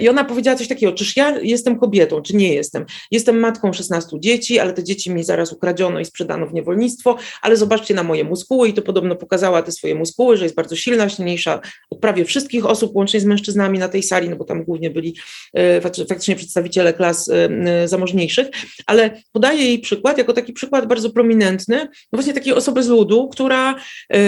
i 0.00 0.08
ona 0.08 0.24
powiedziała 0.24 0.56
coś 0.56 0.68
takiego, 0.68 0.92
czyż 0.92 1.16
ja 1.16 1.38
jestem 1.38 1.78
kobietą, 1.78 2.22
czy 2.22 2.36
nie 2.36 2.54
jestem. 2.54 2.86
Jestem 3.10 3.38
matką 3.38 3.72
16 3.72 4.16
dzieci, 4.20 4.33
ale 4.60 4.72
te 4.72 4.84
dzieci 4.84 5.10
mi 5.10 5.24
zaraz 5.24 5.52
ukradziono 5.52 6.00
i 6.00 6.04
sprzedano 6.04 6.46
w 6.46 6.54
niewolnictwo, 6.54 7.16
ale 7.42 7.56
zobaczcie 7.56 7.94
na 7.94 8.02
moje 8.02 8.24
muskuły 8.24 8.68
i 8.68 8.74
to 8.74 8.82
podobno 8.82 9.16
pokazała 9.16 9.62
te 9.62 9.72
swoje 9.72 9.94
muskuły, 9.94 10.36
że 10.36 10.44
jest 10.44 10.56
bardzo 10.56 10.76
silna, 10.76 11.08
silniejsza 11.08 11.60
od 11.90 11.98
prawie 11.98 12.24
wszystkich 12.24 12.66
osób, 12.66 12.96
łącznie 12.96 13.20
z 13.20 13.24
mężczyznami 13.24 13.78
na 13.78 13.88
tej 13.88 14.02
sali, 14.02 14.28
no 14.28 14.36
bo 14.36 14.44
tam 14.44 14.64
głównie 14.64 14.90
byli 14.90 15.16
e, 15.54 15.80
faktycznie 15.80 16.36
przedstawiciele 16.36 16.92
klas 16.92 17.28
e, 17.28 17.34
e, 17.44 17.88
zamożniejszych, 17.88 18.46
ale 18.86 19.22
podaję 19.32 19.64
jej 19.64 19.78
przykład 19.78 20.18
jako 20.18 20.32
taki 20.32 20.52
przykład 20.52 20.86
bardzo 20.86 21.10
prominentny, 21.10 21.76
no 21.82 22.16
właśnie 22.16 22.34
takiej 22.34 22.52
osoby 22.52 22.82
z 22.82 22.88
ludu, 22.88 23.28
która, 23.28 23.74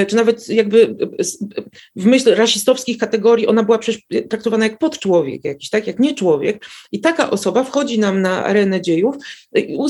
czy 0.07 0.17
nawet 0.17 0.49
jakby 0.49 0.97
w 1.97 2.07
myśl 2.07 2.35
rasistowskich 2.35 2.99
kategorii, 2.99 3.47
ona 3.47 3.63
była 3.63 3.79
przecież 3.79 4.03
traktowana 4.29 4.65
jak 4.65 4.79
podczłowiek 4.79 5.45
jakiś, 5.45 5.71
tak, 5.71 5.87
jak 5.87 5.99
nie 5.99 6.15
człowiek. 6.15 6.65
I 6.93 7.01
taka 7.01 7.31
osoba 7.31 7.65
wchodzi 7.65 7.99
nam 7.99 8.23
na 8.23 8.45
arenę 8.45 8.81
dziejów 8.81 9.17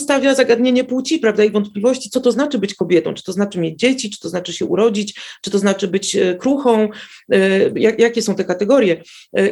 i 0.07 0.09
ustawia 0.09 0.35
zagadnienie 0.35 0.85
płci, 0.85 1.19
prawda, 1.19 1.45
i 1.45 1.51
wątpliwości, 1.51 2.11
co 2.11 2.21
to 2.21 2.33
znaczy 2.33 2.59
być 2.59 2.75
kobietą, 2.75 3.15
czy 3.15 3.23
to 3.23 3.33
znaczy 3.33 3.61
mieć 3.61 3.79
dzieci, 3.79 4.11
czy 4.11 4.21
to 4.21 4.29
znaczy 4.29 4.53
się 4.53 4.65
urodzić, 4.65 5.21
czy 5.43 5.51
to 5.51 5.59
znaczy 5.59 5.89
być 5.89 6.17
kruchą, 6.39 6.89
jak, 7.75 8.01
jakie 8.01 8.23
są 8.23 8.35
te 8.35 8.45
kategorie. 8.45 9.03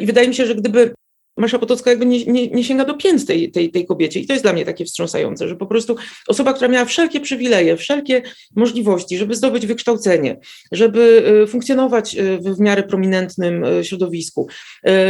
I 0.01 0.07
wydaje 0.07 0.29
mi 0.29 0.35
się, 0.35 0.47
że 0.47 0.55
gdyby 0.55 0.95
Masza 1.37 1.59
Potocka 1.59 1.91
jakby 1.91 2.07
nie, 2.07 2.25
nie, 2.25 2.49
nie, 2.49 2.65
sięga 2.65 2.85
do 2.85 2.95
pięt 2.95 3.27
tej, 3.27 3.51
tej, 3.51 3.71
tej 3.71 3.87
kobiecie. 3.87 4.21
I 4.21 4.27
to 4.27 4.33
jest 4.33 4.45
dla 4.45 4.53
mnie 4.53 4.65
takie 4.65 4.85
wstrząsające, 4.85 5.49
że 5.49 5.57
po 5.57 5.67
prostu 5.67 5.97
osoba, 6.29 6.53
która 6.53 6.69
miała 6.69 6.85
wszelkie 6.85 7.21
przywileje, 7.21 7.77
wszelkie 7.77 8.23
możliwości, 8.57 9.19
żeby 9.19 9.35
zdobyć 9.35 9.67
wykształcenie, 9.67 10.39
żeby 10.73 11.25
e, 11.43 11.47
funkcjonować 11.47 12.17
e, 12.17 12.39
w, 12.39 12.43
w 12.43 12.61
miarę 12.61 12.83
prominentnym 12.83 13.65
e, 13.65 13.85
środowisku, 13.85 14.49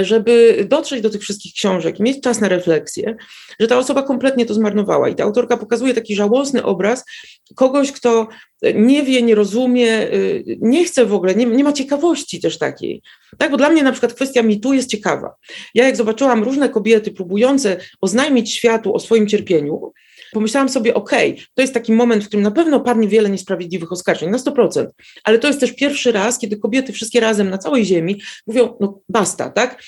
żeby 0.02 0.64
dotrzeć 0.68 1.00
do 1.00 1.10
tych 1.10 1.22
wszystkich 1.22 1.52
książek, 1.54 2.00
mieć 2.00 2.20
czas 2.20 2.40
na 2.40 2.48
refleksję, 2.48 3.16
że 3.60 3.66
ta 3.66 3.78
osoba 3.78 4.02
kompletnie 4.02 4.46
to 4.46 4.54
zmarnowała. 4.54 5.08
I 5.08 5.14
ta 5.14 5.24
autorka 5.24 5.56
pokazuje 5.56 5.94
taki 5.94 6.14
żałosny 6.14 6.62
obraz 6.62 7.04
kogoś, 7.54 7.92
kto 7.92 8.28
nie 8.74 9.02
wie, 9.02 9.22
nie 9.22 9.34
rozumie, 9.34 10.08
nie 10.60 10.84
chce 10.84 11.06
w 11.06 11.14
ogóle, 11.14 11.34
nie, 11.34 11.46
nie 11.46 11.64
ma 11.64 11.72
ciekawości 11.72 12.40
też 12.40 12.58
takiej. 12.58 13.02
Tak, 13.38 13.50
bo 13.50 13.56
dla 13.56 13.70
mnie 13.70 13.82
na 13.82 13.92
przykład 13.92 14.14
kwestia 14.14 14.42
mitu 14.42 14.72
jest 14.72 14.90
ciekawa. 14.90 15.34
Ja 15.74 15.84
jak 15.84 15.96
zobaczyłam 15.96 16.44
różne 16.44 16.68
kobiety 16.68 17.10
próbujące 17.10 17.76
oznajmić 18.00 18.54
światu 18.54 18.94
o 18.94 19.00
swoim 19.00 19.26
cierpieniu, 19.26 19.92
pomyślałam 20.32 20.68
sobie, 20.68 20.94
okay, 20.94 21.34
to 21.54 21.62
jest 21.62 21.74
taki 21.74 21.92
moment, 21.92 22.24
w 22.24 22.26
którym 22.26 22.42
na 22.42 22.50
pewno 22.50 22.80
padnie 22.80 23.08
wiele 23.08 23.30
niesprawiedliwych 23.30 23.92
oskarżeń, 23.92 24.30
na 24.30 24.38
100%, 24.38 24.86
ale 25.24 25.38
to 25.38 25.46
jest 25.48 25.60
też 25.60 25.72
pierwszy 25.72 26.12
raz, 26.12 26.38
kiedy 26.38 26.56
kobiety 26.56 26.92
wszystkie 26.92 27.20
razem 27.20 27.50
na 27.50 27.58
całej 27.58 27.84
ziemi 27.84 28.20
mówią, 28.46 28.76
no 28.80 29.00
basta, 29.08 29.50
tak? 29.50 29.82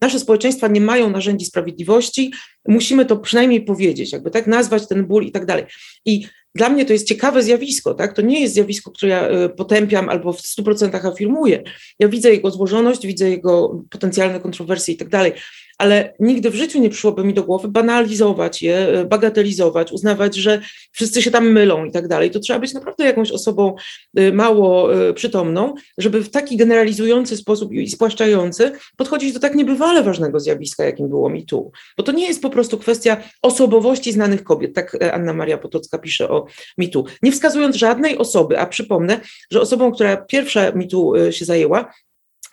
Nasze 0.00 0.18
społeczeństwa 0.18 0.68
nie 0.68 0.80
mają 0.80 1.10
narzędzi 1.10 1.46
sprawiedliwości, 1.46 2.32
musimy 2.68 3.04
to 3.04 3.16
przynajmniej 3.16 3.64
powiedzieć, 3.64 4.12
jakby 4.12 4.30
tak 4.30 4.46
nazwać 4.46 4.88
ten 4.88 5.06
ból 5.06 5.24
i 5.24 5.32
tak 5.32 5.46
dalej. 5.46 5.64
I 6.04 6.26
dla 6.54 6.68
mnie 6.68 6.84
to 6.84 6.92
jest 6.92 7.06
ciekawe 7.06 7.42
zjawisko, 7.42 7.94
tak? 7.94 8.12
To 8.12 8.22
nie 8.22 8.40
jest 8.40 8.54
zjawisko, 8.54 8.90
które 8.90 9.12
ja 9.12 9.28
e, 9.28 9.48
potępiam 9.48 10.08
albo 10.08 10.32
w 10.32 10.40
100% 10.40 11.08
afirmuję. 11.08 11.62
Ja 11.98 12.08
widzę 12.08 12.30
jego 12.30 12.50
złożoność, 12.50 13.06
widzę 13.06 13.30
jego 13.30 13.82
potencjalne 13.90 14.40
kontrowersje 14.40 14.94
i 14.94 14.96
tak 14.96 15.08
dalej, 15.08 15.32
ale 15.78 16.14
nigdy 16.20 16.50
w 16.50 16.54
życiu 16.54 16.80
nie 16.80 16.90
przyszłoby 16.90 17.24
mi 17.24 17.34
do 17.34 17.42
głowy 17.42 17.68
banalizować 17.68 18.62
je, 18.62 18.76
e, 18.76 19.04
bagatelizować, 19.04 19.92
uznawać, 19.92 20.34
że 20.34 20.60
wszyscy 20.92 21.22
się 21.22 21.30
tam 21.30 21.52
mylą 21.52 21.84
i 21.84 21.92
tak 21.92 22.08
dalej. 22.08 22.30
To 22.30 22.40
trzeba 22.40 22.58
być 22.58 22.74
naprawdę 22.74 23.04
jakąś 23.04 23.30
osobą 23.30 23.74
e, 24.16 24.32
mało 24.32 24.94
e, 24.94 25.12
przytomną, 25.12 25.74
żeby 25.98 26.22
w 26.22 26.30
taki 26.30 26.56
generalizujący 26.56 27.36
sposób 27.36 27.72
i 27.72 27.88
spłaszczający 27.88 28.72
podchodzić 28.96 29.32
do 29.32 29.40
tak 29.40 29.54
niebywale 29.54 30.02
ważnego 30.02 30.40
zjawiska, 30.40 30.84
jakim 30.84 31.08
było 31.08 31.30
mi 31.30 31.46
tu. 31.46 31.72
Bo 31.96 32.02
to 32.02 32.12
nie 32.12 32.28
jest 32.28 32.42
po 32.42 32.50
prostu 32.50 32.78
kwestia 32.78 33.16
osobowości 33.42 34.12
znanych 34.12 34.44
kobiet, 34.44 34.74
tak 34.74 34.96
Anna 35.12 35.32
Maria 35.32 35.58
Potocka 35.58 35.98
pisze 35.98 36.28
o 36.28 36.46
mitu, 36.78 37.04
nie 37.22 37.32
wskazując 37.32 37.76
żadnej 37.76 38.18
osoby, 38.18 38.58
a 38.58 38.66
przypomnę, 38.66 39.20
że 39.50 39.60
osobą, 39.60 39.92
która 39.92 40.16
pierwsza 40.16 40.72
mitu 40.72 41.12
się 41.30 41.44
zajęła, 41.44 41.92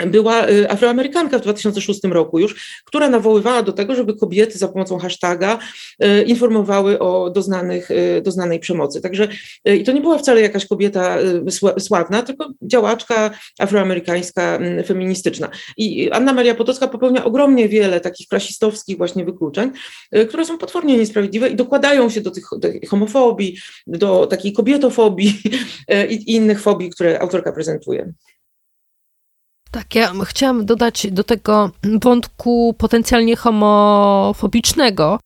była 0.08 0.50
y, 0.50 0.70
Afroamerykanka 0.70 1.40
w 1.40 1.42
2006 1.42 2.00
roku 2.04 2.40
już, 2.40 2.82
która 2.86 3.10
nawoływała 3.10 3.64
do 3.64 3.74
tego, 3.74 3.96
żeby 3.96 4.16
kobiety 4.16 4.58
za 4.58 4.68
pomocą 4.68 4.98
hashtaga 4.98 5.60
y, 6.04 6.24
informowały 6.24 7.00
o 7.00 7.30
doznanych, 7.30 7.92
y, 7.92 8.22
doznanej 8.22 8.60
przemocy. 8.60 9.02
Także 9.02 9.28
i 9.66 9.84
to 9.84 9.92
nie 9.92 10.02
była 10.02 10.18
wcale 10.18 10.42
jakaś 10.42 10.66
kobieta 10.66 11.18
sławna, 11.80 12.22
tylko 12.22 12.50
działaczka 12.62 13.32
afroamerykańska, 13.60 14.56
mm, 14.56 14.84
feministyczna. 14.84 15.50
I 15.78 16.12
Anna 16.12 16.34
Maria 16.34 16.56
Potocka 16.56 16.88
popełnia 16.88 17.26
ogromnie 17.26 17.70
wiele 17.70 18.00
takich 18.00 18.28
klasistowskich 18.28 18.98
właśnie 18.98 19.26
wykluczeń, 19.26 19.72
które 20.30 20.46
są 20.46 20.58
potwornie 20.58 20.98
niesprawiedliwe 20.98 21.50
i 21.50 21.56
dokładają 21.56 22.10
się 22.10 22.22
do 22.22 22.32
tych, 22.32 22.44
do 22.52 22.60
tej 22.60 22.86
homofobii, 22.86 23.58
do 23.88 24.28
takiej 24.28 24.54
kobietofobii 24.54 25.34
i 26.10 26.36
innych 26.36 26.62
fobii, 26.62 26.90
które 26.90 27.20
autorka 27.20 27.52
prezentuje. 27.52 28.14
Tak, 29.72 29.96
ja 29.96 30.14
chciałam 30.26 30.66
dodać 30.66 31.08
do 31.12 31.24
tego 31.24 31.72
wątku 32.02 32.76
potencjalnie 32.78 33.36
homofobicznego. 33.36 35.20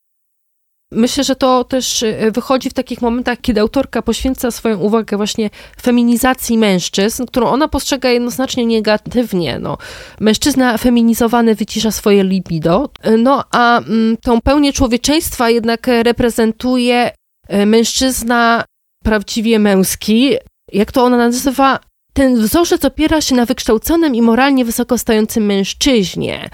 Myślę, 0.92 1.24
że 1.24 1.36
to 1.36 1.64
też 1.64 2.04
e, 2.04 2.32
wychodzi 2.32 2.70
w 2.70 2.74
takich 2.74 3.02
momentach, 3.02 3.42
kiedy 3.42 3.62
autorka 3.62 4.02
poświęca 4.02 4.52
swoją 4.52 4.78
uwagę 4.78 5.18
właśnie 5.18 5.50
feminizacji 5.82 6.58
mężczyzn, 6.58 7.26
którą 7.26 7.48
ona 7.48 7.68
postrzega 7.68 8.10
jednoznacznie 8.10 8.68
negatywnie. 8.68 9.60
No, 9.60 9.78
mężczyzna 10.20 10.78
feminizowany 10.78 11.56
wycisza 11.56 11.92
swoje 11.92 12.24
libido, 12.24 12.90
no 13.18 13.44
a 13.52 13.80
mm, 13.80 14.18
tą 14.18 14.42
pełnię 14.42 14.74
człowieczeństwa 14.74 15.50
jednak 15.50 15.88
reprezentuje 15.88 17.12
e, 17.48 17.66
mężczyzna 17.66 18.64
prawdziwie 19.04 19.60
męski, 19.60 20.36
jak 20.72 20.92
to 20.92 21.04
ona 21.04 21.18
nazywa, 21.18 21.80
ten 22.14 22.42
wzorzec 22.42 22.86
opiera 22.86 23.22
się 23.22 23.36
na 23.36 23.46
wykształconym 23.46 24.16
i 24.16 24.22
moralnie 24.22 24.66
wysoko 24.66 24.98
stojącym 24.98 25.46
mężczyźnie. 25.46 26.50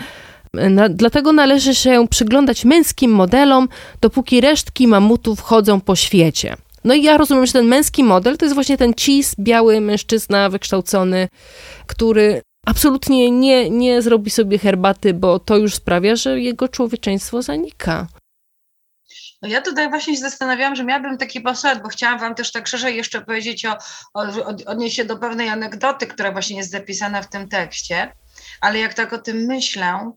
Na, 0.53 0.89
dlatego 0.89 1.33
należy 1.33 1.75
się 1.75 2.07
przyglądać 2.09 2.65
męskim 2.65 3.11
modelom, 3.11 3.69
dopóki 4.01 4.41
resztki 4.41 4.87
mamutów 4.87 5.41
chodzą 5.41 5.81
po 5.81 5.95
świecie. 5.95 6.55
No 6.83 6.93
i 6.93 7.03
ja 7.03 7.17
rozumiem, 7.17 7.45
że 7.45 7.53
ten 7.53 7.65
męski 7.65 8.03
model 8.03 8.37
to 8.37 8.45
jest 8.45 8.55
właśnie 8.55 8.77
ten 8.77 8.93
cis, 8.93 9.35
biały 9.39 9.81
mężczyzna 9.81 10.49
wykształcony, 10.49 11.27
który 11.87 12.41
absolutnie 12.65 13.31
nie, 13.31 13.69
nie 13.69 14.01
zrobi 14.01 14.29
sobie 14.29 14.57
herbaty, 14.57 15.13
bo 15.13 15.39
to 15.39 15.57
już 15.57 15.75
sprawia, 15.75 16.15
że 16.15 16.41
jego 16.41 16.67
człowieczeństwo 16.67 17.41
zanika. 17.41 18.07
No 19.41 19.49
ja 19.49 19.61
tutaj 19.61 19.89
właśnie 19.89 20.15
się 20.15 20.21
zastanawiałam, 20.21 20.75
że 20.75 20.83
miałabym 20.83 21.17
taki 21.17 21.41
postulat, 21.41 21.81
bo 21.81 21.89
chciałam 21.89 22.19
Wam 22.19 22.35
też 22.35 22.51
tak 22.51 22.67
szerzej 22.67 22.95
jeszcze 22.95 23.21
powiedzieć 23.21 23.65
o, 23.65 23.77
o, 24.13 24.21
odnieść 24.65 24.95
się 24.95 25.05
do 25.05 25.17
pewnej 25.17 25.49
anegdoty, 25.49 26.07
która 26.07 26.31
właśnie 26.31 26.57
jest 26.57 26.71
zapisana 26.71 27.21
w 27.21 27.29
tym 27.29 27.49
tekście, 27.49 28.13
ale 28.61 28.79
jak 28.79 28.93
tak 28.93 29.13
o 29.13 29.17
tym 29.17 29.37
myślę, 29.37 30.11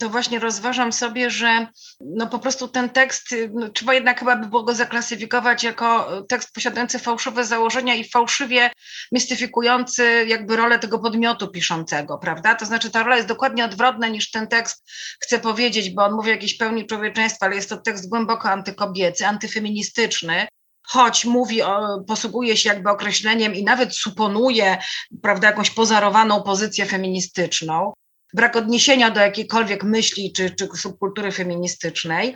to 0.00 0.08
właśnie 0.08 0.38
rozważam 0.38 0.92
sobie, 0.92 1.30
że 1.30 1.66
no 2.00 2.26
po 2.26 2.38
prostu 2.38 2.68
ten 2.68 2.90
tekst, 2.90 3.34
no 3.54 3.68
trzeba 3.68 3.94
jednak 3.94 4.18
chyba 4.18 4.36
by 4.36 4.46
było 4.46 4.62
go 4.62 4.74
zaklasyfikować 4.74 5.64
jako 5.64 6.08
tekst 6.28 6.54
posiadający 6.54 6.98
fałszywe 6.98 7.44
założenia 7.44 7.94
i 7.94 8.08
fałszywie 8.08 8.70
mistyfikujący 9.12 10.24
jakby 10.26 10.56
rolę 10.56 10.78
tego 10.78 10.98
podmiotu 10.98 11.48
piszącego, 11.48 12.18
prawda? 12.18 12.54
To 12.54 12.66
znaczy 12.66 12.90
ta 12.90 13.02
rola 13.02 13.16
jest 13.16 13.28
dokładnie 13.28 13.64
odwrotna 13.64 14.08
niż 14.08 14.30
ten 14.30 14.48
tekst 14.48 14.90
chce 15.20 15.38
powiedzieć, 15.38 15.90
bo 15.90 16.04
on 16.04 16.12
mówi 16.12 16.30
o 16.30 16.32
jakiejś 16.32 16.56
pełni 16.56 16.86
człowieczeństwa, 16.86 17.46
ale 17.46 17.56
jest 17.56 17.68
to 17.68 17.76
tekst 17.76 18.08
głęboko 18.08 18.50
antykobiecy, 18.50 19.26
antyfeministyczny, 19.26 20.46
choć 20.86 21.24
mówi, 21.24 21.62
o, 21.62 22.04
posługuje 22.06 22.56
się 22.56 22.68
jakby 22.68 22.90
określeniem 22.90 23.54
i 23.54 23.64
nawet 23.64 23.96
suponuje, 23.96 24.78
prawda, 25.22 25.46
jakąś 25.46 25.70
pozarowaną 25.70 26.42
pozycję 26.42 26.86
feministyczną, 26.86 27.92
brak 28.36 28.56
odniesienia 28.56 29.10
do 29.10 29.20
jakiejkolwiek 29.20 29.84
myśli 29.84 30.32
czy, 30.32 30.50
czy 30.50 30.68
subkultury 30.76 31.32
feministycznej. 31.32 32.34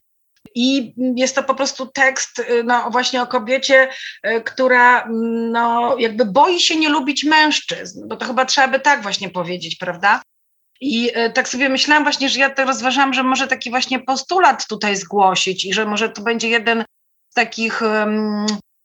I 0.55 0.95
jest 1.17 1.35
to 1.35 1.43
po 1.43 1.55
prostu 1.55 1.87
tekst 1.87 2.39
y, 2.39 2.65
no, 2.65 2.91
właśnie 2.91 3.23
o 3.23 3.27
kobiecie, 3.27 3.89
y, 4.27 4.43
która 4.43 5.03
mm, 5.03 5.53
no, 5.53 5.97
jakby 5.99 6.25
boi 6.25 6.61
się 6.61 6.77
nie 6.77 6.89
lubić 6.89 7.25
mężczyzn, 7.25 8.09
bo 8.09 8.17
to 8.17 8.27
chyba 8.27 8.45
trzeba 8.45 8.69
by 8.69 8.81
tak 8.81 9.03
właśnie 9.03 9.31
powiedzieć, 9.31 9.77
prawda? 9.77 10.23
I 10.81 11.11
y, 11.19 11.33
tak 11.33 11.49
sobie 11.49 11.69
myślałam 11.69 12.05
właśnie, 12.05 12.29
że 12.29 12.41
ja 12.41 12.51
to 12.51 12.65
rozważałam, 12.65 13.15
że 13.15 13.23
może 13.23 13.47
taki 13.47 13.71
właśnie 13.71 14.01
postulat 14.01 14.67
tutaj 14.69 14.97
zgłosić 14.97 15.65
i 15.65 15.73
że 15.73 15.87
może 15.87 16.09
to 16.09 16.23
będzie 16.23 16.49
jeden 16.49 16.85
z 17.31 17.35
takich 17.35 17.81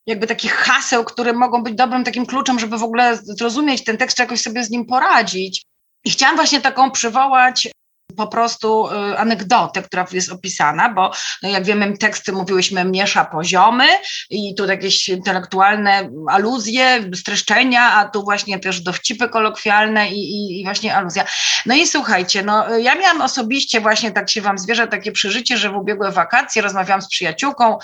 jakby 0.07 0.28
takich 0.28 0.53
haseł, 0.53 1.03
które 1.03 1.34
mogą 1.34 1.63
być 1.63 1.76
dobrym 1.76 2.03
takim 2.03 2.26
kluczem, 2.26 2.59
żeby 2.59 2.78
w 2.78 2.84
ogóle 2.84 3.18
zrozumieć 3.18 3.84
ten 3.84 3.97
tekst, 3.97 4.18
czy 4.18 4.24
jakoś 4.24 4.41
sobie 4.41 4.63
z 4.63 4.70
nim 4.70 4.86
poradzić. 4.86 5.66
I 6.06 6.10
chciałam 6.10 6.36
właśnie 6.36 6.62
taką 6.62 6.91
przywołać 6.91 7.70
po 8.18 8.28
prostu 8.28 8.88
y, 8.88 9.18
anegdotę, 9.18 9.82
która 9.82 10.06
jest 10.12 10.32
opisana, 10.32 10.89
bo 10.89 11.12
no 11.43 11.49
jak 11.49 11.64
wiemy, 11.64 11.97
teksty 11.97 12.32
mówiłyśmy 12.32 12.86
miesza 12.86 13.26
poziomy 13.26 13.86
i 14.30 14.56
tu 14.56 14.66
jakieś 14.66 15.10
intelektualne 15.10 16.10
aluzje, 16.30 17.10
streszczenia, 17.16 17.93
a 17.93 18.10
tu 18.10 18.24
właśnie 18.24 18.60
też 18.60 18.82
dowcipy 18.82 19.30
kolokwialne 19.30 20.10
i, 20.10 20.20
i, 20.20 20.62
i 20.62 20.64
właśnie 20.64 20.95
aluzja. 20.95 21.26
No 21.66 21.76
i 21.76 21.88
słuchajcie, 21.88 22.43
no 22.43 22.78
ja 22.78 22.95
miałam 22.95 23.22
osobiście 23.22 23.82
właśnie, 23.82 24.12
tak 24.12 24.30
się 24.30 24.41
wam 24.41 24.58
zwierzę, 24.58 24.88
takie 24.88 25.12
przeżycie, 25.12 25.58
że 25.58 25.70
w 25.70 25.76
ubiegłe 25.76 26.12
wakacje 26.12 26.62
rozmawiałam 26.62 27.01
z 27.01 27.10
przyjaciółką, 27.10 27.78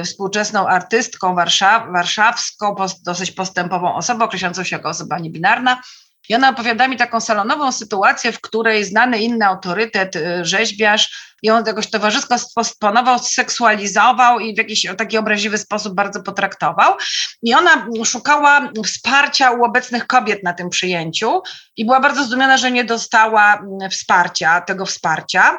y, 0.00 0.04
współczesną 0.04 0.68
artystką 0.68 1.34
warszaw, 1.34 1.82
warszawską, 1.92 2.74
dosyć 3.04 3.30
postępową 3.30 3.94
osobą, 3.94 4.24
określającą 4.24 4.64
się 4.64 4.76
jako 4.76 4.88
osoba 4.88 5.18
niebinarna, 5.18 5.82
i 6.28 6.34
ona 6.34 6.48
opowiada 6.48 6.88
mi 6.88 6.96
taką 6.96 7.20
salonową 7.20 7.72
sytuację, 7.72 8.32
w 8.32 8.40
której 8.40 8.84
znany 8.84 9.18
inny 9.18 9.46
autorytet, 9.46 10.16
y, 10.16 10.44
rzeźbiarz, 10.44 11.28
ją 11.42 11.64
jakoś 11.64 11.90
towarzysko 11.90 12.64
sponował, 12.64 13.18
seksualizował 13.18 14.40
i 14.40 14.54
w 14.54 14.58
jakiś 14.58 14.86
taki 14.98 15.18
obraźliwy 15.18 15.58
sposób 15.58 15.94
bardzo 15.94 16.22
potraktował. 16.22 16.94
I 17.42 17.54
ona 17.54 17.86
szukała 18.04 18.72
wsparcia 18.84 19.50
u 19.50 19.64
obecnych 19.64 20.06
kobiet 20.06 20.42
na 20.42 20.52
tym 20.52 20.70
przyjęciu 20.70 21.42
i 21.76 21.84
była 21.84 22.00
bardzo 22.00 22.24
zdumiona, 22.24 22.56
że 22.56 22.70
nie 22.70 22.84
dostała 22.84 23.54
mm, 23.54 23.90
wsparcia, 23.90 24.60
tego 24.60 24.86
wsparcia. 24.86 25.58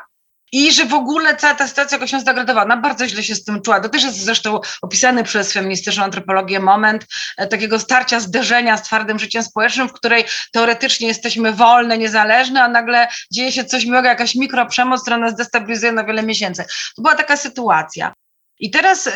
I 0.51 0.71
że 0.71 0.85
w 0.85 0.93
ogóle 0.93 1.35
cała 1.35 1.55
ta 1.55 1.67
sytuacja 1.67 1.95
jakoś 1.95 2.11
się 2.11 2.19
zdegradowała. 2.19 2.77
Bardzo 2.77 3.07
źle 3.07 3.23
się 3.23 3.35
z 3.35 3.43
tym 3.43 3.61
czuła. 3.61 3.79
To 3.79 3.89
też 3.89 4.03
jest 4.03 4.17
zresztą 4.17 4.59
opisany 4.81 5.23
przez 5.23 5.53
feministyczną 5.53 6.03
antropologię 6.03 6.59
moment 6.59 7.05
e, 7.37 7.47
takiego 7.47 7.79
starcia, 7.79 8.19
zderzenia 8.19 8.77
z 8.77 8.83
twardym 8.83 9.19
życiem 9.19 9.43
społecznym, 9.43 9.89
w 9.89 9.93
której 9.93 10.25
teoretycznie 10.51 11.07
jesteśmy 11.07 11.53
wolne, 11.53 11.97
niezależne, 11.97 12.63
a 12.63 12.67
nagle 12.67 13.07
dzieje 13.31 13.51
się 13.51 13.65
coś 13.65 13.85
miłego, 13.85 14.07
jakaś 14.07 14.35
mikroprzemoc, 14.35 15.01
która 15.01 15.17
nas 15.17 15.35
destabilizuje 15.35 15.91
na 15.91 16.03
wiele 16.03 16.23
miesięcy. 16.23 16.65
To 16.95 17.01
była 17.01 17.15
taka 17.15 17.37
sytuacja. 17.37 18.13
I 18.59 18.71
teraz 18.71 19.07
y, 19.07 19.11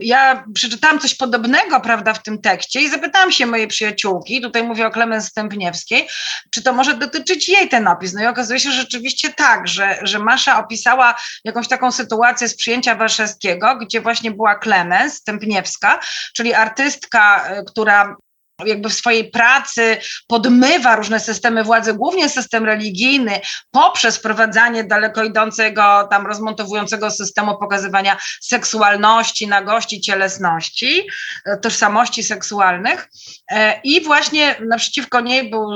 ja 0.00 0.44
przeczytałam 0.54 0.98
coś 0.98 1.14
podobnego, 1.14 1.80
prawda, 1.80 2.14
w 2.14 2.22
tym 2.22 2.40
tekście 2.40 2.80
i 2.80 2.90
zapytałam 2.90 3.32
się 3.32 3.46
mojej 3.46 3.68
przyjaciółki, 3.68 4.40
tutaj 4.40 4.62
mówię 4.62 4.86
o 4.86 4.90
Klemens 4.90 5.26
Stępniewskiej, 5.26 6.08
czy 6.50 6.62
to 6.62 6.72
może 6.72 6.94
dotyczyć 6.94 7.48
jej 7.48 7.68
ten 7.68 7.88
opis. 7.88 8.12
No 8.12 8.22
i 8.22 8.26
okazuje 8.26 8.60
się 8.60 8.70
że 8.70 8.80
rzeczywiście 8.80 9.32
tak, 9.32 9.68
że, 9.68 9.98
że 10.02 10.18
Masza 10.18 10.58
opisała 10.58 11.14
jakąś 11.44 11.68
taką 11.68 11.92
sytuację 11.92 12.48
z 12.48 12.56
przyjęcia 12.56 12.94
warszawskiego, 12.94 13.76
gdzie 13.76 14.00
właśnie 14.00 14.30
była 14.30 14.54
Klemens 14.54 15.14
Stępniewska, 15.14 16.00
czyli 16.34 16.54
artystka, 16.54 17.50
y, 17.58 17.64
która 17.64 18.16
jakby 18.64 18.88
w 18.88 18.94
swojej 18.94 19.30
pracy 19.30 19.96
podmywa 20.26 20.96
różne 20.96 21.20
systemy 21.20 21.64
władzy, 21.64 21.94
głównie 21.94 22.28
system 22.28 22.64
religijny, 22.64 23.40
poprzez 23.70 24.16
wprowadzanie 24.16 24.84
daleko 24.84 25.24
idącego, 25.24 26.08
tam 26.10 26.26
rozmontowującego 26.26 27.10
systemu 27.10 27.58
pokazywania 27.58 28.16
seksualności, 28.40 29.48
nagości, 29.48 30.00
cielesności, 30.00 31.06
e, 31.46 31.56
tożsamości 31.56 32.22
seksualnych. 32.22 33.08
E, 33.50 33.80
I 33.84 34.04
właśnie 34.04 34.56
naprzeciwko 34.68 35.20
niej 35.20 35.50
był 35.50 35.66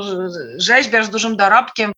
rzeźbiarz 0.56 1.06
z 1.06 1.10
dużym 1.10 1.36
dorobkiem, 1.36 1.92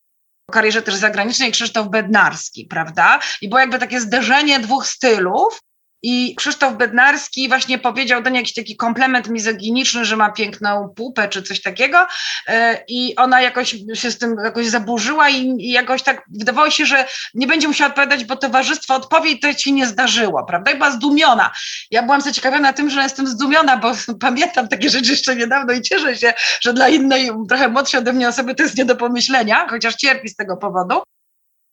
karierze 0.53 0.83
też 0.83 0.95
zagranicznej 0.95 1.53
Krzysztof 1.53 1.89
Bednarski, 1.89 2.65
prawda? 2.65 3.21
I 3.41 3.49
było 3.49 3.61
jakby 3.61 3.79
takie 3.79 4.01
zderzenie 4.01 4.61
dwóch 4.61 4.87
stylów, 4.87 5.61
i 6.03 6.35
Krzysztof 6.37 6.77
Bednarski 6.77 7.49
właśnie 7.49 7.79
powiedział 7.79 8.23
do 8.23 8.31
niej 8.31 8.39
jakiś 8.39 8.55
taki 8.55 8.77
komplement 8.77 9.29
mizoginiczny, 9.29 10.05
że 10.05 10.17
ma 10.17 10.33
piękną 10.33 10.89
pupę 10.97 11.29
czy 11.29 11.43
coś 11.43 11.63
takiego 11.63 12.07
e, 12.49 12.85
i 12.89 13.17
ona 13.17 13.43
jakoś 13.43 13.77
się 13.95 14.11
z 14.11 14.19
tym 14.19 14.37
jakoś 14.45 14.67
zaburzyła 14.67 15.29
i, 15.29 15.69
jakoś 15.71 16.03
tak 16.03 16.23
wydawało 16.31 16.71
się, 16.71 16.87
że 16.87 17.09
nie 17.35 17.47
będzie 17.47 17.69
musiała 17.69 17.91
odpowiadać, 17.91 18.25
bo 18.25 18.37
towarzystwo 18.37 18.95
odpowie 18.95 19.31
i 19.31 19.41
to 19.41 19.53
się 19.53 19.73
nie 19.73 19.87
zdarzyło, 19.87 20.45
prawda? 20.45 20.71
I 20.71 20.75
była 20.75 20.91
zdumiona. 20.91 21.51
Ja 21.91 22.03
byłam 22.03 22.21
zaciekawiona 22.21 22.73
tym, 22.73 22.91
że 22.91 23.03
jestem 23.03 23.27
zdumiona, 23.27 23.77
bo 23.77 23.93
pamiętam 24.21 24.69
takie 24.69 24.91
rzeczy 24.91 25.11
jeszcze 25.11 25.37
niedawno 25.37 25.73
i 25.73 25.83
cieszę 25.83 26.17
się, 26.17 26.33
że 26.61 26.73
dla 26.73 26.89
innej, 26.89 27.31
trochę 27.49 27.69
młodszej 27.69 28.01
ode 28.01 28.13
mnie 28.13 28.29
osoby 28.29 28.55
to 28.55 28.63
jest 28.63 28.77
nie 28.77 28.85
do 28.85 28.97
pomyślenia, 28.97 29.67
chociaż 29.71 29.95
cierpi 29.95 30.29
z 30.29 30.37
tego 30.37 30.57
powodu 30.57 31.03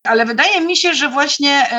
ale 0.04 0.26
wydaje 0.26 0.62
mi 0.62 0.78
się, 0.78 0.94
że 0.94 1.10
właśnie 1.10 1.70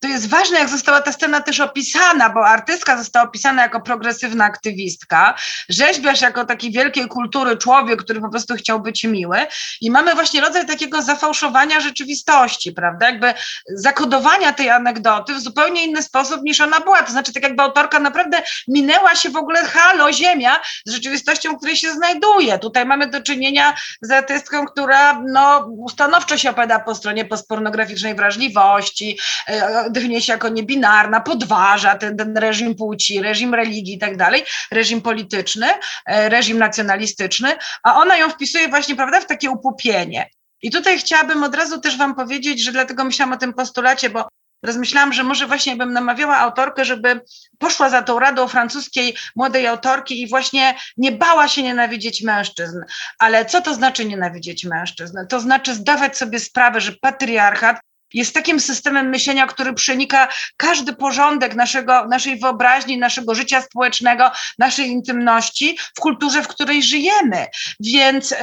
to 0.00 0.08
jest 0.08 0.28
ważne, 0.28 0.58
jak 0.58 0.68
została 0.68 1.00
ta 1.00 1.12
scena 1.12 1.40
też 1.40 1.60
opisana, 1.60 2.30
bo 2.30 2.46
artystka 2.46 2.96
została 2.98 3.24
opisana 3.24 3.62
jako 3.62 3.80
progresywna 3.80 4.44
aktywistka, 4.44 5.34
rzeźbiarz 5.68 6.20
jako 6.20 6.44
taki 6.44 6.72
wielkiej 6.72 7.08
kultury 7.08 7.56
człowiek, 7.56 8.02
który 8.02 8.20
po 8.20 8.28
prostu 8.28 8.54
chciał 8.54 8.80
być 8.80 9.04
miły. 9.04 9.46
I 9.80 9.90
mamy 9.90 10.14
właśnie 10.14 10.40
rodzaj 10.40 10.66
takiego 10.66 11.02
zafałszowania 11.02 11.80
rzeczywistości, 11.80 12.72
prawda, 12.72 13.06
jakby 13.06 13.34
zakodowania 13.74 14.52
tej 14.52 14.70
anegdoty 14.70 15.34
w 15.34 15.40
zupełnie 15.40 15.84
inny 15.84 16.02
sposób 16.02 16.42
niż 16.42 16.60
ona 16.60 16.80
była, 16.80 17.02
to 17.02 17.12
znaczy 17.12 17.32
tak 17.32 17.42
jakby 17.42 17.62
autorka 17.62 17.98
naprawdę 17.98 18.42
minęła 18.68 19.14
się 19.14 19.30
w 19.30 19.36
ogóle 19.36 19.64
halo, 19.64 20.12
ziemia 20.12 20.60
z 20.86 20.92
rzeczywistością, 20.92 21.52
w 21.52 21.56
której 21.56 21.76
się 21.76 21.92
znajduje. 21.92 22.58
Tutaj 22.58 22.86
mamy 22.86 23.06
do 23.06 23.22
czynienia 23.22 23.74
z 24.02 24.10
artystką, 24.10 24.66
która 24.66 25.22
no, 25.32 25.70
stanowczo 25.90 26.38
się 26.38 26.50
opowiada 26.50 26.78
po 26.78 26.94
stronie 26.94 27.24
postpornowej, 27.24 27.49
pornograficznej 27.50 28.14
wrażliwości, 28.14 29.18
e, 29.46 29.90
definiuje 29.90 30.22
się 30.22 30.32
jako 30.32 30.48
niebinarna, 30.48 31.20
podważa 31.20 31.94
ten, 31.94 32.16
ten 32.16 32.36
reżim 32.36 32.74
płci, 32.74 33.22
reżim 33.22 33.54
religii 33.54 33.94
i 33.94 33.98
tak 33.98 34.16
dalej, 34.16 34.44
reżim 34.70 35.00
polityczny, 35.00 35.66
e, 36.06 36.28
reżim 36.28 36.58
nacjonalistyczny, 36.58 37.48
a 37.82 38.00
ona 38.00 38.16
ją 38.16 38.30
wpisuje 38.30 38.68
właśnie, 38.68 38.96
prawda, 38.96 39.20
w 39.20 39.26
takie 39.26 39.50
upupienie. 39.50 40.30
I 40.62 40.70
tutaj 40.70 40.98
chciałabym 40.98 41.44
od 41.44 41.54
razu 41.54 41.80
też 41.80 41.98
Wam 41.98 42.14
powiedzieć, 42.14 42.62
że 42.62 42.72
dlatego 42.72 43.04
myślałam 43.04 43.32
o 43.32 43.36
tym 43.36 43.52
postulacie, 43.52 44.10
bo 44.10 44.28
rozmyślałam, 44.62 45.12
że 45.12 45.22
może 45.22 45.46
właśnie 45.46 45.76
bym 45.76 45.92
namawiała 45.92 46.38
autorkę, 46.38 46.84
żeby 46.84 47.20
poszła 47.58 47.90
za 47.90 48.02
tą 48.02 48.18
radą 48.18 48.48
francuskiej 48.48 49.16
młodej 49.36 49.66
autorki 49.66 50.22
i 50.22 50.28
właśnie 50.28 50.74
nie 50.96 51.12
bała 51.12 51.48
się 51.48 51.62
nienawidzieć 51.62 52.22
mężczyzn. 52.22 52.80
Ale 53.18 53.46
co 53.46 53.60
to 53.60 53.74
znaczy 53.74 54.04
nienawidzieć 54.04 54.64
mężczyzn? 54.64 55.18
To 55.28 55.40
znaczy 55.40 55.74
zdawać 55.74 56.16
sobie 56.16 56.40
sprawę, 56.40 56.80
że 56.80 56.92
patriarchat 56.92 57.80
jest 58.14 58.34
takim 58.34 58.60
systemem 58.60 59.08
myślenia, 59.08 59.46
który 59.46 59.72
przenika 59.72 60.28
każdy 60.56 60.92
porządek 60.92 61.54
naszego, 61.54 62.06
naszej 62.06 62.38
wyobraźni, 62.38 62.98
naszego 62.98 63.34
życia 63.34 63.62
społecznego, 63.62 64.30
naszej 64.58 64.88
intymności 64.88 65.78
w 65.96 66.00
kulturze, 66.00 66.42
w 66.42 66.48
której 66.48 66.82
żyjemy. 66.82 67.46
Więc 67.80 68.34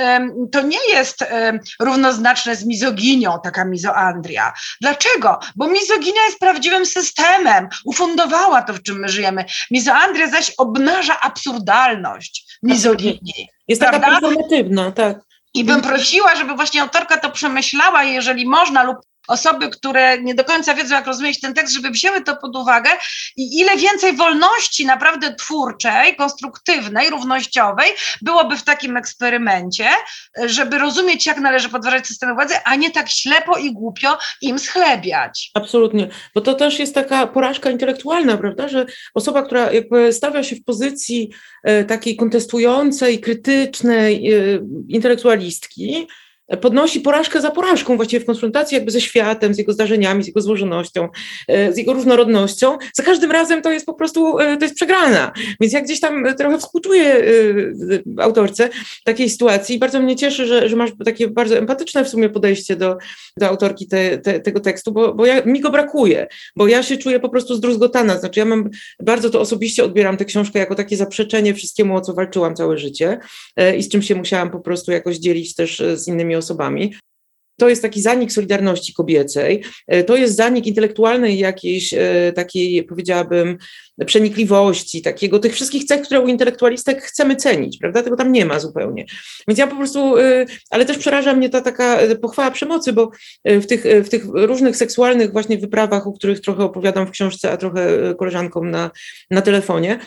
to 0.52 0.62
nie 0.62 0.90
jest 0.90 1.26
równoznaczne 1.80 2.56
z 2.56 2.66
mizoginią, 2.66 3.38
taka 3.44 3.66
mizoandria. 3.66 4.54
Dlaczego? 4.82 5.40
Bo 5.56 5.68
mizoginia 5.68 6.26
jest 6.26 6.40
prawdziwym 6.40 6.86
systemem, 6.86 7.68
ufundowała 7.86 8.62
to, 8.62 8.74
w 8.74 8.84
czym 8.84 9.00
my 9.00 9.10
żyjemy. 9.10 9.46
Mizoandria 9.72 10.28
zaś 10.28 10.52
obnaża 10.58 11.20
absurdalność 11.22 12.58
mizoginii. 12.64 13.50
Jest 13.68 13.82
taka 13.82 14.00
performatywna, 14.00 14.92
tak. 14.92 15.18
I 15.54 15.64
bym 15.64 15.82
prosiła, 15.82 16.36
żeby 16.36 16.56
właśnie 16.56 16.82
autorka 16.82 17.18
to 17.18 17.32
przemyślała, 17.32 18.04
jeżeli 18.04 18.48
można, 18.48 18.84
lub 18.84 18.98
osoby, 19.28 19.70
które 19.70 20.22
nie 20.22 20.36
do 20.36 20.44
końca 20.44 20.74
wiedzą, 20.74 20.96
jak 20.96 21.08
rozumieć 21.08 21.40
ten 21.40 21.54
tekst, 21.54 21.74
żeby 21.74 21.90
wzięły 21.90 22.22
to 22.22 22.36
pod 22.36 22.56
uwagę 22.56 22.90
i 23.38 23.60
ile 23.60 23.78
więcej 23.78 24.16
wolności 24.16 24.86
naprawdę 24.86 25.36
twórczej, 25.36 26.16
konstruktywnej, 26.16 27.10
równościowej 27.10 27.90
byłoby 28.22 28.58
w 28.58 28.64
takim 28.64 28.98
eksperymencie, 28.98 29.90
żeby 30.46 30.78
rozumieć, 30.78 31.26
jak 31.26 31.40
należy 31.40 31.70
podważać 31.70 32.08
systemy 32.08 32.34
władzy, 32.34 32.54
a 32.66 32.76
nie 32.76 32.92
tak 32.92 33.10
ślepo 33.10 33.58
i 33.58 33.74
głupio 33.74 34.18
im 34.42 34.60
schlebiać. 34.60 35.52
Absolutnie, 35.54 36.10
bo 36.36 36.42
to 36.42 36.54
też 36.54 36.80
jest 36.80 36.96
taka 36.96 37.28
porażka 37.28 37.70
intelektualna, 37.70 38.38
prawda, 38.38 38.68
że 38.68 38.86
osoba, 39.14 39.42
która 39.42 39.72
jakby 39.72 40.14
stawia 40.14 40.44
się 40.44 40.56
w 40.56 40.64
pozycji 40.64 41.30
e, 41.64 41.84
takiej 41.84 42.16
kontestującej, 42.16 43.22
krytycznej 43.22 44.34
e, 44.34 44.40
intelektualistki, 44.88 46.08
podnosi 46.62 47.02
porażkę 47.02 47.42
za 47.42 47.52
porażką 47.52 47.96
właściwie 47.96 48.24
w 48.24 48.26
konfrontacji 48.26 48.76
jakby 48.76 48.92
ze 48.92 49.02
światem, 49.02 49.54
z 49.54 49.58
jego 49.58 49.74
zdarzeniami, 49.74 50.24
z 50.24 50.28
jego 50.28 50.42
złożonością, 50.42 51.08
e, 51.48 51.74
z 51.74 51.78
jego 51.78 51.94
różnorodnością. 51.94 52.78
Za 52.94 53.04
każdym 53.04 53.32
razem 53.32 53.62
to 53.62 53.72
jest 53.72 53.86
po 53.86 53.94
prostu, 53.94 54.40
e, 54.40 54.58
to 54.58 54.66
jest 54.66 54.76
przegrana. 54.76 55.32
Więc 55.62 55.74
ja 55.74 55.82
gdzieś 55.82 56.00
tam 56.00 56.26
trochę 56.38 56.58
współczuję 56.58 57.04
e, 57.06 58.24
autorce 58.24 58.70
takiej 59.04 59.30
sytuacji 59.30 59.76
i 59.76 59.80
bardzo 59.80 60.00
mnie 60.00 60.16
cieszy, 60.16 60.46
że, 60.46 60.70
że 60.70 60.76
masz 60.76 60.92
takie 61.06 61.28
bardzo 61.28 61.58
empatyczne 61.58 62.06
w 62.06 62.10
sumie 62.10 62.30
podejście 62.30 62.76
do, 62.76 62.98
do 63.38 63.48
autorki 63.48 63.88
te, 63.88 64.18
te, 64.18 64.40
tego 64.40 64.60
tekstu, 64.60 64.92
bo, 64.92 65.14
bo 65.14 65.26
ja, 65.26 65.42
mi 65.42 65.62
go 65.62 65.72
brakuje, 65.72 66.28
bo 66.56 66.68
ja 66.68 66.84
się 66.84 66.98
czuję 66.98 67.20
po 67.20 67.30
prostu 67.30 67.56
zdruzgotana, 67.56 68.20
znaczy 68.20 68.40
ja 68.40 68.46
mam, 68.46 68.70
bardzo 69.00 69.30
to 69.30 69.42
osobiście 69.42 69.84
odbieram 69.84 70.18
tę 70.18 70.26
książkę 70.26 70.60
jako 70.60 70.76
takie 70.76 70.98
zaprzeczenie 70.98 71.54
wszystkiemu, 71.54 71.96
o 71.96 72.02
co 72.02 72.14
walczyłam 72.14 72.56
całe 72.56 72.78
życie 72.78 73.20
i 73.78 73.84
z 73.84 73.90
czym 73.90 74.02
się 74.02 74.16
musiałam 74.16 74.50
po 74.50 74.60
prostu 74.60 74.92
jakoś 74.92 75.18
dzielić 75.18 75.56
też 75.56 75.84
z 75.96 76.08
innymi 76.08 76.37
osobami. 76.38 76.94
To 77.60 77.70
jest 77.70 77.82
taki 77.82 78.02
zanik 78.02 78.32
solidarności 78.32 78.94
kobiecej, 78.94 79.64
e, 79.88 80.04
to 80.04 80.16
jest 80.16 80.36
zanik 80.36 80.68
intelektualnej 80.68 81.40
jakiejś 81.40 81.94
e, 81.94 82.34
takiej, 82.36 82.84
powiedziałabym, 82.84 83.58
przenikliwości, 84.06 85.02
takiego, 85.02 85.40
tych 85.40 85.54
wszystkich 85.54 85.84
cech, 85.84 86.02
które 86.02 86.22
u 86.22 86.28
intelektualistek 86.28 87.02
chcemy 87.02 87.36
cenić, 87.36 87.78
prawda? 87.78 88.04
Tego 88.04 88.16
tam 88.16 88.32
nie 88.32 88.46
ma 88.46 88.60
zupełnie. 88.60 89.06
Więc 89.48 89.60
ja 89.60 89.68
po 89.68 89.76
prostu, 89.76 90.18
y, 90.18 90.46
ale 90.70 90.86
też 90.86 90.98
przeraża 90.98 91.34
mnie 91.34 91.50
ta 91.50 91.62
taka 91.62 92.02
y, 92.02 92.16
pochwała 92.16 92.52
przemocy, 92.52 92.94
bo 92.94 93.12
y, 93.50 93.62
w 93.62 93.68
tych, 93.68 93.84
w 94.04 94.10
tych 94.10 94.26
różnych 94.34 94.78
seksualnych 94.78 95.32
właśnie 95.32 95.58
wyprawach, 95.58 96.08
o 96.08 96.12
których 96.12 96.42
trochę 96.42 96.64
opowiadam 96.64 97.08
w 97.08 97.12
książce, 97.12 97.52
a 97.52 97.58
trochę 97.58 98.16
koleżankom 98.18 98.72
na, 98.72 98.92
na 99.32 99.42
telefonie, 99.42 100.00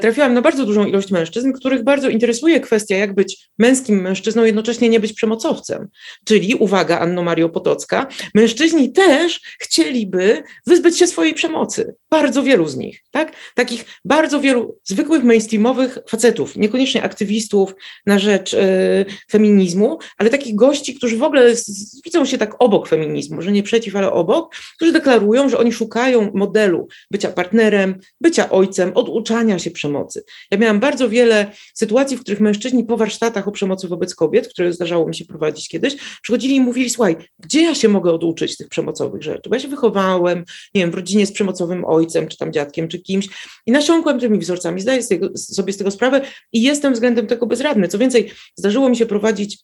trafiłam 0.00 0.34
na 0.34 0.42
bardzo 0.42 0.66
dużą 0.66 0.86
ilość 0.86 1.10
mężczyzn, 1.10 1.52
których 1.52 1.84
bardzo 1.84 2.08
interesuje 2.08 2.60
kwestia, 2.60 2.96
jak 2.96 3.14
być 3.14 3.48
męskim 3.58 4.00
mężczyzną, 4.00 4.44
jednocześnie 4.44 4.88
nie 4.88 5.00
być 5.00 5.12
przemocowcem. 5.12 5.88
Czyli, 6.24 6.54
uwaga, 6.54 6.98
Anno 6.98 7.22
Mario 7.22 7.48
Potocka, 7.48 8.06
mężczyźni 8.34 8.92
też 8.92 9.40
chcieliby 9.60 10.42
wyzbyć 10.66 10.98
się 10.98 11.06
swojej 11.06 11.34
przemocy. 11.34 11.94
Bardzo 12.14 12.42
wielu 12.42 12.68
z 12.68 12.76
nich, 12.76 13.02
tak? 13.10 13.32
Takich 13.54 13.84
bardzo 14.04 14.40
wielu 14.40 14.78
zwykłych 14.84 15.24
mainstreamowych 15.24 15.98
facetów, 16.08 16.56
niekoniecznie 16.56 17.02
aktywistów 17.02 17.74
na 18.06 18.18
rzecz 18.18 18.54
y, 18.54 19.04
feminizmu, 19.30 19.98
ale 20.18 20.30
takich 20.30 20.54
gości, 20.54 20.94
którzy 20.94 21.16
w 21.16 21.22
ogóle 21.22 21.56
z, 21.56 22.02
widzą 22.04 22.24
się 22.24 22.38
tak 22.38 22.54
obok 22.58 22.88
feminizmu, 22.88 23.42
że 23.42 23.52
nie 23.52 23.62
przeciw, 23.62 23.96
ale 23.96 24.12
obok, 24.12 24.54
którzy 24.76 24.92
deklarują, 24.92 25.48
że 25.48 25.58
oni 25.58 25.72
szukają 25.72 26.30
modelu 26.34 26.88
bycia 27.10 27.30
partnerem, 27.30 27.98
bycia 28.20 28.50
ojcem, 28.50 28.92
oduczania 28.94 29.58
się 29.58 29.70
przemocy. 29.70 30.24
Ja 30.50 30.58
miałam 30.58 30.80
bardzo 30.80 31.08
wiele 31.08 31.50
sytuacji, 31.74 32.16
w 32.16 32.20
których 32.20 32.40
mężczyźni 32.40 32.84
po 32.84 32.96
warsztatach 32.96 33.48
o 33.48 33.52
przemocy 33.52 33.88
wobec 33.88 34.14
kobiet, 34.14 34.48
które 34.48 34.72
zdarzało 34.72 35.08
mi 35.08 35.14
się 35.14 35.24
prowadzić 35.24 35.68
kiedyś, 35.68 35.96
przychodzili 36.22 36.54
i 36.54 36.60
mówili, 36.60 36.90
słuchaj, 36.90 37.16
gdzie 37.38 37.62
ja 37.62 37.74
się 37.74 37.88
mogę 37.88 38.12
oduczyć 38.12 38.56
tych 38.56 38.68
przemocowych 38.68 39.22
rzeczy? 39.22 39.50
Bo 39.50 39.56
ja 39.56 39.60
się 39.60 39.68
wychowałem, 39.68 40.44
nie 40.74 40.80
wiem, 40.80 40.90
w 40.90 40.94
rodzinie 40.94 41.26
z 41.26 41.32
przemocowym 41.32 41.84
ojcem, 41.84 42.03
czy 42.06 42.38
tam 42.38 42.52
dziadkiem, 42.52 42.88
czy 42.88 42.98
kimś 42.98 43.28
i 43.66 43.72
nasiąkłem 43.72 44.20
tymi 44.20 44.38
wzorcami, 44.38 44.80
zdaję 44.80 45.02
sobie 45.34 45.72
z 45.72 45.76
tego 45.76 45.90
sprawę 45.90 46.20
i 46.52 46.62
jestem 46.62 46.92
względem 46.92 47.26
tego 47.26 47.46
bezradny. 47.46 47.88
Co 47.88 47.98
więcej, 47.98 48.30
zdarzyło 48.56 48.88
mi 48.88 48.96
się 48.96 49.06
prowadzić 49.06 49.58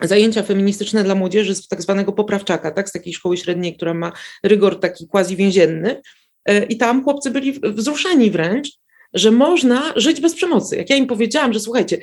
zajęcia 0.00 0.42
feministyczne 0.42 1.04
dla 1.04 1.14
młodzieży 1.14 1.54
z 1.54 1.68
tak 1.68 1.82
zwanego 1.82 2.12
poprawczaka, 2.12 2.70
tak, 2.70 2.88
z 2.88 2.92
takiej 2.92 3.14
szkoły 3.14 3.36
średniej, 3.36 3.76
która 3.76 3.94
ma 3.94 4.12
rygor 4.44 4.80
taki 4.80 5.08
quasi 5.08 5.36
więzienny 5.36 6.00
e, 6.44 6.64
i 6.64 6.76
tam 6.76 7.04
chłopcy 7.04 7.30
byli 7.30 7.60
wzruszeni 7.62 8.30
wręcz, 8.30 8.68
że 9.14 9.30
można 9.30 9.92
żyć 9.96 10.20
bez 10.20 10.34
przemocy. 10.34 10.76
Jak 10.76 10.90
ja 10.90 10.96
im 10.96 11.06
powiedziałam, 11.06 11.52
że 11.52 11.60
słuchajcie, 11.60 11.98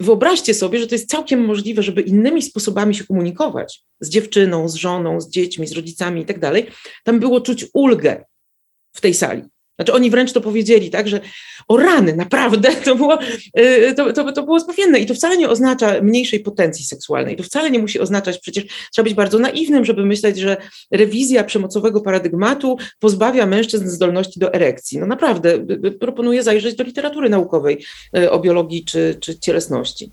wyobraźcie 0.00 0.54
sobie, 0.54 0.78
że 0.78 0.86
to 0.86 0.94
jest 0.94 1.10
całkiem 1.10 1.44
możliwe, 1.44 1.82
żeby 1.82 2.02
innymi 2.02 2.42
sposobami 2.42 2.94
się 2.94 3.04
komunikować. 3.04 3.82
Z 4.00 4.08
dziewczyną, 4.08 4.68
z 4.68 4.74
żoną, 4.74 5.20
z 5.20 5.30
dziećmi, 5.30 5.66
z 5.66 5.72
rodzicami 5.72 6.20
i 6.22 6.24
tak 6.24 6.38
dalej, 6.38 6.66
tam 7.04 7.20
było 7.20 7.40
czuć 7.40 7.66
ulgę 7.74 8.24
w 8.98 9.00
tej 9.00 9.14
sali. 9.14 9.42
Znaczy 9.78 9.92
oni 9.92 10.10
wręcz 10.10 10.32
to 10.32 10.40
powiedzieli, 10.40 10.90
tak, 10.90 11.08
że 11.08 11.20
o 11.68 11.76
rany, 11.76 12.16
naprawdę, 12.16 12.68
to 12.84 12.94
było, 12.94 13.18
y, 13.58 13.94
to, 13.96 14.12
to, 14.12 14.32
to 14.32 14.42
było 14.42 14.60
zbawienne 14.60 14.98
i 14.98 15.06
to 15.06 15.14
wcale 15.14 15.36
nie 15.36 15.48
oznacza 15.48 16.00
mniejszej 16.02 16.40
potencji 16.40 16.84
seksualnej, 16.84 17.36
to 17.36 17.42
wcale 17.42 17.70
nie 17.70 17.78
musi 17.78 18.00
oznaczać, 18.00 18.38
przecież 18.38 18.64
trzeba 18.92 19.04
być 19.04 19.14
bardzo 19.14 19.38
naiwnym, 19.38 19.84
żeby 19.84 20.06
myśleć, 20.06 20.38
że 20.38 20.56
rewizja 20.90 21.44
przemocowego 21.44 22.00
paradygmatu 22.00 22.76
pozbawia 22.98 23.46
mężczyzn 23.46 23.88
zdolności 23.88 24.40
do 24.40 24.54
erekcji. 24.54 24.98
No 24.98 25.06
naprawdę, 25.06 25.54
y, 25.54 25.80
y, 25.86 25.92
proponuję 25.92 26.42
zajrzeć 26.42 26.74
do 26.74 26.84
literatury 26.84 27.28
naukowej 27.28 27.84
o 28.30 28.40
biologii 28.40 28.84
czy, 28.84 29.16
czy 29.20 29.38
cielesności. 29.38 30.12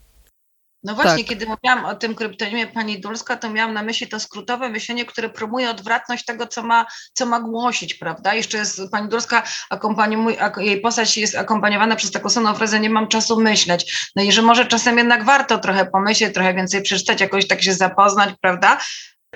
No 0.86 0.96
właśnie, 0.96 1.18
tak. 1.18 1.28
kiedy 1.28 1.46
mówiłam 1.46 1.86
o 1.86 1.96
tym 1.96 2.16
kryptonimie 2.16 2.68
pani 2.68 3.00
Dulska, 3.00 3.38
to 3.38 3.50
miałam 3.50 3.74
na 3.74 3.84
myśli 3.84 4.08
to 4.08 4.20
skrótowe 4.20 4.70
myślenie, 4.70 5.06
które 5.06 5.30
promuje 5.30 5.70
odwrotność 5.70 6.26
tego, 6.26 6.48
co 6.48 6.64
ma, 6.64 6.86
co 7.14 7.26
ma 7.26 7.40
głosić, 7.40 7.94
prawda? 7.94 8.34
Jeszcze 8.34 8.58
jest 8.58 8.82
pani 8.92 9.10
Dulska, 9.10 9.44
akompaniuj, 9.70 10.38
jej 10.58 10.82
postać 10.82 11.18
jest 11.18 11.36
akompaniowana 11.36 11.96
przez 11.96 12.12
taką 12.12 12.30
samą 12.30 12.54
frazę, 12.54 12.80
nie 12.80 12.90
mam 12.90 13.08
czasu 13.08 13.42
myśleć. 13.42 14.12
No 14.16 14.24
i 14.24 14.32
że 14.32 14.42
może 14.42 14.66
czasem 14.66 14.98
jednak 14.98 15.24
warto 15.24 15.58
trochę 15.58 15.86
pomyśleć, 15.86 16.34
trochę 16.34 16.54
więcej 16.54 16.82
przeczytać, 16.82 17.22
jakoś 17.22 17.48
tak 17.48 17.64
się 17.64 17.74
zapoznać, 17.74 18.30
prawda? 18.42 18.78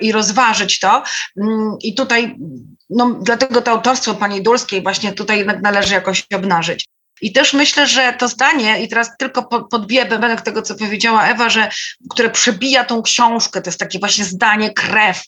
i 0.00 0.12
rozważyć 0.12 0.78
to. 0.78 1.02
Mm, 1.42 1.76
I 1.82 1.94
tutaj, 1.94 2.36
no, 2.90 3.18
dlatego 3.20 3.62
to 3.62 3.70
autorstwo 3.70 4.14
pani 4.14 4.42
Dulskiej 4.42 4.82
właśnie 4.82 5.12
tutaj 5.12 5.38
jednak 5.38 5.62
należy 5.62 5.94
jakoś 5.94 6.26
obnażyć. 6.34 6.88
I 7.20 7.32
też 7.32 7.52
myślę, 7.52 7.86
że 7.86 8.12
to 8.12 8.28
zdanie, 8.28 8.82
i 8.82 8.88
teraz 8.88 9.16
tylko 9.18 9.42
podbiję 9.42 10.04
bębenek 10.04 10.40
tego, 10.40 10.62
co 10.62 10.74
powiedziała 10.74 11.24
Ewa, 11.24 11.50
że, 11.50 11.70
które 12.10 12.30
przebija 12.30 12.84
tą 12.84 13.02
książkę, 13.02 13.62
to 13.62 13.68
jest 13.70 13.80
takie 13.80 13.98
właśnie 13.98 14.24
zdanie, 14.24 14.72
krew 14.72 15.22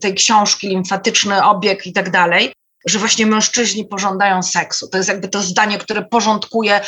tej 0.00 0.14
książki, 0.14 0.68
limfatyczny 0.68 1.44
obieg 1.44 1.86
i 1.86 1.92
tak 1.92 2.10
dalej, 2.10 2.52
że 2.86 2.98
właśnie 2.98 3.26
mężczyźni 3.26 3.84
pożądają 3.84 4.42
seksu. 4.42 4.88
To 4.88 4.96
jest 4.96 5.08
jakby 5.08 5.28
to 5.28 5.42
zdanie, 5.42 5.78
które 5.78 6.02
porządkuje, 6.02 6.80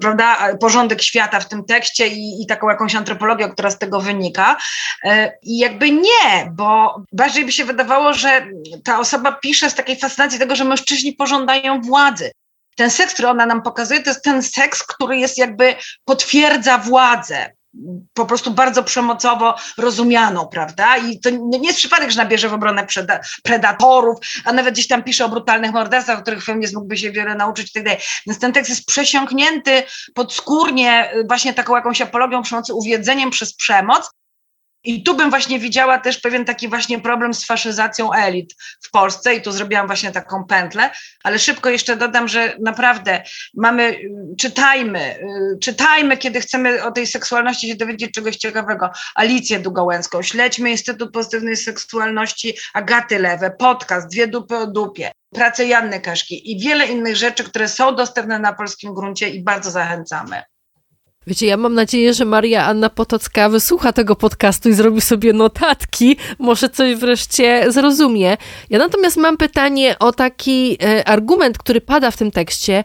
prawda, 0.00 0.56
porządek 0.60 1.02
świata 1.02 1.40
w 1.40 1.48
tym 1.48 1.64
tekście 1.64 2.06
i, 2.08 2.42
i 2.42 2.46
taką 2.46 2.68
jakąś 2.68 2.94
antropologię, 2.94 3.48
która 3.48 3.70
z 3.70 3.78
tego 3.78 4.00
wynika. 4.00 4.56
E, 5.04 5.32
I 5.42 5.58
jakby 5.58 5.90
nie, 5.90 6.50
bo 6.52 7.02
bardziej 7.12 7.44
by 7.44 7.52
się 7.52 7.64
wydawało, 7.64 8.14
że 8.14 8.46
ta 8.84 8.98
osoba 8.98 9.32
pisze 9.32 9.70
z 9.70 9.74
takiej 9.74 9.98
fascynacji 9.98 10.38
tego, 10.38 10.56
że 10.56 10.64
mężczyźni 10.64 11.12
pożądają 11.12 11.80
władzy 11.80 12.30
ten 12.76 12.90
seks, 12.90 13.14
który 13.14 13.28
ona 13.28 13.46
nam 13.46 13.62
pokazuje, 13.62 14.02
to 14.02 14.10
jest 14.10 14.24
ten 14.24 14.42
seks, 14.42 14.82
który 14.82 15.18
jest 15.18 15.38
jakby 15.38 15.74
potwierdza 16.04 16.78
władzę, 16.78 17.50
po 18.14 18.26
prostu 18.26 18.50
bardzo 18.50 18.82
przemocowo 18.82 19.54
rozumianą, 19.78 20.46
prawda? 20.46 20.96
I 20.96 21.20
to 21.20 21.30
nie 21.30 21.66
jest 21.68 21.78
przypadek, 21.78 22.10
że 22.10 22.22
nabierze 22.22 22.48
w 22.48 22.54
obronę 22.54 22.86
predatorów, 23.42 24.18
a 24.44 24.52
nawet 24.52 24.74
gdzieś 24.74 24.88
tam 24.88 25.02
pisze 25.02 25.24
o 25.24 25.28
brutalnych 25.28 25.72
morderstwach, 25.72 26.18
o 26.18 26.22
których 26.22 26.44
feminizm 26.44 26.76
mógłby 26.76 26.96
się 26.96 27.10
wiele 27.10 27.34
nauczyć 27.34 27.70
i 27.70 27.72
tak 27.72 27.84
dalej. 27.84 28.00
Więc 28.26 28.38
ten 28.38 28.52
tekst 28.52 28.70
jest 28.70 28.86
przesiąknięty 28.86 29.82
podskórnie 30.14 31.12
właśnie 31.28 31.54
taką 31.54 31.76
jakąś 31.76 32.00
apologią 32.00 32.42
przemocy, 32.42 32.74
uwiedzeniem 32.74 33.30
przez 33.30 33.54
przemoc, 33.54 34.10
i 34.86 35.02
tu 35.02 35.16
bym 35.16 35.30
właśnie 35.30 35.58
widziała 35.58 35.98
też 35.98 36.18
pewien 36.18 36.44
taki 36.44 36.68
właśnie 36.68 37.00
problem 37.00 37.34
z 37.34 37.46
faszyzacją 37.46 38.12
elit 38.12 38.54
w 38.82 38.90
Polsce 38.90 39.34
i 39.34 39.42
tu 39.42 39.52
zrobiłam 39.52 39.86
właśnie 39.86 40.12
taką 40.12 40.44
pętlę, 40.44 40.90
ale 41.24 41.38
szybko 41.38 41.70
jeszcze 41.70 41.96
dodam, 41.96 42.28
że 42.28 42.56
naprawdę 42.60 43.22
mamy, 43.54 44.00
czytajmy, 44.38 45.18
y, 45.54 45.58
czytajmy, 45.62 46.16
kiedy 46.16 46.40
chcemy 46.40 46.84
o 46.84 46.92
tej 46.92 47.06
seksualności 47.06 47.68
się 47.68 47.74
dowiedzieć 47.74 48.12
czegoś 48.12 48.36
ciekawego. 48.36 48.90
Alicję 49.14 49.58
Długołęcką, 49.58 50.22
śledźmy 50.22 50.70
Instytut 50.70 51.12
Pozytywnej 51.12 51.56
Seksualności 51.56 52.56
Agaty 52.74 53.18
Lewe, 53.18 53.50
podcast 53.50 54.08
Dwie 54.08 54.26
dupy 54.26 54.56
o 54.56 54.66
dupie, 54.66 55.12
pracę 55.34 55.66
Janny 55.66 56.00
Kaszki 56.00 56.52
i 56.52 56.60
wiele 56.60 56.86
innych 56.86 57.16
rzeczy, 57.16 57.44
które 57.44 57.68
są 57.68 57.96
dostępne 57.96 58.38
na 58.38 58.52
polskim 58.52 58.94
gruncie 58.94 59.28
i 59.28 59.42
bardzo 59.42 59.70
zachęcamy. 59.70 60.42
Wiecie, 61.26 61.46
ja 61.46 61.56
mam 61.56 61.74
nadzieję, 61.74 62.14
że 62.14 62.24
Maria 62.24 62.64
Anna 62.64 62.90
Potocka 62.90 63.48
wysłucha 63.48 63.92
tego 63.92 64.16
podcastu 64.16 64.68
i 64.68 64.72
zrobi 64.72 65.00
sobie 65.00 65.32
notatki, 65.32 66.16
może 66.38 66.68
coś 66.68 66.94
wreszcie 66.94 67.72
zrozumie. 67.72 68.36
Ja 68.70 68.78
natomiast 68.78 69.16
mam 69.16 69.36
pytanie 69.36 69.98
o 69.98 70.12
taki 70.12 70.78
e, 70.82 71.08
argument, 71.08 71.58
który 71.58 71.80
pada 71.80 72.10
w 72.10 72.16
tym 72.16 72.30
tekście 72.30 72.84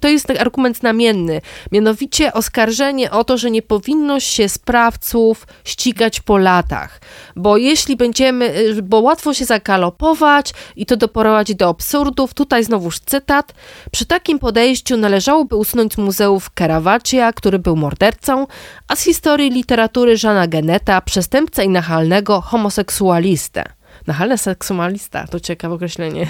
to 0.00 0.08
jest 0.08 0.30
argument 0.30 0.76
znamienny, 0.76 1.40
mianowicie 1.72 2.32
oskarżenie 2.32 3.10
o 3.10 3.24
to, 3.24 3.38
że 3.38 3.50
nie 3.50 3.62
powinno 3.62 4.20
się 4.20 4.48
sprawców 4.48 5.46
ścigać 5.64 6.20
po 6.20 6.38
latach, 6.38 7.00
bo 7.36 7.56
jeśli 7.56 7.96
będziemy, 7.96 8.58
y, 8.58 8.82
bo 8.82 9.00
łatwo 9.00 9.34
się 9.34 9.44
zakalopować 9.44 10.52
i 10.76 10.86
to 10.86 10.96
doprowadzi 10.96 11.56
do 11.56 11.68
absurdów, 11.68 12.34
tutaj 12.34 12.64
znowuż 12.64 12.98
cytat, 13.00 13.54
przy 13.92 14.06
takim 14.06 14.38
podejściu 14.38 14.96
należałoby 14.96 15.56
usunąć 15.56 15.94
z 15.94 15.98
muzeów 15.98 16.50
Caravaggia, 16.58 17.32
który 17.32 17.58
był 17.58 17.76
mordercą, 17.76 18.46
a 18.88 18.96
z 18.96 19.02
historii 19.02 19.50
literatury 19.50 20.16
Żana 20.16 20.46
Geneta, 20.46 21.00
przestępca 21.00 21.62
i 21.62 21.68
nachalnego 21.68 22.40
homoseksualistę. 22.40 23.64
Nachalny 24.06 24.38
seksualista, 24.38 25.26
to 25.26 25.40
ciekawe 25.40 25.74
określenie. 25.74 26.26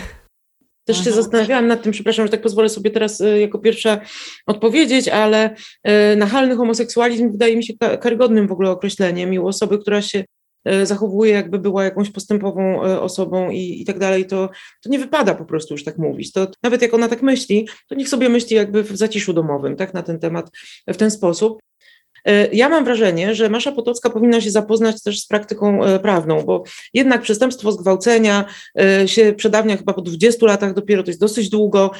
Też 0.84 0.96
się 0.96 1.10
mhm. 1.10 1.16
zastanawiałam 1.16 1.66
nad 1.66 1.82
tym, 1.82 1.92
przepraszam, 1.92 2.26
że 2.26 2.30
tak 2.30 2.42
pozwolę 2.42 2.68
sobie 2.68 2.90
teraz 2.90 3.20
e, 3.20 3.40
jako 3.40 3.58
pierwsza 3.58 4.00
odpowiedzieć, 4.46 5.08
ale 5.08 5.54
e, 5.82 6.16
nachalny 6.16 6.56
homoseksualizm 6.56 7.32
wydaje 7.32 7.56
mi 7.56 7.64
się 7.64 7.74
karygodnym 8.00 8.48
w 8.48 8.52
ogóle 8.52 8.70
określeniem 8.70 9.34
i 9.34 9.38
u 9.38 9.46
osoby, 9.46 9.78
która 9.78 10.02
się 10.02 10.24
e, 10.64 10.86
zachowuje, 10.86 11.32
jakby 11.32 11.58
była 11.58 11.84
jakąś 11.84 12.10
postępową 12.10 12.80
osobą 12.80 13.50
i, 13.50 13.82
i 13.82 13.84
tak 13.84 13.98
dalej, 13.98 14.26
to, 14.26 14.50
to 14.82 14.90
nie 14.90 14.98
wypada 14.98 15.34
po 15.34 15.44
prostu 15.44 15.74
już 15.74 15.84
tak 15.84 15.98
mówić. 15.98 16.32
To 16.32 16.48
nawet 16.62 16.82
jak 16.82 16.94
ona 16.94 17.08
tak 17.08 17.22
myśli, 17.22 17.68
to 17.88 17.94
niech 17.94 18.08
sobie 18.08 18.28
myśli 18.28 18.56
jakby 18.56 18.82
w 18.82 18.96
zaciszu 18.96 19.32
domowym, 19.32 19.76
tak, 19.76 19.94
na 19.94 20.02
ten 20.02 20.18
temat 20.18 20.50
w 20.88 20.96
ten 20.96 21.10
sposób. 21.10 21.60
E, 22.24 22.46
ja 22.52 22.68
mam 22.68 22.84
wrażenie, 22.84 23.34
że 23.34 23.48
Masza 23.48 23.72
Potocka 23.72 24.10
powinna 24.10 24.40
się 24.40 24.50
zapoznać 24.50 25.02
też 25.02 25.20
z 25.20 25.26
praktyką 25.26 25.84
e, 25.84 25.98
prawną, 25.98 26.42
bo 26.42 26.64
jednak 26.94 27.22
przestępstwo 27.22 27.72
zgwałcenia 27.72 28.44
e, 28.80 29.08
się 29.08 29.32
przedawnia 29.36 29.76
chyba 29.76 29.92
po 29.92 30.02
20 30.02 30.46
latach 30.46 30.74
dopiero, 30.74 31.02
to 31.02 31.10
jest 31.10 31.20
dosyć 31.20 31.48
długo. 31.48 31.90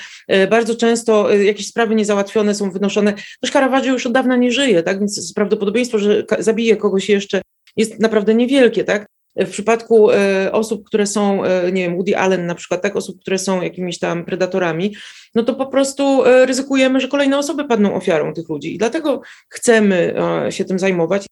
Bardzo 0.51 0.75
często 0.75 1.35
jakieś 1.35 1.67
sprawy 1.67 1.95
niezałatwione 1.95 2.55
są 2.55 2.71
wynoszone. 2.71 3.15
Też 3.41 3.51
Caravaggio 3.51 3.93
już 3.93 4.07
od 4.07 4.13
dawna 4.13 4.37
nie 4.37 4.53
żyje, 4.53 4.83
tak? 4.83 4.99
Więc 4.99 5.33
prawdopodobieństwo, 5.35 5.99
że 5.99 6.25
zabije 6.39 6.77
kogoś 6.77 7.09
jeszcze 7.09 7.43
jest 7.77 8.01
naprawdę 8.01 8.35
niewielkie, 8.35 8.85
tak? 8.85 9.07
W 9.41 9.51
przypadku 9.51 10.09
osób, 10.53 10.85
które 10.87 11.07
są, 11.07 11.43
nie 11.73 11.83
wiem, 11.83 11.97
Woody 11.97 12.17
Allen 12.17 12.47
na 12.47 12.55
przykład, 12.55 12.83
tak, 12.83 12.97
osób, 12.97 13.21
które 13.21 13.39
są 13.39 13.63
jakimiś 13.63 13.99
tam 13.99 14.25
predatorami, 14.25 14.97
no 15.35 15.43
to 15.43 15.55
po 15.55 15.67
prostu 15.67 16.23
ryzykujemy, 16.25 17.01
że 17.01 17.09
kolejne 17.09 17.39
osoby 17.39 17.65
padną 17.65 17.95
ofiarą 17.95 18.35
tych 18.35 18.49
ludzi. 18.49 18.75
I 18.75 18.79
dlatego 18.79 19.21
chcemy 19.49 20.15
się 20.51 20.65
tym 20.65 20.79
zajmować, 20.79 21.27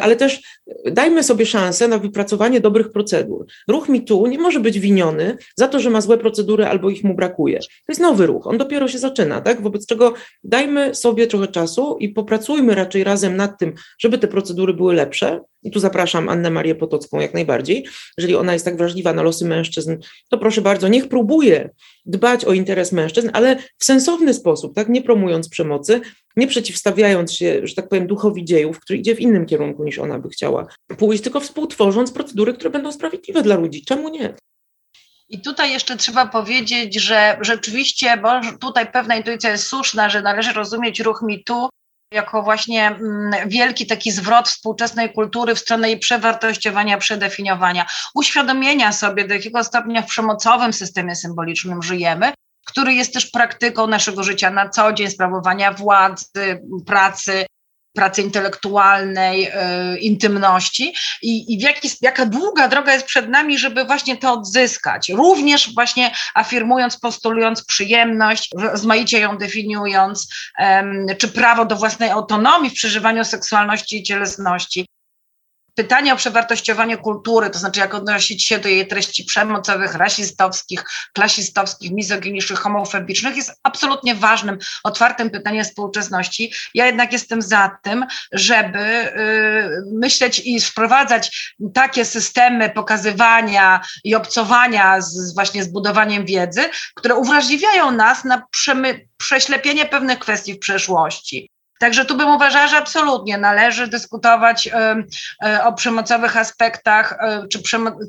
ale 0.00 0.16
też 0.16 0.42
dajmy 0.92 1.22
sobie 1.22 1.46
szansę 1.46 1.88
na 1.88 1.98
wypracowanie 1.98 2.60
dobrych 2.60 2.92
procedur. 2.92 3.46
Ruch 3.68 3.88
mi 3.88 4.04
tu 4.04 4.26
nie 4.26 4.38
może 4.38 4.60
być 4.60 4.80
winiony 4.80 5.36
za 5.56 5.68
to, 5.68 5.80
że 5.80 5.90
ma 5.90 6.00
złe 6.00 6.18
procedury 6.18 6.66
albo 6.66 6.90
ich 6.90 7.04
mu 7.04 7.14
brakuje. 7.14 7.58
To 7.58 7.64
jest 7.88 8.00
nowy 8.00 8.26
ruch, 8.26 8.46
on 8.46 8.58
dopiero 8.58 8.88
się 8.88 8.98
zaczyna, 8.98 9.40
tak? 9.40 9.62
Wobec 9.62 9.86
czego 9.86 10.14
dajmy 10.44 10.94
sobie 10.94 11.26
trochę 11.26 11.48
czasu 11.48 11.96
i 12.00 12.08
popracujmy 12.08 12.74
raczej 12.74 13.04
razem 13.04 13.36
nad 13.36 13.58
tym, 13.58 13.74
żeby 13.98 14.18
te 14.18 14.28
procedury 14.28 14.74
były 14.74 14.94
lepsze. 14.94 15.40
I 15.68 15.70
tu 15.70 15.80
zapraszam 15.80 16.28
Annę 16.28 16.50
Marię 16.50 16.74
Potocką 16.74 17.20
jak 17.20 17.34
najbardziej. 17.34 17.86
Jeżeli 18.18 18.36
ona 18.36 18.52
jest 18.52 18.64
tak 18.64 18.76
wrażliwa 18.76 19.12
na 19.12 19.22
losy 19.22 19.44
mężczyzn, 19.44 19.96
to 20.28 20.38
proszę 20.38 20.60
bardzo, 20.60 20.88
niech 20.88 21.08
próbuje 21.08 21.70
dbać 22.06 22.44
o 22.44 22.52
interes 22.52 22.92
mężczyzn, 22.92 23.30
ale 23.32 23.56
w 23.78 23.84
sensowny 23.84 24.34
sposób, 24.34 24.74
tak? 24.74 24.88
Nie 24.88 25.02
promując 25.02 25.48
przemocy, 25.48 26.00
nie 26.36 26.46
przeciwstawiając 26.46 27.32
się, 27.32 27.60
że 27.62 27.74
tak 27.74 27.88
powiem, 27.88 28.06
duchowi 28.06 28.44
dziejów, 28.44 28.80
który 28.80 28.98
idzie 28.98 29.14
w 29.14 29.20
innym 29.20 29.46
kierunku 29.46 29.84
niż 29.84 29.98
ona 29.98 30.18
by 30.18 30.28
chciała 30.28 30.66
pójść, 30.98 31.22
tylko 31.22 31.40
współtworząc 31.40 32.12
procedury, 32.12 32.54
które 32.54 32.70
będą 32.70 32.92
sprawiedliwe 32.92 33.42
dla 33.42 33.56
ludzi. 33.56 33.84
Czemu 33.84 34.08
nie? 34.08 34.34
I 35.28 35.40
tutaj 35.40 35.72
jeszcze 35.72 35.96
trzeba 35.96 36.26
powiedzieć, 36.26 37.00
że 37.00 37.38
rzeczywiście, 37.40 38.16
bo 38.16 38.28
tutaj 38.60 38.92
pewna 38.92 39.16
intuicja 39.16 39.50
jest 39.50 39.66
słuszna, 39.66 40.08
że 40.08 40.22
należy 40.22 40.52
rozumieć 40.52 41.00
ruch 41.00 41.22
mitu 41.26 41.68
jako 42.12 42.42
właśnie 42.42 42.86
mm, 42.86 43.48
wielki 43.48 43.86
taki 43.86 44.10
zwrot 44.10 44.48
współczesnej 44.48 45.12
kultury 45.12 45.54
w 45.54 45.58
stronę 45.58 45.88
jej 45.88 45.98
przewartościowania, 45.98 46.98
przedefiniowania, 46.98 47.86
uświadomienia 48.14 48.92
sobie, 48.92 49.28
do 49.28 49.34
jakiego 49.34 49.64
stopnia 49.64 50.02
w 50.02 50.06
przemocowym 50.06 50.72
systemie 50.72 51.16
symbolicznym 51.16 51.82
żyjemy, 51.82 52.32
który 52.66 52.94
jest 52.94 53.14
też 53.14 53.26
praktyką 53.30 53.86
naszego 53.86 54.22
życia 54.22 54.50
na 54.50 54.68
co 54.68 54.92
dzień, 54.92 55.10
sprawowania 55.10 55.72
władzy, 55.72 56.60
pracy, 56.86 57.46
pracy 57.98 58.22
intelektualnej, 58.22 59.48
y, 59.94 59.98
intymności 59.98 60.94
i, 61.22 61.54
i 61.54 61.58
w 61.58 61.62
jaki, 61.62 61.88
jaka 62.00 62.26
długa 62.26 62.68
droga 62.68 62.92
jest 62.92 63.06
przed 63.06 63.28
nami, 63.28 63.58
żeby 63.58 63.84
właśnie 63.84 64.16
to 64.16 64.32
odzyskać. 64.32 65.08
Również 65.08 65.74
właśnie 65.74 66.10
afirmując, 66.34 67.00
postulując 67.00 67.64
przyjemność, 67.64 68.50
rozmaicie 68.56 69.20
ją 69.20 69.38
definiując, 69.38 70.28
czy 71.18 71.28
prawo 71.28 71.64
do 71.64 71.76
własnej 71.76 72.10
autonomii 72.10 72.70
w 72.70 72.74
przeżywaniu 72.74 73.24
seksualności 73.24 73.98
i 73.98 74.02
cielesności 74.02 74.86
pytanie 75.78 76.12
o 76.12 76.16
przewartościowanie 76.16 76.96
kultury, 76.96 77.50
to 77.50 77.58
znaczy 77.58 77.80
jak 77.80 77.94
odnosić 77.94 78.44
się 78.44 78.58
do 78.58 78.68
jej 78.68 78.86
treści 78.86 79.24
przemocowych, 79.24 79.94
rasistowskich, 79.94 80.84
klasistowskich, 81.12 81.90
mizoginicznych, 81.90 82.58
homofobicznych, 82.58 83.36
jest 83.36 83.60
absolutnie 83.62 84.14
ważnym, 84.14 84.58
otwartym 84.84 85.30
pytaniem 85.30 85.64
współczesności. 85.64 86.52
Ja 86.74 86.86
jednak 86.86 87.12
jestem 87.12 87.42
za 87.42 87.78
tym, 87.82 88.06
żeby 88.32 88.78
y, 88.78 89.12
myśleć 89.92 90.42
i 90.44 90.60
wprowadzać 90.60 91.54
takie 91.74 92.04
systemy 92.04 92.70
pokazywania 92.70 93.80
i 94.04 94.14
obcowania 94.14 95.00
z, 95.00 95.34
właśnie 95.34 95.64
z 95.64 95.68
budowaniem 95.68 96.24
wiedzy, 96.24 96.62
które 96.94 97.14
uwrażliwiają 97.14 97.90
nas 97.90 98.24
na 98.24 98.42
prześlepienie 99.18 99.86
pewnych 99.86 100.18
kwestii 100.18 100.54
w 100.54 100.58
przeszłości. 100.58 101.50
Także 101.78 102.04
tu 102.04 102.16
bym 102.16 102.28
uważała, 102.28 102.66
że 102.66 102.76
absolutnie 102.76 103.38
należy 103.38 103.88
dyskutować 103.88 104.68
e, 105.42 105.64
o 105.64 105.72
przemocowych 105.72 106.36
aspektach, 106.36 107.16
e, 107.20 107.48
czy, 107.48 107.62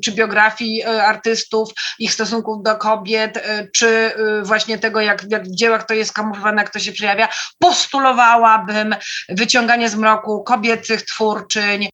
czy 0.04 0.12
biografii 0.12 0.82
e, 0.82 1.04
artystów, 1.04 1.68
ich 1.98 2.12
stosunków 2.12 2.62
do 2.62 2.76
kobiet, 2.76 3.44
czy 3.72 4.12
właśnie 4.42 4.78
tego, 4.78 5.00
jak, 5.00 5.24
jak 5.30 5.44
w 5.44 5.54
dziełach 5.54 5.86
to 5.86 5.94
jest 5.94 6.12
kamuflowane, 6.12 6.62
jak 6.62 6.72
to 6.72 6.78
się 6.78 6.92
przejawia. 6.92 7.28
Postulowałabym 7.58 8.96
wyciąganie 9.28 9.88
z 9.88 9.94
mroku 9.94 10.44
kobiecych 10.44 11.02
twórczyń, 11.02 11.88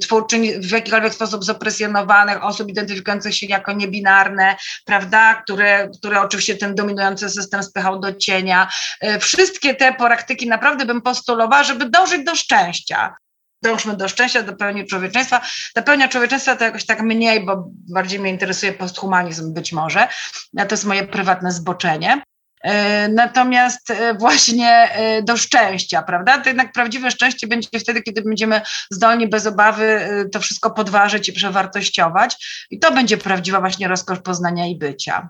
twórczyń 0.00 0.60
w 0.60 0.70
jakikolwiek 0.70 1.14
sposób 1.14 1.44
zopresjonowanych, 1.44 2.44
osób 2.44 2.68
identyfikujących 2.68 3.36
się 3.36 3.46
jako 3.46 3.72
niebinarne, 3.72 4.56
prawda, 4.84 5.34
które, 5.34 5.88
które 5.98 6.20
oczywiście 6.20 6.56
ten 6.56 6.74
dominujący 6.74 7.28
system 7.28 7.62
spychał 7.62 8.00
do 8.00 8.14
cienia. 8.14 8.68
E, 9.00 9.18
wszystkie 9.18 9.74
te 9.74 9.94
praktyki 9.94 10.48
naprawdę 10.48 10.86
bym 10.86 11.02
postulowała, 11.02 11.64
żeby 11.64 11.90
dążyć 11.90 12.24
do 12.24 12.34
szczęścia 12.34 13.14
dążmy 13.64 13.96
do 13.96 14.08
szczęścia, 14.08 14.42
do 14.42 14.52
pełni 14.52 14.86
człowieczeństwa. 14.86 15.40
Ta 15.74 15.82
pełnia 15.82 16.08
człowieczeństwa 16.08 16.56
to 16.56 16.64
jakoś 16.64 16.86
tak 16.86 17.02
mniej, 17.02 17.44
bo 17.44 17.64
bardziej 17.68 18.20
mnie 18.20 18.30
interesuje 18.30 18.72
posthumanizm 18.72 19.54
być 19.54 19.72
może. 19.72 20.08
To 20.56 20.66
jest 20.70 20.84
moje 20.84 21.06
prywatne 21.06 21.52
zboczenie. 21.52 22.22
E, 22.62 23.08
natomiast 23.08 23.90
e, 23.90 24.14
właśnie 24.14 24.70
e, 24.70 25.22
do 25.22 25.36
szczęścia, 25.36 26.02
prawda? 26.02 26.38
To 26.38 26.48
jednak 26.48 26.72
prawdziwe 26.72 27.10
szczęście 27.10 27.46
będzie 27.46 27.68
wtedy, 27.80 28.02
kiedy 28.02 28.22
będziemy 28.22 28.60
zdolni 28.90 29.28
bez 29.28 29.46
obawy 29.46 30.00
to 30.32 30.40
wszystko 30.40 30.70
podważyć 30.70 31.28
i 31.28 31.32
przewartościować. 31.32 32.46
I 32.70 32.78
to 32.78 32.92
będzie 32.92 33.18
prawdziwa 33.18 33.60
właśnie 33.60 33.88
rozkosz 33.88 34.18
poznania 34.18 34.66
i 34.66 34.78
bycia. 34.78 35.28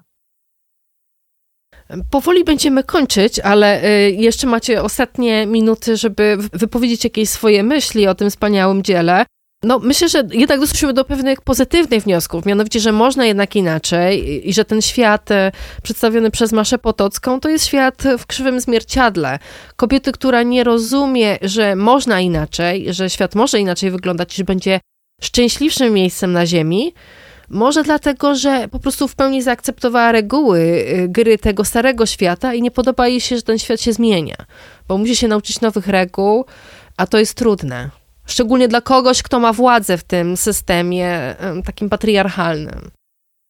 Powoli 2.10 2.44
będziemy 2.44 2.84
kończyć, 2.84 3.40
ale 3.40 3.80
jeszcze 4.10 4.46
macie 4.46 4.82
ostatnie 4.82 5.46
minuty, 5.46 5.96
żeby 5.96 6.36
wypowiedzieć 6.52 7.04
jakieś 7.04 7.28
swoje 7.28 7.62
myśli 7.62 8.08
o 8.08 8.14
tym 8.14 8.30
wspaniałym 8.30 8.82
dziele. 8.82 9.26
No, 9.64 9.78
myślę, 9.78 10.08
że 10.08 10.22
jednak 10.32 10.60
doszliśmy 10.60 10.92
do 10.92 11.04
pewnych 11.04 11.40
pozytywnych 11.40 12.02
wniosków, 12.02 12.46
mianowicie, 12.46 12.80
że 12.80 12.92
można 12.92 13.26
jednak 13.26 13.56
inaczej 13.56 14.48
i 14.48 14.52
że 14.52 14.64
ten 14.64 14.82
świat 14.82 15.30
e, 15.30 15.52
przedstawiony 15.82 16.30
przez 16.30 16.52
Maszę 16.52 16.78
Potocką 16.78 17.40
to 17.40 17.48
jest 17.48 17.66
świat 17.66 18.02
w 18.18 18.26
krzywym 18.26 18.60
zwierciadle. 18.60 19.38
Kobiety, 19.76 20.12
która 20.12 20.42
nie 20.42 20.64
rozumie, 20.64 21.38
że 21.42 21.76
można 21.76 22.20
inaczej, 22.20 22.94
że 22.94 23.10
świat 23.10 23.34
może 23.34 23.60
inaczej 23.60 23.90
wyglądać, 23.90 24.34
że 24.34 24.44
będzie 24.44 24.80
szczęśliwszym 25.20 25.92
miejscem 25.94 26.32
na 26.32 26.46
ziemi, 26.46 26.94
może 27.48 27.82
dlatego, 27.82 28.34
że 28.34 28.68
po 28.68 28.78
prostu 28.78 29.08
w 29.08 29.14
pełni 29.14 29.42
zaakceptowała 29.42 30.12
reguły 30.12 30.60
e, 30.60 31.08
gry 31.08 31.38
tego 31.38 31.64
starego 31.64 32.06
świata 32.06 32.54
i 32.54 32.62
nie 32.62 32.70
podoba 32.70 33.08
jej 33.08 33.20
się, 33.20 33.36
że 33.36 33.42
ten 33.42 33.58
świat 33.58 33.80
się 33.80 33.92
zmienia, 33.92 34.36
bo 34.88 34.98
musi 34.98 35.16
się 35.16 35.28
nauczyć 35.28 35.60
nowych 35.60 35.86
reguł, 35.86 36.44
a 36.96 37.06
to 37.06 37.18
jest 37.18 37.34
trudne. 37.34 38.01
Szczególnie 38.26 38.68
dla 38.68 38.80
kogoś, 38.80 39.22
kto 39.22 39.40
ma 39.40 39.52
władzę 39.52 39.98
w 39.98 40.04
tym 40.04 40.36
systemie 40.36 41.36
takim 41.64 41.88
patriarchalnym. 41.88 42.90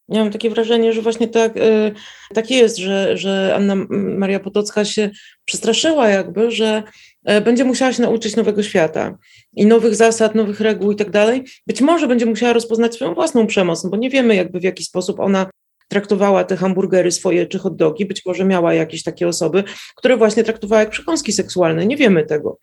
Ja 0.08 0.20
mam 0.20 0.32
takie 0.32 0.50
wrażenie, 0.50 0.92
że 0.92 1.02
właśnie 1.02 1.28
tak, 1.28 1.56
e, 1.56 1.92
tak 2.34 2.50
jest, 2.50 2.76
że, 2.76 3.16
że 3.16 3.52
Anna 3.56 3.74
Maria 3.90 4.40
Potocka 4.40 4.84
się 4.84 5.10
przestraszyła 5.44 6.08
jakby, 6.08 6.50
że 6.50 6.82
e, 7.24 7.40
będzie 7.40 7.64
musiała 7.64 7.92
się 7.92 8.02
nauczyć 8.02 8.36
nowego 8.36 8.62
świata 8.62 9.18
i 9.56 9.66
nowych 9.66 9.94
zasad, 9.94 10.34
nowych 10.34 10.60
reguł 10.60 10.92
i 10.92 10.96
tak 10.96 11.10
dalej. 11.10 11.44
Być 11.66 11.80
może 11.80 12.08
będzie 12.08 12.26
musiała 12.26 12.52
rozpoznać 12.52 12.94
swoją 12.94 13.14
własną 13.14 13.46
przemoc, 13.46 13.84
no 13.84 13.90
bo 13.90 13.96
nie 13.96 14.10
wiemy 14.10 14.34
jakby 14.34 14.60
w 14.60 14.62
jaki 14.62 14.84
sposób 14.84 15.20
ona 15.20 15.46
traktowała 15.88 16.44
te 16.44 16.56
hamburgery 16.56 17.12
swoje 17.12 17.46
czy 17.46 17.58
hot 17.58 17.76
dogi. 17.76 18.06
Być 18.06 18.26
może 18.26 18.44
miała 18.44 18.74
jakieś 18.74 19.02
takie 19.02 19.28
osoby, 19.28 19.64
które 19.96 20.16
właśnie 20.16 20.44
traktowała 20.44 20.80
jak 20.80 20.90
przekąski 20.90 21.32
seksualne. 21.32 21.86
Nie 21.86 21.96
wiemy 21.96 22.26
tego. 22.26 22.58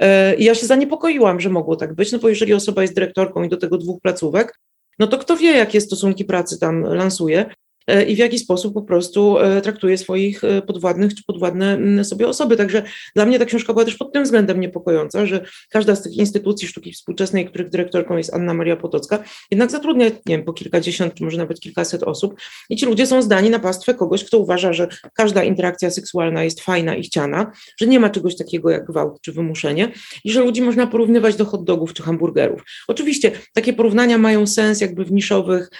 E, 0.00 0.34
I 0.34 0.44
ja 0.44 0.54
się 0.54 0.66
zaniepokoiłam, 0.66 1.40
że 1.40 1.50
mogło 1.50 1.76
tak 1.76 1.94
być, 1.94 2.12
no 2.12 2.18
bo 2.18 2.28
jeżeli 2.28 2.54
osoba 2.54 2.82
jest 2.82 2.94
dyrektorką 2.94 3.42
i 3.42 3.48
do 3.48 3.56
tego 3.56 3.78
dwóch 3.78 4.00
placówek, 4.00 4.60
no 4.98 5.06
to 5.06 5.18
kto 5.18 5.36
wie, 5.36 5.56
jakie 5.56 5.80
stosunki 5.80 6.24
pracy 6.24 6.58
tam 6.58 6.82
lansuje. 6.82 7.50
E, 7.90 8.04
i 8.04 8.14
w 8.14 8.18
jaki 8.18 8.38
sposób 8.38 8.74
po 8.74 8.82
prostu 8.82 9.38
e, 9.38 9.60
traktuje 9.60 9.98
swoich 9.98 10.44
e, 10.44 10.62
podwładnych 10.62 11.14
czy 11.14 11.24
podwładne 11.24 12.04
sobie 12.04 12.28
osoby. 12.28 12.56
Także 12.56 12.82
dla 13.14 13.26
mnie 13.26 13.38
ta 13.38 13.44
książka 13.44 13.72
była 13.72 13.84
też 13.84 13.96
pod 13.96 14.12
tym 14.12 14.24
względem 14.24 14.60
niepokojąca, 14.60 15.26
że 15.26 15.44
każda 15.70 15.94
z 15.94 16.02
tych 16.02 16.16
instytucji 16.16 16.68
sztuki 16.68 16.92
współczesnej, 16.92 17.46
których 17.46 17.68
dyrektorką 17.68 18.16
jest 18.16 18.34
Anna 18.34 18.54
Maria 18.54 18.76
Potocka, 18.76 19.24
jednak 19.50 19.70
zatrudnia, 19.70 20.06
nie 20.06 20.12
wiem, 20.26 20.44
po 20.44 20.52
kilkadziesiąt 20.52 21.14
czy 21.14 21.24
może 21.24 21.38
nawet 21.38 21.60
kilkaset 21.60 22.02
osób 22.02 22.34
i 22.70 22.76
ci 22.76 22.86
ludzie 22.86 23.06
są 23.06 23.22
zdani 23.22 23.50
na 23.50 23.58
pastwę 23.58 23.94
kogoś, 23.94 24.24
kto 24.24 24.38
uważa, 24.38 24.72
że 24.72 24.88
każda 25.14 25.44
interakcja 25.44 25.90
seksualna 25.90 26.44
jest 26.44 26.60
fajna 26.60 26.94
i 26.94 27.02
chciana, 27.02 27.52
że 27.80 27.86
nie 27.86 28.00
ma 28.00 28.10
czegoś 28.10 28.36
takiego 28.36 28.70
jak 28.70 28.86
gwałt 28.86 29.20
czy 29.20 29.32
wymuszenie 29.32 29.92
i 30.24 30.32
że 30.32 30.40
ludzi 30.40 30.62
można 30.62 30.86
porównywać 30.86 31.36
do 31.36 31.44
hot 31.44 31.64
dogów 31.64 31.92
czy 31.92 32.02
hamburgerów. 32.02 32.62
Oczywiście 32.88 33.32
takie 33.54 33.72
porównania 33.72 34.18
mają 34.18 34.46
sens 34.46 34.80
jakby 34.80 35.04
w 35.04 35.12
niszowych, 35.12 35.70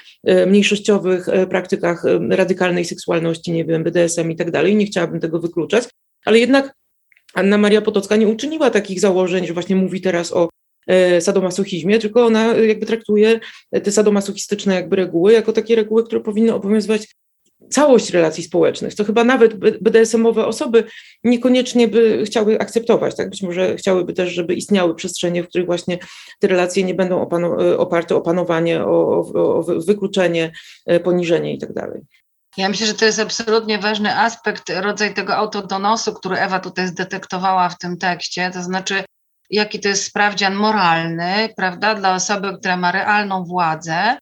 mniejszościowych 0.47 1.27
praktykach 1.51 2.00
radykalnej 2.31 2.85
seksualności, 2.85 3.53
nie 3.53 3.65
wiem, 3.65 3.85
BDSM 3.85 4.31
i 4.31 4.37
tak 4.37 4.51
dalej, 4.51 4.77
nie 4.77 4.87
chciałabym 4.87 5.21
tego 5.21 5.41
wykluczać, 5.41 5.85
ale 6.25 6.39
jednak 6.39 6.75
Anna 7.35 7.59
Maria 7.59 7.83
Potocka 7.83 8.17
nie 8.17 8.29
uczyniła 8.29 8.71
takich 8.71 9.01
założeń, 9.01 9.47
że 9.47 9.53
właśnie 9.53 9.77
mówi 9.77 10.01
teraz 10.01 10.33
o 10.33 10.49
e, 10.87 11.21
sadomasochizmie, 11.21 11.99
tylko 11.99 12.27
ona 12.27 12.47
jakby 12.47 12.87
traktuje 12.87 13.41
te 13.85 13.93
sadomasochistyczne 13.93 14.75
jakby 14.75 14.97
reguły 14.97 15.33
jako 15.33 15.53
takie 15.53 15.77
reguły, 15.77 16.05
które 16.05 16.21
powinny 16.21 16.55
obowiązywać 16.55 17.09
całość 17.71 18.11
relacji 18.11 18.45
społecznych, 18.45 18.95
to 18.95 19.05
chyba 19.05 19.25
nawet 19.25 19.55
BDSM-owe 19.81 20.47
osoby 20.47 20.85
niekoniecznie 21.25 21.89
by 21.89 22.23
chciały 22.27 22.59
akceptować, 22.59 23.17
tak? 23.17 23.31
Być 23.31 23.43
może 23.43 23.77
chciałyby 23.77 24.13
też, 24.13 24.31
żeby 24.31 24.55
istniały 24.55 24.95
przestrzenie, 24.95 25.43
w 25.43 25.49
których 25.49 25.67
właśnie 25.67 25.99
te 26.39 26.49
relacje 26.49 26.85
nie 26.85 26.95
będą 26.95 27.29
oparte 27.79 28.17
o 28.17 28.21
panowanie, 28.21 28.85
o, 28.85 29.21
o, 29.35 29.59
o 29.59 29.63
wykluczenie, 29.63 30.53
e, 30.87 31.01
poniżenie 31.01 31.59
tak 31.59 31.73
dalej. 31.73 32.01
Ja 32.57 32.69
myślę, 32.69 32.87
że 32.87 32.95
to 32.95 33.05
jest 33.05 33.19
absolutnie 33.19 33.79
ważny 33.79 34.17
aspekt, 34.17 34.73
rodzaj 34.81 35.15
tego 35.15 35.37
autodonosu, 35.37 36.15
który 36.15 36.37
Ewa 36.37 36.61
tutaj 36.61 36.87
zdetektowała 36.89 37.69
w 37.69 37.79
tym 37.79 37.97
tekście, 37.97 38.51
to 38.55 38.63
znaczy 38.63 39.05
jaki 39.51 39.81
to 39.81 39.89
jest 39.89 40.05
sprawdzian 40.05 40.55
moralny, 40.55 41.49
prawda, 41.57 41.95
dla 41.95 42.15
osoby, 42.15 42.59
która 42.59 42.77
ma 42.77 42.93
realną 42.93 43.45
władzę 43.45 43.95
e, 43.95 44.19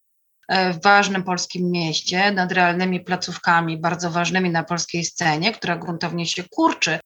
w 0.49 0.82
ważnym 0.82 1.22
polskim 1.22 1.70
mieście, 1.70 2.32
nad 2.32 2.53
realnymi 2.53 3.01
placówkami, 3.01 3.78
bardzo 3.78 4.11
ważnymi 4.11 4.51
na 4.51 4.64
polskiej 4.64 5.05
scenie, 5.05 5.53
która 5.53 5.76
gruntownie 5.76 6.26
się 6.26 6.44
kurczy 6.51 6.99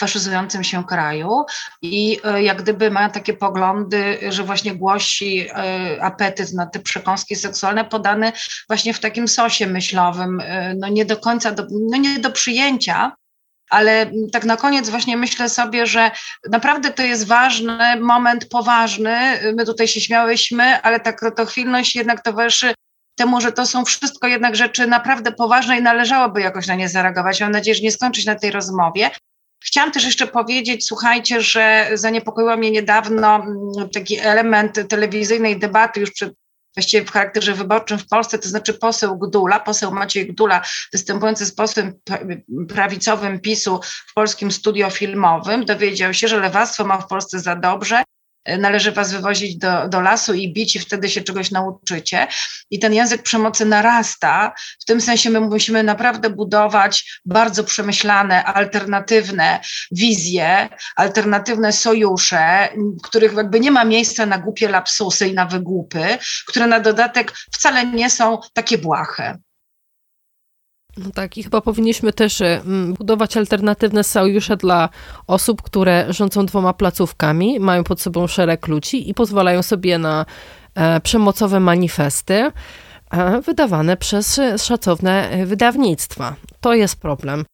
faszyzującym 0.00 0.64
się 0.64 0.84
kraju 0.84 1.44
i 1.82 2.20
e, 2.24 2.42
jak 2.42 2.62
gdyby 2.62 2.90
ma 2.90 3.10
takie 3.10 3.34
poglądy, 3.34 4.18
że 4.28 4.42
właśnie 4.42 4.74
głosi 4.74 5.48
e, 5.48 6.02
apetyt 6.02 6.52
na 6.52 6.66
te 6.66 6.78
przekąski 6.78 7.36
seksualne 7.36 7.84
podane 7.84 8.32
właśnie 8.68 8.94
w 8.94 9.00
takim 9.00 9.28
sosie 9.28 9.66
myślowym, 9.66 10.40
e, 10.40 10.74
no 10.74 10.88
nie 10.88 11.04
do 11.04 11.16
końca, 11.16 11.52
do, 11.52 11.66
no 11.90 11.96
nie 11.96 12.18
do 12.18 12.30
przyjęcia, 12.30 13.12
ale 13.70 14.10
tak 14.32 14.44
na 14.44 14.56
koniec 14.56 14.90
właśnie 14.90 15.16
myślę 15.16 15.48
sobie, 15.48 15.86
że 15.86 16.10
naprawdę 16.50 16.90
to 16.90 17.02
jest 17.02 17.26
ważny 17.26 18.00
moment, 18.00 18.48
poważny. 18.48 19.16
My 19.56 19.66
tutaj 19.66 19.88
się 19.88 20.00
śmiałyśmy, 20.00 20.82
ale 20.82 21.00
ta 21.00 21.12
krotochwilność 21.12 21.96
jednak 21.96 22.22
towarzyszy 22.22 22.74
temu, 23.16 23.40
że 23.40 23.52
to 23.52 23.66
są 23.66 23.84
wszystko 23.84 24.26
jednak 24.26 24.56
rzeczy 24.56 24.86
naprawdę 24.86 25.32
poważne 25.32 25.78
i 25.78 25.82
należałoby 25.82 26.40
jakoś 26.40 26.66
na 26.66 26.74
nie 26.74 26.88
zareagować. 26.88 27.40
Mam 27.40 27.52
nadzieję, 27.52 27.74
że 27.74 27.82
nie 27.82 27.92
skończyć 27.92 28.26
na 28.26 28.34
tej 28.34 28.50
rozmowie, 28.50 29.10
Chciałam 29.64 29.92
też 29.92 30.04
jeszcze 30.04 30.26
powiedzieć, 30.26 30.86
słuchajcie, 30.86 31.42
że 31.42 31.90
zaniepokoiła 31.94 32.56
mnie 32.56 32.70
niedawno 32.70 33.36
mm, 33.36 33.90
taki 33.94 34.18
element 34.18 34.88
telewizyjnej 34.88 35.58
debaty 35.58 36.00
już 36.00 36.10
przed 36.10 36.34
właściwie 36.76 37.06
w 37.06 37.10
charakterze 37.10 37.54
wyborczym 37.54 37.98
w 37.98 38.06
Polsce, 38.06 38.38
to 38.38 38.48
znaczy 38.48 38.74
poseł 38.74 39.18
Gdula, 39.18 39.60
poseł 39.60 39.92
Maciej 39.92 40.26
Gdula, 40.26 40.62
występujący 40.92 41.46
z 41.46 41.54
posłem 41.54 41.94
prawicowym 42.68 43.40
PiSu 43.40 43.80
w 44.08 44.14
polskim 44.14 44.52
studio 44.52 44.90
filmowym, 44.90 45.64
dowiedział 45.64 46.14
się, 46.14 46.28
że 46.28 46.40
lewactwo 46.40 46.84
ma 46.84 46.98
w 46.98 47.06
Polsce 47.06 47.40
za 47.40 47.56
dobrze 47.56 48.02
należy 48.58 48.92
was 48.92 49.12
wywozić 49.12 49.56
do, 49.56 49.88
do 49.88 50.00
lasu 50.00 50.34
i 50.34 50.52
bić 50.52 50.76
i 50.76 50.78
wtedy 50.78 51.08
się 51.08 51.20
czegoś 51.20 51.50
nauczycie. 51.50 52.26
I 52.70 52.78
ten 52.78 52.94
język 52.94 53.22
przemocy 53.22 53.66
narasta. 53.66 54.52
W 54.80 54.84
tym 54.84 55.00
sensie 55.00 55.30
my 55.30 55.40
musimy 55.40 55.82
naprawdę 55.82 56.30
budować 56.30 57.20
bardzo 57.24 57.64
przemyślane, 57.64 58.44
alternatywne 58.44 59.60
wizje, 59.92 60.68
alternatywne 60.96 61.72
sojusze, 61.72 62.68
których 63.02 63.32
jakby 63.32 63.60
nie 63.60 63.70
ma 63.70 63.84
miejsca 63.84 64.26
na 64.26 64.38
głupie 64.38 64.68
lapsusy 64.68 65.28
i 65.28 65.34
na 65.34 65.46
wygłupy, 65.46 66.18
które 66.46 66.66
na 66.66 66.80
dodatek 66.80 67.32
wcale 67.52 67.86
nie 67.86 68.10
są 68.10 68.38
takie 68.54 68.78
błahe. 68.78 69.38
No 71.04 71.10
tak, 71.14 71.38
i 71.38 71.42
chyba 71.42 71.60
powinniśmy 71.60 72.12
też 72.12 72.40
y, 72.40 72.60
budować 72.98 73.36
alternatywne 73.36 74.04
sojusze 74.04 74.56
dla 74.56 74.88
osób, 75.26 75.62
które 75.62 76.06
rządzą 76.08 76.46
dwoma 76.46 76.72
placówkami, 76.72 77.60
mają 77.60 77.84
pod 77.84 78.00
sobą 78.00 78.26
szereg 78.26 78.68
ludzi 78.68 79.10
i 79.10 79.14
pozwalają 79.14 79.62
sobie 79.62 79.98
na 79.98 80.26
e, 80.74 81.00
przemocowe 81.00 81.60
manifesty 81.60 82.52
e, 83.10 83.40
wydawane 83.40 83.96
przez 83.96 84.40
szacowne 84.58 85.46
wydawnictwa. 85.46 86.36
To 86.60 86.74
jest 86.74 87.00
problem. 87.00 87.44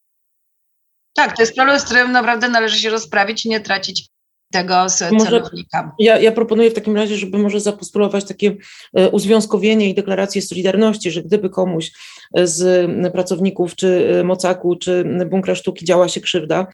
Tak, 1.17 1.37
to 1.37 1.43
jest 1.43 1.55
problem, 1.55 1.81
z 1.81 1.85
którym 1.85 2.13
naprawdę 2.13 2.49
należy 2.49 2.81
się 2.81 2.91
rozprawić 2.91 3.47
i 3.47 3.49
nie 3.49 3.61
tracić 3.61 4.09
tego 4.53 4.87
celownika. 5.25 5.95
Ja, 5.99 6.19
ja 6.19 6.33
proponuję 6.33 6.71
w 6.71 6.75
takim 6.75 6.97
razie, 6.97 7.17
żeby 7.17 7.39
może 7.39 7.61
zapostulować 7.61 8.25
takie 8.25 8.57
e, 8.95 9.09
uzwiązkowienie 9.11 9.91
i 9.91 9.95
deklarację 9.95 10.43
Solidarności, 10.43 11.11
że 11.11 11.23
gdyby 11.23 11.51
komuś 11.51 11.93
e, 12.35 12.47
z 12.47 12.91
pracowników 13.13 13.77
czy 13.77 14.19
e, 14.21 14.25
Mocaku, 14.25 14.77
czy 14.77 15.05
Bunkra 15.31 15.55
Sztuki 15.55 15.85
działa 15.85 16.09
się 16.09 16.21
krzywda, 16.21 16.67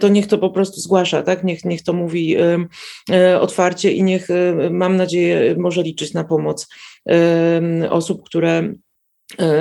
to 0.00 0.08
niech 0.08 0.26
to 0.26 0.38
po 0.38 0.50
prostu 0.50 0.80
zgłasza, 0.80 1.22
tak? 1.22 1.44
niech, 1.44 1.64
niech 1.64 1.82
to 1.82 1.92
mówi 1.92 2.36
otwarcie 3.40 3.92
i 3.92 4.02
niech, 4.02 4.28
mam 4.70 4.96
nadzieję, 4.96 5.54
może 5.58 5.82
liczyć 5.82 6.14
na 6.14 6.24
pomoc 6.24 6.68
osób, 7.90 8.26
które 8.26 8.62
E, 8.62 8.87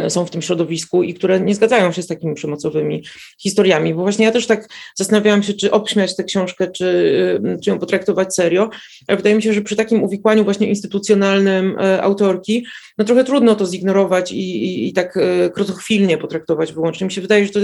są 0.09 0.25
w 0.25 0.29
tym 0.29 0.41
środowisku 0.41 1.03
i 1.03 1.13
które 1.13 1.39
nie 1.39 1.55
zgadzają 1.55 1.91
się 1.91 2.01
z 2.01 2.07
takimi 2.07 2.35
przemocowymi 2.35 3.03
historiami. 3.39 3.93
Bo 3.93 4.01
właśnie 4.01 4.25
ja 4.25 4.31
też 4.31 4.47
tak 4.47 4.69
zastanawiałam 4.95 5.43
się, 5.43 5.53
czy 5.53 5.71
obśmiać 5.71 6.15
tę 6.15 6.23
książkę, 6.23 6.71
czy, 6.71 7.39
e, 7.45 7.59
czy 7.59 7.69
ją 7.69 7.79
potraktować 7.79 8.35
serio, 8.35 8.69
ale 9.07 9.17
wydaje 9.17 9.35
mi 9.35 9.43
się, 9.43 9.53
że 9.53 9.61
przy 9.61 9.75
takim 9.75 10.03
uwikłaniu 10.03 10.43
właśnie 10.43 10.67
instytucjonalnym 10.67 11.77
e, 11.79 12.01
autorki, 12.01 12.65
no 12.97 13.05
trochę 13.05 13.23
trudno 13.23 13.55
to 13.55 13.65
zignorować 13.65 14.31
i, 14.31 14.65
i, 14.65 14.87
i 14.87 14.93
tak 14.93 15.19
krotochwilnie 15.53 16.17
potraktować 16.17 16.73
wyłącznie. 16.73 17.05
Mi 17.05 17.13
się 17.13 17.21
wydaje, 17.21 17.45
że 17.45 17.51
to, 17.51 17.59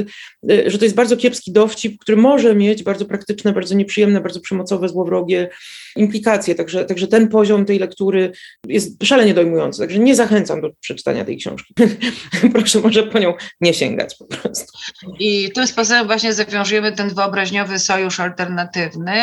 że 0.67 0.77
to 0.77 0.86
jest 0.86 0.95
bardzo 0.95 1.17
kiepski 1.17 1.51
dowcip, 1.51 2.01
który 2.01 2.17
może 2.17 2.55
mieć 2.55 2.84
bardzo 2.84 3.05
praktyczne, 3.05 3.53
bardzo 3.53 3.75
nieprzyjemne, 3.75 4.21
bardzo 4.21 4.39
przemocowe, 4.39 4.89
złowrogie 4.89 5.49
implikacje. 5.95 6.55
Także, 6.55 6.86
także 6.86 7.07
ten 7.07 7.27
poziom 7.27 7.65
tej 7.65 7.79
lektury 7.79 8.31
jest 8.67 9.03
szalenie 9.03 9.34
dojmujący. 9.34 9.79
Także 9.79 9.99
nie 9.99 10.15
zachęcam 10.15 10.61
do 10.61 10.69
przeczytania 10.79 11.25
tej 11.25 11.38
książki. 11.38 11.73
Proszę 12.53 12.79
może 12.79 13.03
po 13.03 13.19
nią 13.19 13.34
nie 13.61 13.73
sięgać 13.73 14.15
po 14.15 14.25
prostu. 14.25 14.77
I 15.19 15.51
tym 15.51 15.67
sposobem 15.67 16.07
właśnie 16.07 16.34
zawiążemy 16.34 16.91
ten 16.91 17.09
wyobraźniowy 17.09 17.79
sojusz 17.79 18.19
alternatywny, 18.19 19.13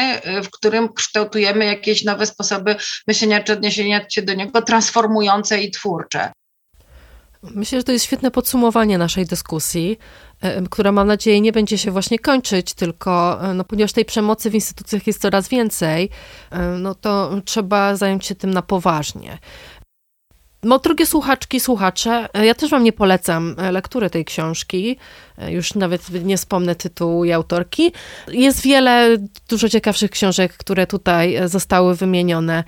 w 0.44 0.50
którym 0.50 0.92
kształtujemy 0.92 1.64
jakieś 1.64 2.04
nowe 2.04 2.26
sposoby 2.26 2.76
myślenia 3.06 3.42
czy 3.42 3.52
odniesienia 3.52 4.06
się 4.10 4.22
do 4.22 4.34
niego, 4.34 4.62
transformujące 4.62 5.60
i 5.62 5.70
twórcze. 5.70 5.99
Myślę, 7.42 7.78
że 7.78 7.84
to 7.84 7.92
jest 7.92 8.04
świetne 8.04 8.30
podsumowanie 8.30 8.98
naszej 8.98 9.26
dyskusji, 9.26 9.98
e, 10.40 10.62
która 10.62 10.92
mam 10.92 11.06
nadzieję 11.06 11.40
nie 11.40 11.52
będzie 11.52 11.78
się 11.78 11.90
właśnie 11.90 12.18
kończyć, 12.18 12.74
tylko 12.74 13.40
e, 13.44 13.54
no, 13.54 13.64
ponieważ 13.64 13.92
tej 13.92 14.04
przemocy 14.04 14.50
w 14.50 14.54
instytucjach 14.54 15.06
jest 15.06 15.20
coraz 15.20 15.48
więcej, 15.48 16.10
e, 16.50 16.60
no 16.60 16.94
to 16.94 17.30
trzeba 17.44 17.96
zająć 17.96 18.26
się 18.26 18.34
tym 18.34 18.50
na 18.50 18.62
poważnie. 18.62 19.38
No, 20.62 20.78
drugie 20.78 21.06
słuchaczki, 21.06 21.60
słuchacze, 21.60 22.28
e, 22.34 22.46
ja 22.46 22.54
też 22.54 22.70
wam 22.70 22.84
nie 22.84 22.92
polecam 22.92 23.56
e, 23.58 23.72
lektury 23.72 24.10
tej 24.10 24.24
książki, 24.24 24.96
e, 25.38 25.52
już 25.52 25.74
nawet 25.74 26.24
nie 26.24 26.36
wspomnę 26.36 26.74
tytułu 26.74 27.24
i 27.24 27.32
autorki. 27.32 27.92
Jest 28.28 28.62
wiele 28.62 29.16
dużo 29.48 29.68
ciekawszych 29.68 30.10
książek, 30.10 30.56
które 30.56 30.86
tutaj 30.86 31.38
zostały 31.44 31.94
wymienione, 31.96 32.64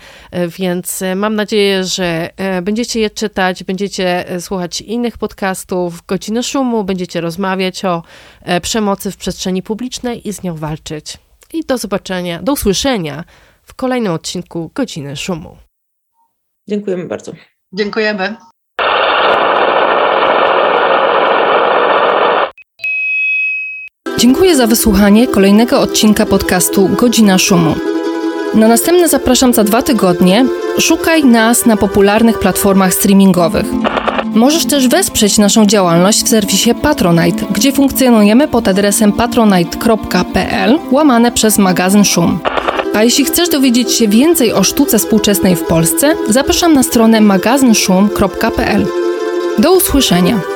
więc 0.59 1.03
mam 1.15 1.35
nadzieję, 1.35 1.83
że 1.83 2.29
będziecie 2.61 2.99
je 2.99 3.09
czytać, 3.09 3.63
będziecie 3.63 4.25
słuchać 4.39 4.81
innych 4.81 5.17
podcastów, 5.17 6.05
Godziny 6.05 6.43
Szumu, 6.43 6.83
będziecie 6.83 7.21
rozmawiać 7.21 7.85
o 7.85 8.03
przemocy 8.61 9.11
w 9.11 9.17
przestrzeni 9.17 9.63
publicznej 9.63 10.27
i 10.27 10.33
z 10.33 10.43
nią 10.43 10.55
walczyć. 10.55 11.17
I 11.53 11.63
do 11.65 11.77
zobaczenia, 11.77 12.41
do 12.41 12.53
usłyszenia 12.53 13.23
w 13.63 13.73
kolejnym 13.73 14.13
odcinku 14.13 14.71
Godziny 14.75 15.15
Szumu. 15.15 15.57
Dziękujemy 16.69 17.05
bardzo. 17.05 17.33
Dziękujemy. 17.73 18.35
Dziękuję 24.17 24.55
za 24.55 24.67
wysłuchanie 24.67 25.27
kolejnego 25.27 25.79
odcinka 25.79 26.25
podcastu 26.25 26.89
Godzina 26.89 27.37
Szumu. 27.37 27.75
Na 28.53 28.67
następne 28.67 29.09
zapraszam 29.09 29.53
za 29.53 29.63
dwa 29.63 29.81
tygodnie. 29.81 30.45
Szukaj 30.79 31.25
nas 31.25 31.65
na 31.65 31.77
popularnych 31.77 32.39
platformach 32.39 32.93
streamingowych. 32.93 33.65
Możesz 34.25 34.65
też 34.65 34.87
wesprzeć 34.87 35.37
naszą 35.37 35.65
działalność 35.65 36.23
w 36.23 36.29
serwisie 36.29 36.75
Patronite, 36.81 37.45
gdzie 37.51 37.71
funkcjonujemy 37.71 38.47
pod 38.47 38.67
adresem 38.67 39.11
patronite.pl 39.11 40.79
łamane 40.91 41.31
przez 41.31 41.57
magazyn 41.57 42.03
Szum. 42.03 42.39
A 42.93 43.03
jeśli 43.03 43.25
chcesz 43.25 43.49
dowiedzieć 43.49 43.91
się 43.91 44.07
więcej 44.07 44.53
o 44.53 44.63
sztuce 44.63 44.99
współczesnej 44.99 45.55
w 45.55 45.63
Polsce, 45.63 46.15
zapraszam 46.29 46.73
na 46.73 46.83
stronę 46.83 47.21
magazynszum.pl. 47.21 48.85
Do 49.59 49.73
usłyszenia! 49.73 50.52